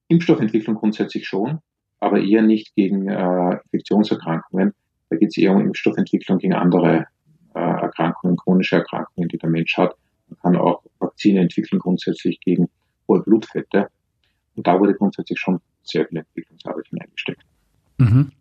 Impfstoffentwicklung 0.08 0.76
grundsätzlich 0.76 1.26
schon, 1.26 1.60
aber 2.00 2.20
eher 2.20 2.42
nicht 2.42 2.74
gegen 2.74 3.08
äh, 3.08 3.58
Infektionserkrankungen. 3.64 4.72
Da 5.10 5.16
geht 5.16 5.28
es 5.28 5.36
eher 5.36 5.52
um 5.52 5.60
Impfstoffentwicklung 5.60 6.38
gegen 6.38 6.54
andere 6.54 7.06
äh, 7.54 7.58
Erkrankungen, 7.58 8.36
chronische 8.36 8.76
Erkrankungen, 8.76 9.28
die 9.28 9.38
der 9.38 9.50
Mensch 9.50 9.76
hat. 9.76 9.94
Man 10.28 10.38
kann 10.38 10.56
auch 10.56 10.82
Vakzine 10.98 11.40
entwickeln, 11.40 11.78
grundsätzlich 11.78 12.40
gegen 12.40 12.68
hohe 13.08 13.22
Blutfette. 13.22 13.88
Und 14.56 14.66
da 14.66 14.78
wurde 14.78 14.94
grundsätzlich 14.94 15.38
schon 15.38 15.60
sehr 15.82 16.06
viel 16.06 16.18
Entwicklungsarbeit 16.18 16.86
hineingesteckt. 16.88 17.42
Mhm. 17.98 18.32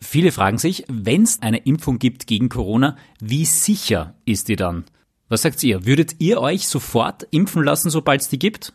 Viele 0.00 0.32
fragen 0.32 0.58
sich, 0.58 0.84
wenn 0.88 1.22
es 1.22 1.42
eine 1.42 1.58
Impfung 1.58 1.98
gibt 1.98 2.26
gegen 2.26 2.48
Corona, 2.48 2.96
wie 3.20 3.44
sicher 3.44 4.14
ist 4.24 4.48
die 4.48 4.56
dann? 4.56 4.84
Was 5.30 5.42
sagt 5.42 5.62
ihr? 5.62 5.86
Würdet 5.86 6.16
ihr 6.18 6.40
euch 6.40 6.66
sofort 6.66 7.24
impfen 7.30 7.62
lassen, 7.62 7.88
sobald 7.88 8.20
es 8.20 8.28
die 8.28 8.38
gibt? 8.40 8.72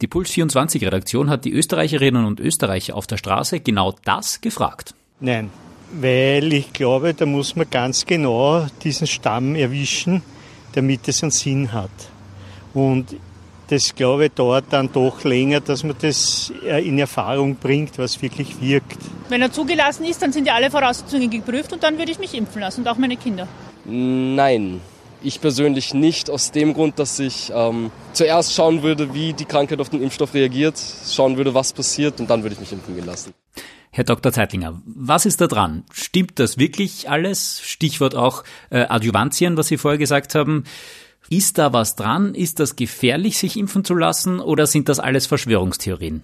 Die 0.00 0.06
Puls 0.06 0.30
24 0.30 0.82
Redaktion 0.82 1.28
hat 1.28 1.44
die 1.44 1.52
Österreicherinnen 1.52 2.24
und 2.24 2.40
Österreicher 2.40 2.96
auf 2.96 3.06
der 3.06 3.18
Straße 3.18 3.60
genau 3.60 3.94
das 4.06 4.40
gefragt. 4.40 4.94
Nein, 5.20 5.50
weil 5.92 6.50
ich 6.54 6.72
glaube, 6.72 7.12
da 7.12 7.26
muss 7.26 7.56
man 7.56 7.68
ganz 7.70 8.06
genau 8.06 8.66
diesen 8.82 9.06
Stamm 9.06 9.54
erwischen, 9.54 10.22
damit 10.72 11.06
es 11.08 11.22
einen 11.22 11.30
Sinn 11.30 11.74
hat. 11.74 11.90
Und 12.72 13.14
das, 13.68 13.94
glaube 13.94 14.26
ich, 14.26 14.32
dauert 14.32 14.64
dann 14.70 14.90
doch 14.90 15.24
länger, 15.24 15.60
dass 15.60 15.84
man 15.84 15.94
das 16.00 16.50
äh, 16.64 16.88
in 16.88 16.98
Erfahrung 16.98 17.56
bringt, 17.56 17.98
was 17.98 18.22
wirklich 18.22 18.58
wirkt. 18.62 18.96
Wenn 19.28 19.42
er 19.42 19.52
zugelassen 19.52 20.06
ist, 20.06 20.22
dann 20.22 20.32
sind 20.32 20.46
ja 20.46 20.54
alle 20.54 20.70
Voraussetzungen 20.70 21.28
geprüft 21.28 21.70
und 21.74 21.82
dann 21.82 21.98
würde 21.98 22.12
ich 22.12 22.18
mich 22.18 22.32
impfen 22.32 22.62
lassen 22.62 22.80
und 22.80 22.88
auch 22.88 22.96
meine 22.96 23.18
Kinder. 23.18 23.46
Nein, 23.84 24.80
ich 25.22 25.40
persönlich 25.40 25.94
nicht, 25.94 26.30
aus 26.30 26.52
dem 26.52 26.74
Grund, 26.74 26.98
dass 26.98 27.18
ich 27.18 27.52
ähm, 27.54 27.90
zuerst 28.12 28.54
schauen 28.54 28.82
würde, 28.82 29.14
wie 29.14 29.32
die 29.32 29.44
Krankheit 29.44 29.80
auf 29.80 29.88
den 29.88 30.02
Impfstoff 30.02 30.34
reagiert, 30.34 30.78
schauen 31.06 31.36
würde, 31.36 31.54
was 31.54 31.72
passiert 31.72 32.20
und 32.20 32.30
dann 32.30 32.42
würde 32.42 32.54
ich 32.54 32.60
mich 32.60 32.72
impfen 32.72 33.04
lassen. 33.04 33.34
Herr 33.90 34.04
Dr. 34.04 34.32
Zeitlinger, 34.32 34.80
was 34.84 35.26
ist 35.26 35.40
da 35.40 35.46
dran? 35.46 35.84
Stimmt 35.92 36.38
das 36.38 36.58
wirklich 36.58 37.08
alles? 37.08 37.60
Stichwort 37.62 38.14
auch 38.14 38.44
äh, 38.70 38.86
Adjuvantien, 38.88 39.56
was 39.56 39.68
Sie 39.68 39.78
vorher 39.78 39.98
gesagt 39.98 40.34
haben. 40.34 40.64
Ist 41.30 41.58
da 41.58 41.72
was 41.72 41.96
dran? 41.96 42.34
Ist 42.34 42.60
das 42.60 42.76
gefährlich, 42.76 43.38
sich 43.38 43.58
impfen 43.58 43.84
zu 43.84 43.94
lassen 43.94 44.40
oder 44.40 44.66
sind 44.66 44.88
das 44.88 45.00
alles 45.00 45.26
Verschwörungstheorien? 45.26 46.22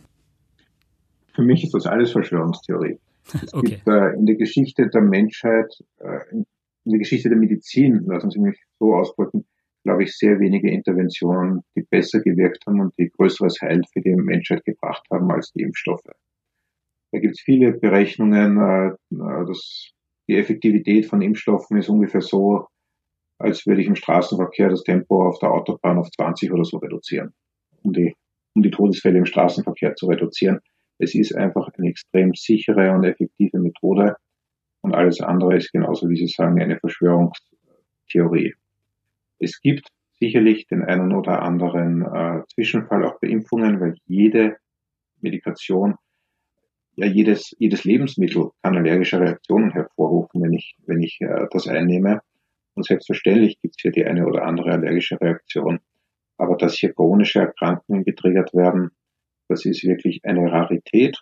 Für 1.35 1.43
mich 1.43 1.65
ist 1.65 1.75
das 1.75 1.87
alles 1.87 2.13
Verschwörungstheorie. 2.13 2.99
Es 3.33 3.55
okay. 3.55 3.71
gibt 3.71 3.89
äh, 3.89 4.11
in 4.15 4.27
der 4.27 4.37
Geschichte 4.37 4.89
der 4.89 5.03
Menschheit, 5.03 5.73
äh, 5.99 6.21
in 6.85 6.93
der 6.93 6.99
Geschichte 6.99 7.29
der 7.29 7.39
Medizin, 7.39 8.05
lassen 8.07 8.31
Sie 8.31 8.41
mich 8.41 8.59
so 8.79 8.95
ausdrücken, 8.95 9.47
glaube 9.85 10.05
ich, 10.05 10.17
sehr 10.17 10.41
wenige 10.41 10.71
Interventionen, 10.71 11.63
die 11.77 11.83
besser 11.83 12.21
gewirkt 12.21 12.67
haben 12.67 12.81
und 12.81 12.95
die 12.99 13.11
größeres 13.11 13.61
Heil 13.61 13.83
für 13.93 14.01
die 14.01 14.15
Menschheit 14.15 14.65
gebracht 14.65 15.07
haben 15.11 15.31
als 15.31 15.53
die 15.53 15.63
Impfstoffe. 15.63 16.11
Da 17.13 17.19
gibt 17.19 17.35
es 17.35 17.41
viele 17.41 17.73
Berechnungen, 17.73 18.59
äh, 18.59 18.97
dass 19.11 19.93
die 20.29 20.37
Effektivität 20.37 21.07
von 21.07 21.23
Impfstoffen 21.23 21.77
ist 21.77 21.89
ungefähr 21.89 22.23
so, 22.23 22.67
als 23.39 23.67
würde 23.67 23.83
ich 23.83 23.87
im 23.87 23.97
Straßenverkehr 23.97 24.71
das 24.71 24.85
Tempo 24.85 25.27
auf 25.27 25.39
der 25.39 25.53
Autobahn 25.53 25.99
auf 25.99 26.11
20 26.11 26.53
oder 26.53 26.65
so 26.65 26.79
reduzieren, 26.79 27.35
um 27.83 27.93
die, 27.93 28.15
um 28.55 28.63
die 28.63 28.71
Todesfälle 28.71 29.19
im 29.19 29.27
Straßenverkehr 29.27 29.95
zu 29.97 30.07
reduzieren. 30.07 30.61
Es 30.99 31.15
ist 31.15 31.35
einfach 31.35 31.69
eine 31.77 31.91
extrem 31.91 32.33
sichere 32.35 32.93
und 32.93 33.05
effektive 33.05 33.59
Methode, 33.59 34.17
und 34.85 34.95
alles 34.95 35.23
andere 35.23 35.57
ist 35.57 35.73
genauso, 35.73 36.11
wie 36.11 36.17
Sie 36.17 36.27
sagen, 36.27 36.61
eine 36.61 36.79
Verschwörungstheorie. 36.79 38.55
Es 39.39 39.59
gibt 39.63 39.89
sicherlich 40.21 40.67
den 40.67 40.83
einen 40.83 41.15
oder 41.15 41.41
anderen 41.41 42.03
äh, 42.03 42.43
Zwischenfall 42.53 43.03
auch 43.07 43.19
bei 43.19 43.29
Impfungen, 43.29 43.81
weil 43.81 43.95
jede 44.05 44.59
Medikation, 45.23 45.95
ja 46.97 47.07
jedes, 47.07 47.57
jedes 47.59 47.85
Lebensmittel 47.85 48.51
kann 48.63 48.77
allergische 48.77 49.19
Reaktionen 49.19 49.73
hervorrufen, 49.73 50.43
wenn 50.43 50.53
ich, 50.53 50.77
wenn 50.87 51.01
ich 51.01 51.19
äh, 51.23 51.47
das 51.51 51.67
einnehme. 51.67 52.21
Und 52.75 52.85
selbstverständlich 52.85 53.59
gibt 53.63 53.77
es 53.79 53.83
hier 53.83 53.91
die 53.91 54.05
eine 54.05 54.27
oder 54.27 54.45
andere 54.45 54.73
allergische 54.73 55.19
Reaktion. 55.19 55.79
Aber 56.37 56.59
dass 56.59 56.75
hier 56.75 56.93
chronische 56.93 57.41
Erkrankungen 57.41 58.05
getriggert 58.05 58.53
werden, 58.53 58.91
das 59.49 59.65
ist 59.65 59.83
wirklich 59.83 60.21
eine 60.25 60.53
Rarität. 60.53 61.17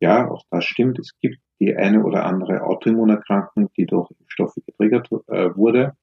Ja, 0.00 0.28
auch 0.28 0.42
das 0.50 0.64
stimmt. 0.64 0.98
Es 0.98 1.16
gibt 1.20 1.38
die 1.60 1.76
eine 1.76 2.02
oder 2.02 2.24
andere 2.24 2.62
Autoimmunerkrankung, 2.62 3.70
die 3.76 3.86
durch 3.86 4.10
Stoffe 4.26 4.60
getriggert 4.60 5.08
äh, 5.28 5.54
wurde. 5.54 5.96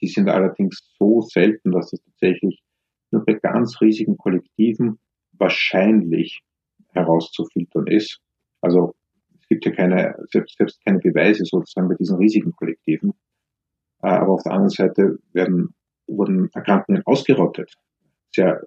Die 0.00 0.08
sind 0.08 0.28
allerdings 0.28 0.82
so 0.98 1.20
selten, 1.20 1.70
dass 1.70 1.92
es 1.92 2.02
tatsächlich 2.02 2.62
nur 3.10 3.24
bei 3.24 3.34
ganz 3.34 3.80
riesigen 3.80 4.16
Kollektiven 4.16 4.98
wahrscheinlich 5.32 6.42
herauszufiltern 6.88 7.86
ist. 7.86 8.20
Also 8.60 8.94
es 9.40 9.48
gibt 9.48 9.64
ja 9.64 9.72
keine, 9.72 10.16
selbst, 10.30 10.56
selbst 10.56 10.84
keine 10.84 10.98
Beweise 10.98 11.44
sozusagen 11.44 11.88
bei 11.88 11.94
diesen 11.94 12.16
riesigen 12.16 12.52
Kollektiven. 12.52 13.12
Äh, 14.02 14.08
aber 14.08 14.32
auf 14.32 14.42
der 14.42 14.52
anderen 14.52 14.70
Seite 14.70 15.18
werden, 15.32 15.74
wurden 16.06 16.50
Erkrankungen 16.52 17.02
ausgerottet. 17.06 17.72
Sehr 18.34 18.62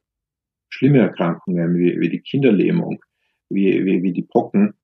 schlimme 0.70 1.00
Erkrankungen 1.00 1.76
wie, 1.76 2.00
wie 2.00 2.10
die 2.10 2.22
Kinderlähmung, 2.22 3.04
wie, 3.50 3.86
wie, 3.86 4.04
wie 4.04 4.14
die 4.14 4.24
Pocken, 4.24 4.76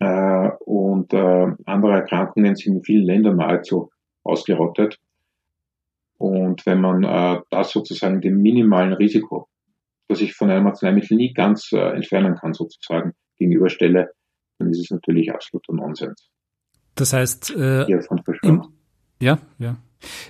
äh, 0.00 0.50
und 0.64 1.12
äh, 1.12 1.46
andere 1.66 1.92
Erkrankungen 1.92 2.56
sind 2.56 2.76
in 2.76 2.82
vielen 2.82 3.04
Ländern 3.04 3.36
nahezu 3.36 3.90
ausgerottet. 4.24 4.98
Und 6.18 6.66
wenn 6.66 6.80
man 6.80 7.04
äh, 7.04 7.40
das 7.50 7.70
sozusagen 7.70 8.20
dem 8.20 8.42
minimalen 8.42 8.92
Risiko, 8.92 9.48
das 10.08 10.20
ich 10.20 10.34
von 10.34 10.50
einem 10.50 10.66
Arzneimittel 10.66 11.16
nie 11.16 11.32
ganz 11.32 11.70
äh, 11.72 11.78
entfernen 11.94 12.34
kann, 12.34 12.52
sozusagen 12.52 13.12
gegenüberstelle, 13.38 14.10
dann 14.58 14.70
ist 14.70 14.80
es 14.80 14.90
natürlich 14.90 15.32
absoluter 15.32 15.72
Nonsens. 15.72 16.28
Das 16.94 17.12
heißt, 17.12 17.54
äh, 17.56 17.86
im, 18.42 18.64
ja, 19.20 19.38
ja. 19.58 19.76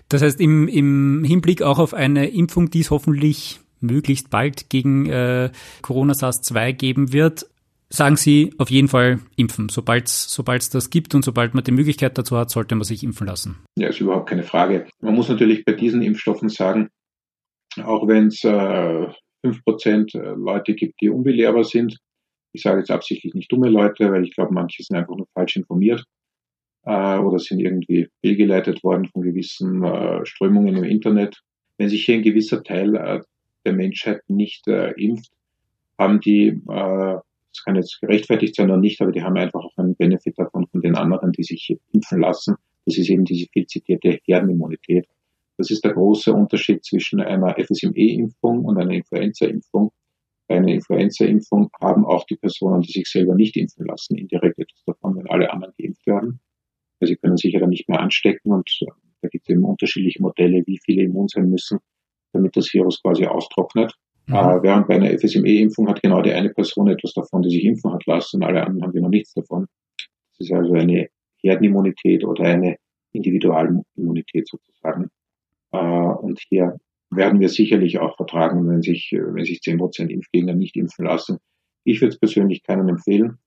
Das 0.08 0.22
heißt, 0.22 0.40
im, 0.40 0.68
im 0.68 1.24
Hinblick 1.24 1.62
auch 1.62 1.78
auf 1.78 1.94
eine 1.94 2.28
Impfung, 2.28 2.70
die 2.70 2.80
es 2.80 2.90
hoffentlich 2.90 3.60
möglichst 3.80 4.30
bald 4.30 4.68
gegen 4.68 5.06
äh, 5.06 5.50
Corona 5.82 6.12
SARS-2 6.14 6.72
geben 6.72 7.12
wird, 7.12 7.49
sagen 7.92 8.16
Sie 8.16 8.54
auf 8.58 8.70
jeden 8.70 8.88
Fall 8.88 9.20
impfen. 9.36 9.68
Sobald 9.68 10.08
es 10.08 10.70
das 10.70 10.90
gibt 10.90 11.14
und 11.14 11.24
sobald 11.24 11.54
man 11.54 11.64
die 11.64 11.72
Möglichkeit 11.72 12.16
dazu 12.16 12.36
hat, 12.36 12.50
sollte 12.50 12.74
man 12.74 12.84
sich 12.84 13.02
impfen 13.02 13.26
lassen. 13.26 13.58
Ja, 13.76 13.88
ist 13.88 14.00
überhaupt 14.00 14.28
keine 14.28 14.44
Frage. 14.44 14.86
Man 15.00 15.14
muss 15.14 15.28
natürlich 15.28 15.64
bei 15.64 15.72
diesen 15.72 16.02
Impfstoffen 16.02 16.48
sagen, 16.48 16.88
auch 17.82 18.06
wenn 18.08 18.28
es 18.28 18.42
äh, 18.44 19.06
5% 19.44 20.18
äh, 20.18 20.34
Leute 20.36 20.74
gibt, 20.74 21.00
die 21.00 21.08
unbelehrbar 21.08 21.64
sind, 21.64 21.98
ich 22.52 22.62
sage 22.62 22.80
jetzt 22.80 22.90
absichtlich 22.90 23.34
nicht 23.34 23.50
dumme 23.50 23.68
Leute, 23.68 24.10
weil 24.10 24.24
ich 24.24 24.34
glaube, 24.34 24.52
manche 24.52 24.82
sind 24.82 24.96
einfach 24.96 25.16
nur 25.16 25.28
falsch 25.34 25.56
informiert 25.56 26.04
äh, 26.84 27.18
oder 27.18 27.38
sind 27.38 27.60
irgendwie 27.60 28.08
fehlgeleitet 28.20 28.82
worden 28.82 29.06
von 29.06 29.22
gewissen 29.22 29.84
äh, 29.84 30.24
Strömungen 30.26 30.76
im 30.76 30.84
Internet. 30.84 31.40
Wenn 31.78 31.88
sich 31.88 32.04
hier 32.04 32.16
ein 32.16 32.22
gewisser 32.22 32.62
Teil 32.62 32.96
äh, 32.96 33.20
der 33.64 33.72
Menschheit 33.72 34.22
nicht 34.28 34.66
äh, 34.66 34.90
impft, 34.92 35.30
haben 35.98 36.20
die, 36.20 36.48
äh, 36.68 37.18
das 37.52 37.64
kann 37.64 37.76
jetzt 37.76 38.00
gerechtfertigt 38.00 38.54
sein 38.54 38.70
oder 38.70 38.78
nicht, 38.78 39.00
aber 39.00 39.12
die 39.12 39.22
haben 39.22 39.36
einfach 39.36 39.64
auch 39.64 39.76
einen 39.76 39.96
Benefit 39.96 40.38
davon 40.38 40.66
von 40.68 40.80
den 40.80 40.96
anderen, 40.96 41.32
die 41.32 41.42
sich 41.42 41.76
impfen 41.92 42.20
lassen. 42.20 42.56
Das 42.86 42.96
ist 42.96 43.10
eben 43.10 43.24
diese 43.24 43.46
viel 43.52 43.66
zitierte 43.66 44.18
Herdenimmunität. 44.24 45.06
Das 45.58 45.70
ist 45.70 45.84
der 45.84 45.92
große 45.92 46.32
Unterschied 46.32 46.84
zwischen 46.84 47.20
einer 47.20 47.54
FSME-Impfung 47.58 48.64
und 48.64 48.78
einer 48.78 48.92
Influenza-Impfung. 48.92 49.92
Bei 50.48 50.56
einer 50.56 50.72
Influenza-Impfung 50.72 51.70
haben 51.80 52.04
auch 52.04 52.24
die 52.24 52.36
Personen, 52.36 52.80
die 52.82 52.92
sich 52.92 53.08
selber 53.08 53.34
nicht 53.34 53.56
impfen 53.56 53.86
lassen, 53.86 54.16
indirekt 54.16 54.58
etwas 54.58 54.82
davon, 54.86 55.16
wenn 55.16 55.28
alle 55.28 55.52
anderen 55.52 55.74
geimpft 55.76 56.06
werden. 56.06 56.40
Weil 56.98 57.08
sie 57.08 57.16
können 57.16 57.36
sich 57.36 57.52
ja 57.52 57.60
dann 57.60 57.70
nicht 57.70 57.88
mehr 57.88 58.00
anstecken 58.00 58.52
und 58.52 58.70
äh, 58.82 58.86
da 59.22 59.28
gibt 59.28 59.48
es 59.48 59.52
eben 59.52 59.64
unterschiedliche 59.64 60.22
Modelle, 60.22 60.62
wie 60.66 60.80
viele 60.82 61.02
immun 61.02 61.28
sein 61.28 61.50
müssen, 61.50 61.78
damit 62.32 62.56
das 62.56 62.72
Virus 62.72 63.02
quasi 63.02 63.26
austrocknet. 63.26 63.94
Mhm. 64.30 64.36
Äh, 64.36 64.62
während 64.62 64.86
bei 64.86 64.94
einer 64.94 65.10
FSME-Impfung 65.18 65.88
hat 65.88 66.02
genau 66.02 66.22
die 66.22 66.32
eine 66.32 66.50
Person 66.50 66.88
etwas 66.88 67.12
davon, 67.14 67.42
die 67.42 67.50
sich 67.50 67.64
impfen 67.64 67.92
hat 67.92 68.06
lassen, 68.06 68.44
alle 68.44 68.64
anderen 68.64 68.82
haben 68.82 69.00
noch 69.00 69.08
nichts 69.08 69.34
davon. 69.34 69.66
Das 70.38 70.46
ist 70.46 70.52
also 70.52 70.72
eine 70.74 71.08
Herdenimmunität 71.42 72.24
oder 72.24 72.44
eine 72.44 72.76
Individualimmunität 73.12 74.48
sozusagen. 74.48 75.08
Äh, 75.72 75.78
und 75.78 76.40
hier 76.48 76.76
werden 77.10 77.40
wir 77.40 77.48
sicherlich 77.48 77.98
auch 77.98 78.16
vertragen, 78.16 78.68
wenn 78.68 78.82
sich, 78.82 79.10
wenn 79.12 79.44
sich 79.44 79.60
zehn 79.62 79.78
Prozent 79.78 80.12
Impfgegner 80.12 80.54
nicht 80.54 80.76
impfen 80.76 81.06
lassen. 81.06 81.38
Ich 81.82 82.00
würde 82.00 82.14
es 82.14 82.20
persönlich 82.20 82.62
keinen 82.62 82.88
empfehlen. 82.88 83.38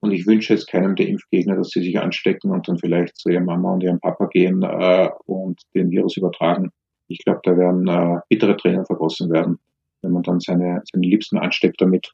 Und 0.00 0.12
ich 0.12 0.26
wünsche 0.26 0.52
es 0.52 0.66
keinem 0.66 0.94
der 0.94 1.08
Impfgegner, 1.08 1.56
dass 1.56 1.70
sie 1.70 1.80
sich 1.80 1.98
anstecken 1.98 2.50
und 2.50 2.68
dann 2.68 2.78
vielleicht 2.78 3.16
zu 3.16 3.30
ihrer 3.30 3.40
Mama 3.40 3.72
und 3.72 3.82
ihrem 3.82 3.98
Papa 3.98 4.26
gehen 4.26 4.62
äh, 4.62 5.08
und 5.24 5.62
den 5.74 5.90
Virus 5.90 6.18
übertragen. 6.18 6.70
Ich 7.08 7.24
glaube, 7.24 7.40
da 7.44 7.56
werden 7.56 7.88
äh, 7.88 8.20
bittere 8.28 8.56
Tränen 8.58 8.84
vergossen 8.84 9.30
werden, 9.32 9.58
wenn 10.02 10.12
man 10.12 10.22
dann 10.22 10.40
seine, 10.40 10.82
seine 10.90 11.06
Liebsten 11.06 11.38
ansteckt 11.38 11.80
damit 11.80 12.12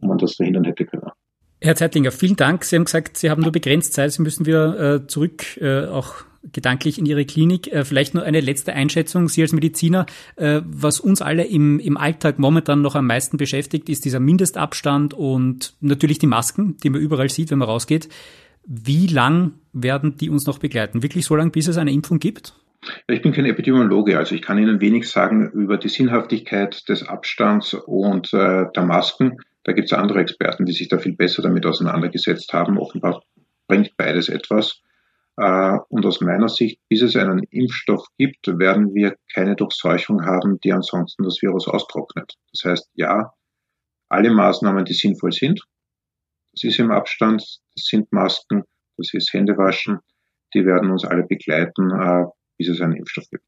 und 0.00 0.08
man 0.08 0.18
das 0.18 0.36
verhindern 0.36 0.64
hätte 0.64 0.86
können. 0.86 1.10
Herr 1.60 1.74
Zeitlinger, 1.74 2.12
vielen 2.12 2.36
Dank. 2.36 2.64
Sie 2.64 2.76
haben 2.76 2.84
gesagt, 2.84 3.16
Sie 3.16 3.30
haben 3.30 3.42
nur 3.42 3.50
begrenzt 3.50 3.92
Zeit. 3.92 4.12
Sie 4.12 4.22
müssen 4.22 4.46
wieder 4.46 4.94
äh, 4.94 5.06
zurück 5.06 5.56
äh, 5.60 5.86
auch 5.86 6.14
gedanklich 6.52 6.98
in 6.98 7.06
Ihre 7.06 7.24
Klinik. 7.24 7.72
Äh, 7.72 7.84
vielleicht 7.84 8.14
nur 8.14 8.22
eine 8.22 8.40
letzte 8.40 8.74
Einschätzung. 8.74 9.28
Sie 9.28 9.42
als 9.42 9.52
Mediziner, 9.52 10.06
äh, 10.36 10.60
was 10.64 11.00
uns 11.00 11.20
alle 11.20 11.44
im, 11.44 11.80
im 11.80 11.96
Alltag 11.96 12.38
momentan 12.38 12.80
noch 12.80 12.94
am 12.94 13.06
meisten 13.06 13.38
beschäftigt, 13.38 13.88
ist 13.88 14.04
dieser 14.04 14.20
Mindestabstand 14.20 15.14
und 15.14 15.74
natürlich 15.80 16.20
die 16.20 16.28
Masken, 16.28 16.76
die 16.76 16.90
man 16.90 17.00
überall 17.00 17.28
sieht, 17.28 17.50
wenn 17.50 17.58
man 17.58 17.68
rausgeht. 17.68 18.08
Wie 18.64 19.06
lang 19.08 19.54
werden 19.72 20.16
die 20.16 20.30
uns 20.30 20.46
noch 20.46 20.58
begleiten? 20.58 21.02
Wirklich 21.02 21.24
so 21.24 21.34
lange, 21.34 21.50
bis 21.50 21.66
es 21.68 21.76
eine 21.76 21.90
Impfung 21.90 22.20
gibt? 22.20 22.54
Ich 23.08 23.22
bin 23.22 23.32
kein 23.32 23.46
Epidemiologe, 23.46 24.16
also 24.16 24.34
ich 24.34 24.42
kann 24.42 24.58
Ihnen 24.58 24.80
wenig 24.80 25.10
sagen 25.10 25.50
über 25.50 25.78
die 25.78 25.88
Sinnhaftigkeit 25.88 26.88
des 26.88 27.06
Abstands 27.06 27.74
und 27.74 28.32
äh, 28.32 28.66
der 28.74 28.84
Masken. 28.84 29.38
Da 29.64 29.72
gibt 29.72 29.86
es 29.86 29.92
andere 29.92 30.20
Experten, 30.20 30.64
die 30.64 30.72
sich 30.72 30.88
da 30.88 30.98
viel 30.98 31.16
besser 31.16 31.42
damit 31.42 31.66
auseinandergesetzt 31.66 32.52
haben. 32.52 32.78
Offenbar 32.78 33.22
bringt 33.66 33.96
beides 33.96 34.28
etwas. 34.28 34.80
Äh, 35.36 35.78
und 35.88 36.06
aus 36.06 36.20
meiner 36.20 36.48
Sicht, 36.48 36.80
bis 36.88 37.02
es 37.02 37.16
einen 37.16 37.42
Impfstoff 37.50 38.06
gibt, 38.16 38.46
werden 38.46 38.94
wir 38.94 39.16
keine 39.32 39.56
Durchseuchung 39.56 40.24
haben, 40.24 40.58
die 40.60 40.72
ansonsten 40.72 41.24
das 41.24 41.42
Virus 41.42 41.68
austrocknet. 41.68 42.34
Das 42.52 42.70
heißt, 42.70 42.90
ja, 42.94 43.32
alle 44.08 44.30
Maßnahmen, 44.30 44.84
die 44.84 44.94
sinnvoll 44.94 45.32
sind, 45.32 45.62
das 46.52 46.64
ist 46.64 46.78
im 46.78 46.90
Abstand, 46.90 47.42
das 47.74 47.84
sind 47.84 48.10
Masken, 48.12 48.64
das 48.96 49.14
ist 49.14 49.32
Händewaschen, 49.32 50.00
die 50.54 50.64
werden 50.64 50.90
uns 50.90 51.04
alle 51.04 51.24
begleiten, 51.24 51.90
äh, 51.90 52.24
bis 52.58 52.68
es 52.68 52.80
einen 52.80 52.96
Impfstoff 52.96 53.30
gibt. 53.30 53.44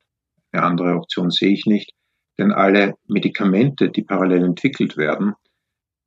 Eine 0.52 0.62
andere 0.62 0.94
Option 0.94 1.30
sehe 1.30 1.52
ich 1.52 1.66
nicht, 1.66 1.92
denn 2.38 2.52
alle 2.52 2.94
Medikamente, 3.06 3.90
die 3.90 4.02
parallel 4.02 4.44
entwickelt 4.44 4.96
werden, 4.96 5.34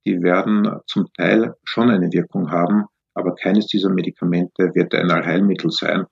die 0.05 0.21
werden 0.21 0.79
zum 0.87 1.07
Teil 1.13 1.53
schon 1.63 1.89
eine 1.89 2.11
Wirkung 2.11 2.49
haben, 2.51 2.85
aber 3.13 3.35
keines 3.35 3.67
dieser 3.67 3.89
Medikamente 3.89 4.71
wird 4.73 4.93
ein 4.95 5.11
Allheilmittel 5.11 5.71
sein 5.71 6.05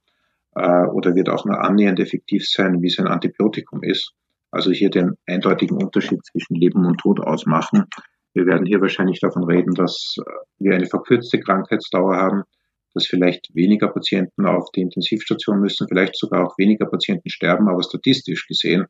äh, 0.55 0.85
oder 0.85 1.15
wird 1.15 1.29
auch 1.29 1.45
nur 1.45 1.61
annähernd 1.61 1.99
effektiv 1.99 2.47
sein, 2.47 2.81
wie 2.81 2.87
es 2.87 2.99
ein 2.99 3.07
Antibiotikum 3.07 3.83
ist. 3.83 4.13
Also 4.51 4.71
hier 4.71 4.89
den 4.89 5.17
eindeutigen 5.25 5.81
Unterschied 5.81 6.23
zwischen 6.25 6.55
Leben 6.55 6.85
und 6.85 6.99
Tod 6.99 7.19
ausmachen. 7.19 7.85
Wir 8.33 8.45
werden 8.45 8.65
hier 8.65 8.81
wahrscheinlich 8.81 9.19
davon 9.19 9.43
reden, 9.43 9.73
dass 9.73 10.15
wir 10.59 10.75
eine 10.75 10.85
verkürzte 10.85 11.39
Krankheitsdauer 11.39 12.15
haben, 12.15 12.43
dass 12.93 13.07
vielleicht 13.07 13.53
weniger 13.53 13.87
Patienten 13.87 14.45
auf 14.45 14.71
die 14.71 14.81
Intensivstation 14.81 15.59
müssen, 15.59 15.87
vielleicht 15.87 16.15
sogar 16.15 16.45
auch 16.45 16.57
weniger 16.57 16.85
Patienten 16.85 17.29
sterben, 17.29 17.69
aber 17.69 17.83
statistisch 17.83 18.47
gesehen. 18.47 18.85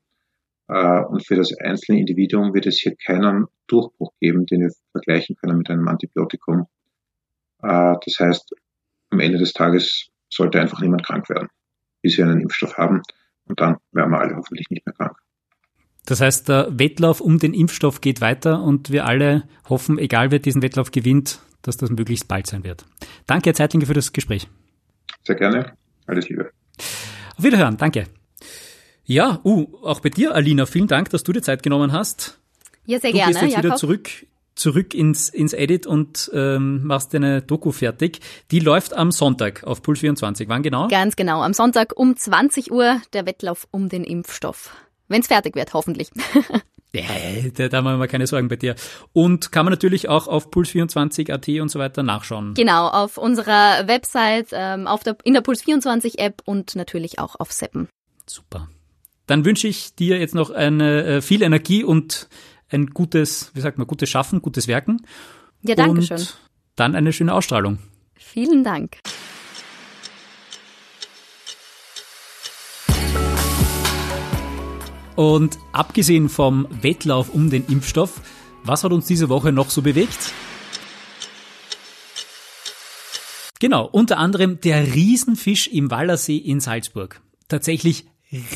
Äh, 0.67 1.01
und 1.05 1.25
für 1.25 1.35
das 1.35 1.53
einzelne 1.59 1.99
Individuum 1.99 2.53
wird 2.53 2.65
es 2.65 2.79
hier 2.79 2.95
keinen 2.95 3.47
Durchbruch 3.67 4.13
geben, 4.19 4.45
den 4.45 4.61
wir 4.61 4.71
vergleichen 4.91 5.35
können 5.35 5.57
mit 5.57 5.69
einem 5.69 5.87
Antibiotikum. 5.87 6.67
Äh, 7.61 7.95
das 8.05 8.15
heißt, 8.19 8.55
am 9.09 9.19
Ende 9.19 9.37
des 9.37 9.53
Tages 9.53 10.09
sollte 10.29 10.59
einfach 10.59 10.81
niemand 10.81 11.05
krank 11.05 11.29
werden, 11.29 11.49
bis 12.01 12.17
wir 12.17 12.25
einen 12.25 12.41
Impfstoff 12.41 12.77
haben. 12.77 13.01
Und 13.45 13.59
dann 13.59 13.77
werden 13.91 14.11
wir 14.11 14.19
alle 14.19 14.35
hoffentlich 14.35 14.69
nicht 14.69 14.85
mehr 14.85 14.95
krank. 14.95 15.17
Das 16.05 16.21
heißt, 16.21 16.49
der 16.49 16.67
Wettlauf 16.79 17.21
um 17.21 17.37
den 17.37 17.53
Impfstoff 17.53 18.01
geht 18.01 18.21
weiter 18.21 18.63
und 18.63 18.91
wir 18.91 19.05
alle 19.05 19.43
hoffen, 19.69 19.99
egal 19.99 20.31
wer 20.31 20.39
diesen 20.39 20.61
Wettlauf 20.61 20.91
gewinnt, 20.91 21.39
dass 21.61 21.77
das 21.77 21.89
möglichst 21.89 22.27
bald 22.27 22.47
sein 22.47 22.63
wird. 22.63 22.85
Danke, 23.27 23.49
Herr 23.49 23.55
Zeitlinger, 23.55 23.85
für 23.85 23.93
das 23.93 24.13
Gespräch. 24.13 24.47
Sehr 25.23 25.35
gerne. 25.35 25.73
Alles 26.07 26.29
Liebe. 26.29 26.51
Auf 27.37 27.43
Wiederhören. 27.43 27.77
Danke. 27.77 28.05
Ja, 29.03 29.39
uh, 29.43 29.67
auch 29.83 29.99
bei 29.99 30.09
dir, 30.09 30.33
Alina, 30.35 30.65
vielen 30.65 30.87
Dank, 30.87 31.09
dass 31.09 31.23
du 31.23 31.33
dir 31.33 31.41
Zeit 31.41 31.63
genommen 31.63 31.91
hast. 31.91 32.39
Ja, 32.85 32.99
sehr 32.99 33.11
du 33.11 33.17
gerne. 33.17 33.33
Du 33.33 33.39
bist 33.39 33.41
jetzt 33.43 33.51
Jakob. 33.51 33.65
wieder 33.65 33.75
zurück 33.75 34.09
zurück 34.55 34.93
ins, 34.93 35.29
ins 35.29 35.53
Edit 35.53 35.87
und 35.87 36.29
ähm, 36.33 36.85
machst 36.85 37.13
deine 37.13 37.41
Doku 37.41 37.71
fertig. 37.71 38.19
Die 38.51 38.59
läuft 38.59 38.93
am 38.93 39.11
Sonntag 39.11 39.63
auf 39.63 39.81
Puls 39.81 39.99
24. 39.99 40.47
Wann 40.49 40.61
genau? 40.61 40.87
Ganz 40.87 41.15
genau, 41.15 41.41
am 41.41 41.53
Sonntag 41.53 41.97
um 41.97 42.15
20 42.15 42.71
Uhr 42.71 43.01
der 43.13 43.25
Wettlauf 43.25 43.67
um 43.71 43.89
den 43.89 44.03
Impfstoff. 44.03 44.75
Wenn 45.07 45.21
es 45.21 45.27
fertig 45.27 45.55
wird, 45.55 45.73
hoffentlich. 45.73 46.11
Ja, 46.93 47.03
da, 47.55 47.69
da 47.69 47.81
machen 47.81 47.99
wir 47.99 48.07
keine 48.07 48.27
Sorgen 48.27 48.49
bei 48.49 48.57
dir. 48.57 48.75
Und 49.13 49.51
kann 49.51 49.65
man 49.65 49.71
natürlich 49.71 50.09
auch 50.09 50.27
auf 50.27 50.49
Puls24.at 50.49 51.61
und 51.61 51.69
so 51.69 51.79
weiter 51.79 52.03
nachschauen. 52.03 52.53
Genau, 52.53 52.87
auf 52.87 53.17
unserer 53.17 53.87
Website, 53.87 54.49
ähm, 54.51 54.87
auf 54.87 55.03
der, 55.03 55.15
in 55.23 55.33
der 55.33 55.43
Puls24-App 55.43 56.41
und 56.45 56.75
natürlich 56.75 57.19
auch 57.19 57.35
auf 57.39 57.51
Seppen. 57.53 57.87
Super. 58.25 58.67
Dann 59.25 59.45
wünsche 59.45 59.67
ich 59.67 59.95
dir 59.95 60.19
jetzt 60.19 60.35
noch 60.35 60.49
eine, 60.49 61.05
äh, 61.05 61.21
viel 61.21 61.43
Energie 61.43 61.85
und 61.85 62.27
ein 62.69 62.87
gutes, 62.87 63.51
wie 63.53 63.61
sagt 63.61 63.77
man, 63.77 63.87
gutes 63.87 64.09
Schaffen, 64.09 64.41
gutes 64.41 64.67
Werken. 64.67 65.05
Ja, 65.61 65.75
danke 65.75 66.01
schön. 66.01 66.17
Und 66.17 66.37
dann 66.75 66.95
eine 66.95 67.13
schöne 67.13 67.33
Ausstrahlung. 67.33 67.79
Vielen 68.15 68.63
Dank. 68.63 68.97
Und 75.15 75.57
abgesehen 75.71 76.29
vom 76.29 76.67
Wettlauf 76.81 77.29
um 77.29 77.49
den 77.49 77.65
Impfstoff, 77.67 78.21
was 78.63 78.83
hat 78.83 78.91
uns 78.91 79.05
diese 79.05 79.29
Woche 79.29 79.51
noch 79.51 79.69
so 79.69 79.81
bewegt? 79.81 80.33
Genau, 83.59 83.85
unter 83.85 84.17
anderem 84.17 84.59
der 84.61 84.95
Riesenfisch 84.95 85.67
im 85.67 85.91
Wallersee 85.91 86.37
in 86.37 86.59
Salzburg. 86.59 87.21
Tatsächlich 87.47 88.05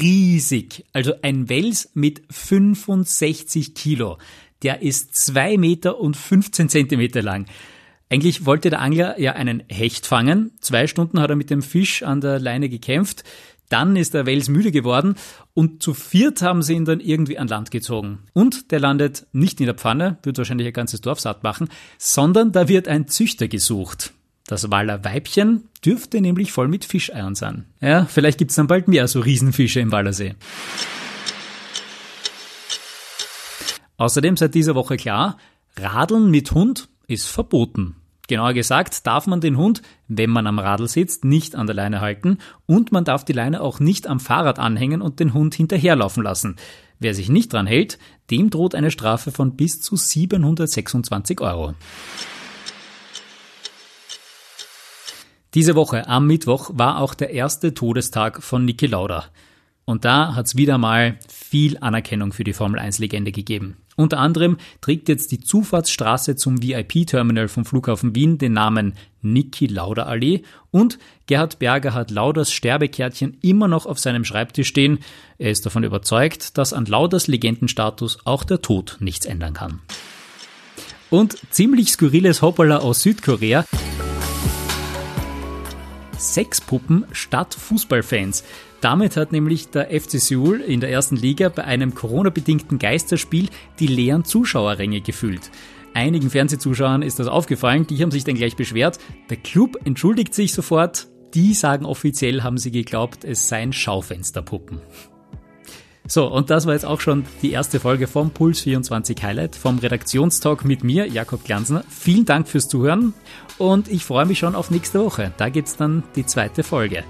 riesig. 0.01 0.85
Also 0.93 1.13
ein 1.21 1.49
Wels 1.49 1.91
mit 1.93 2.23
65 2.31 3.75
Kilo. 3.75 4.17
Der 4.63 4.81
ist 4.81 5.15
zwei 5.15 5.57
Meter 5.57 5.99
und 5.99 6.17
15 6.17 6.69
Zentimeter 6.69 7.21
lang. 7.21 7.45
Eigentlich 8.09 8.45
wollte 8.45 8.69
der 8.69 8.81
Angler 8.81 9.19
ja 9.19 9.33
einen 9.33 9.63
Hecht 9.67 10.05
fangen. 10.05 10.51
Zwei 10.61 10.87
Stunden 10.87 11.19
hat 11.19 11.29
er 11.29 11.35
mit 11.35 11.49
dem 11.49 11.61
Fisch 11.61 12.03
an 12.03 12.21
der 12.21 12.39
Leine 12.39 12.69
gekämpft. 12.69 13.23
Dann 13.69 13.95
ist 13.95 14.13
der 14.13 14.25
Wels 14.25 14.47
müde 14.47 14.71
geworden 14.71 15.15
und 15.53 15.81
zu 15.81 15.93
viert 15.93 16.41
haben 16.41 16.61
sie 16.61 16.73
ihn 16.73 16.85
dann 16.85 16.99
irgendwie 16.99 17.37
an 17.37 17.47
Land 17.47 17.71
gezogen. 17.71 18.19
Und 18.33 18.71
der 18.71 18.79
landet 18.79 19.25
nicht 19.31 19.59
in 19.59 19.65
der 19.65 19.75
Pfanne, 19.75 20.17
wird 20.23 20.37
wahrscheinlich 20.37 20.67
ein 20.67 20.73
ganzes 20.73 21.01
Dorf 21.01 21.19
satt 21.19 21.43
machen, 21.43 21.69
sondern 21.97 22.51
da 22.51 22.67
wird 22.67 22.87
ein 22.87 23.07
Züchter 23.07 23.47
gesucht. 23.47 24.13
Das 24.47 24.69
Waller 24.69 25.03
Weibchen 25.03 25.69
dürfte 25.83 26.21
nämlich 26.21 26.51
voll 26.51 26.67
mit 26.67 26.85
Fischeiern 26.85 27.33
sein. 27.33 27.65
Ja, 27.81 28.05
vielleicht 28.05 28.37
gibt's 28.37 28.55
dann 28.55 28.67
bald 28.67 28.87
mehr 28.87 29.07
so 29.07 29.19
Riesenfische 29.19 29.79
im 29.79 29.91
Wallersee. 29.91 30.35
Außerdem 33.97 34.37
seit 34.37 34.53
dieser 34.53 34.75
Woche 34.75 34.97
klar, 34.97 35.37
Radeln 35.77 36.29
mit 36.29 36.51
Hund 36.51 36.89
ist 37.07 37.27
verboten. 37.27 37.95
Genauer 38.27 38.53
gesagt 38.53 39.05
darf 39.05 39.27
man 39.27 39.41
den 39.41 39.57
Hund, 39.57 39.81
wenn 40.07 40.29
man 40.29 40.47
am 40.47 40.59
Radl 40.59 40.87
sitzt, 40.87 41.25
nicht 41.25 41.55
an 41.55 41.67
der 41.67 41.75
Leine 41.75 42.01
halten 42.01 42.39
und 42.65 42.91
man 42.91 43.05
darf 43.05 43.23
die 43.23 43.33
Leine 43.33 43.61
auch 43.61 43.79
nicht 43.79 44.07
am 44.07 44.19
Fahrrad 44.19 44.57
anhängen 44.57 45.01
und 45.01 45.19
den 45.19 45.33
Hund 45.33 45.53
hinterherlaufen 45.53 46.23
lassen. 46.23 46.55
Wer 46.99 47.13
sich 47.13 47.29
nicht 47.29 47.53
dran 47.53 47.67
hält, 47.67 47.99
dem 48.31 48.49
droht 48.49 48.73
eine 48.73 48.89
Strafe 48.89 49.31
von 49.31 49.55
bis 49.55 49.81
zu 49.81 49.95
726 49.95 51.41
Euro. 51.41 51.75
Diese 55.53 55.75
Woche 55.75 56.07
am 56.07 56.27
Mittwoch 56.27 56.71
war 56.73 56.99
auch 56.99 57.13
der 57.13 57.29
erste 57.29 57.73
Todestag 57.73 58.43
von 58.43 58.65
Niki 58.65 58.87
Lauda. 58.87 59.25
Und 59.85 60.03
da 60.03 60.35
hat 60.35 60.47
es 60.47 60.57
wieder 60.57 60.77
mal 60.77 61.19
viel 61.29 61.77
Anerkennung 61.79 62.33
für 62.33 62.43
die 62.43 62.53
Formel 62.53 62.79
1-Legende 62.79 63.31
gegeben. 63.31 63.77
Unter 63.95 64.19
anderem 64.19 64.57
trägt 64.81 65.07
jetzt 65.07 65.31
die 65.31 65.39
Zufahrtsstraße 65.39 66.35
zum 66.35 66.61
VIP-Terminal 66.61 67.47
vom 67.47 67.63
Flughafen 67.63 68.13
Wien 68.13 68.37
den 68.37 68.53
Namen 68.53 68.93
Niki 69.21 69.67
Lauda 69.67 70.03
Allee 70.03 70.41
und 70.71 70.99
Gerhard 71.27 71.59
Berger 71.59 71.93
hat 71.93 72.11
Lauders 72.11 72.51
Sterbekärtchen 72.51 73.37
immer 73.41 73.67
noch 73.67 73.85
auf 73.85 73.97
seinem 73.97 74.25
Schreibtisch 74.25 74.67
stehen. 74.67 74.99
Er 75.37 75.51
ist 75.51 75.65
davon 75.65 75.83
überzeugt, 75.83 76.57
dass 76.57 76.73
an 76.73 76.85
Lauders 76.85 77.27
Legendenstatus 77.27 78.19
auch 78.25 78.43
der 78.43 78.61
Tod 78.61 78.97
nichts 78.99 79.25
ändern 79.25 79.53
kann. 79.53 79.79
Und 81.09 81.37
ziemlich 81.51 81.89
skurriles 81.89 82.41
Hoppala 82.41 82.79
aus 82.79 83.01
Südkorea. 83.01 83.63
Sexpuppen 86.17 87.05
statt 87.11 87.53
Fußballfans. 87.53 88.43
Damit 88.85 89.17
hat 89.17 89.31
nämlich 89.31 89.69
der 89.69 89.87
FC 89.99 90.21
Seoul 90.21 90.61
in 90.61 90.79
der 90.79 90.91
ersten 90.91 91.15
Liga 91.15 91.49
bei 91.49 91.63
einem 91.63 91.95
Corona-bedingten 91.95 92.77
Geisterspiel 92.77 93.49
die 93.79 93.87
leeren 93.87 94.25
Zuschauerränge 94.25 95.01
gefüllt. 95.01 95.49
Einigen 95.95 96.29
Fernsehzuschauern 96.29 97.01
ist 97.01 97.17
das 97.17 97.25
aufgefallen, 97.25 97.87
die 97.87 97.99
haben 98.03 98.11
sich 98.11 98.25
dann 98.25 98.35
gleich 98.35 98.55
beschwert. 98.55 98.99
Der 99.31 99.37
Club 99.37 99.79
entschuldigt 99.85 100.35
sich 100.35 100.53
sofort. 100.53 101.07
Die 101.33 101.55
sagen 101.55 101.83
offiziell, 101.83 102.43
haben 102.43 102.59
sie 102.59 102.69
geglaubt, 102.69 103.23
es 103.23 103.49
seien 103.49 103.73
Schaufensterpuppen. 103.73 104.79
So, 106.07 106.27
und 106.27 106.51
das 106.51 106.67
war 106.67 106.73
jetzt 106.73 106.85
auch 106.85 107.01
schon 107.01 107.25
die 107.41 107.53
erste 107.53 107.79
Folge 107.79 108.05
vom 108.05 108.29
Puls 108.29 108.59
24 108.61 109.17
Highlight, 109.23 109.55
vom 109.55 109.79
Redaktionstalk 109.79 110.63
mit 110.63 110.83
mir, 110.83 111.07
Jakob 111.07 111.43
Glanzner. 111.43 111.83
Vielen 111.89 112.25
Dank 112.25 112.47
fürs 112.47 112.67
Zuhören 112.67 113.15
und 113.57 113.87
ich 113.87 114.05
freue 114.05 114.27
mich 114.27 114.37
schon 114.37 114.53
auf 114.53 114.69
nächste 114.69 115.03
Woche. 115.03 115.33
Da 115.37 115.49
geht's 115.49 115.75
dann 115.75 116.03
die 116.15 116.27
zweite 116.27 116.61
Folge. 116.61 117.03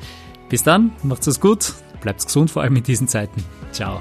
Bis 0.49 0.63
dann, 0.63 0.91
macht's 1.03 1.27
es 1.27 1.39
gut, 1.39 1.73
bleibt 2.01 2.25
gesund, 2.25 2.51
vor 2.51 2.61
allem 2.61 2.75
in 2.75 2.83
diesen 2.83 3.07
Zeiten. 3.07 3.43
Ciao. 3.71 3.99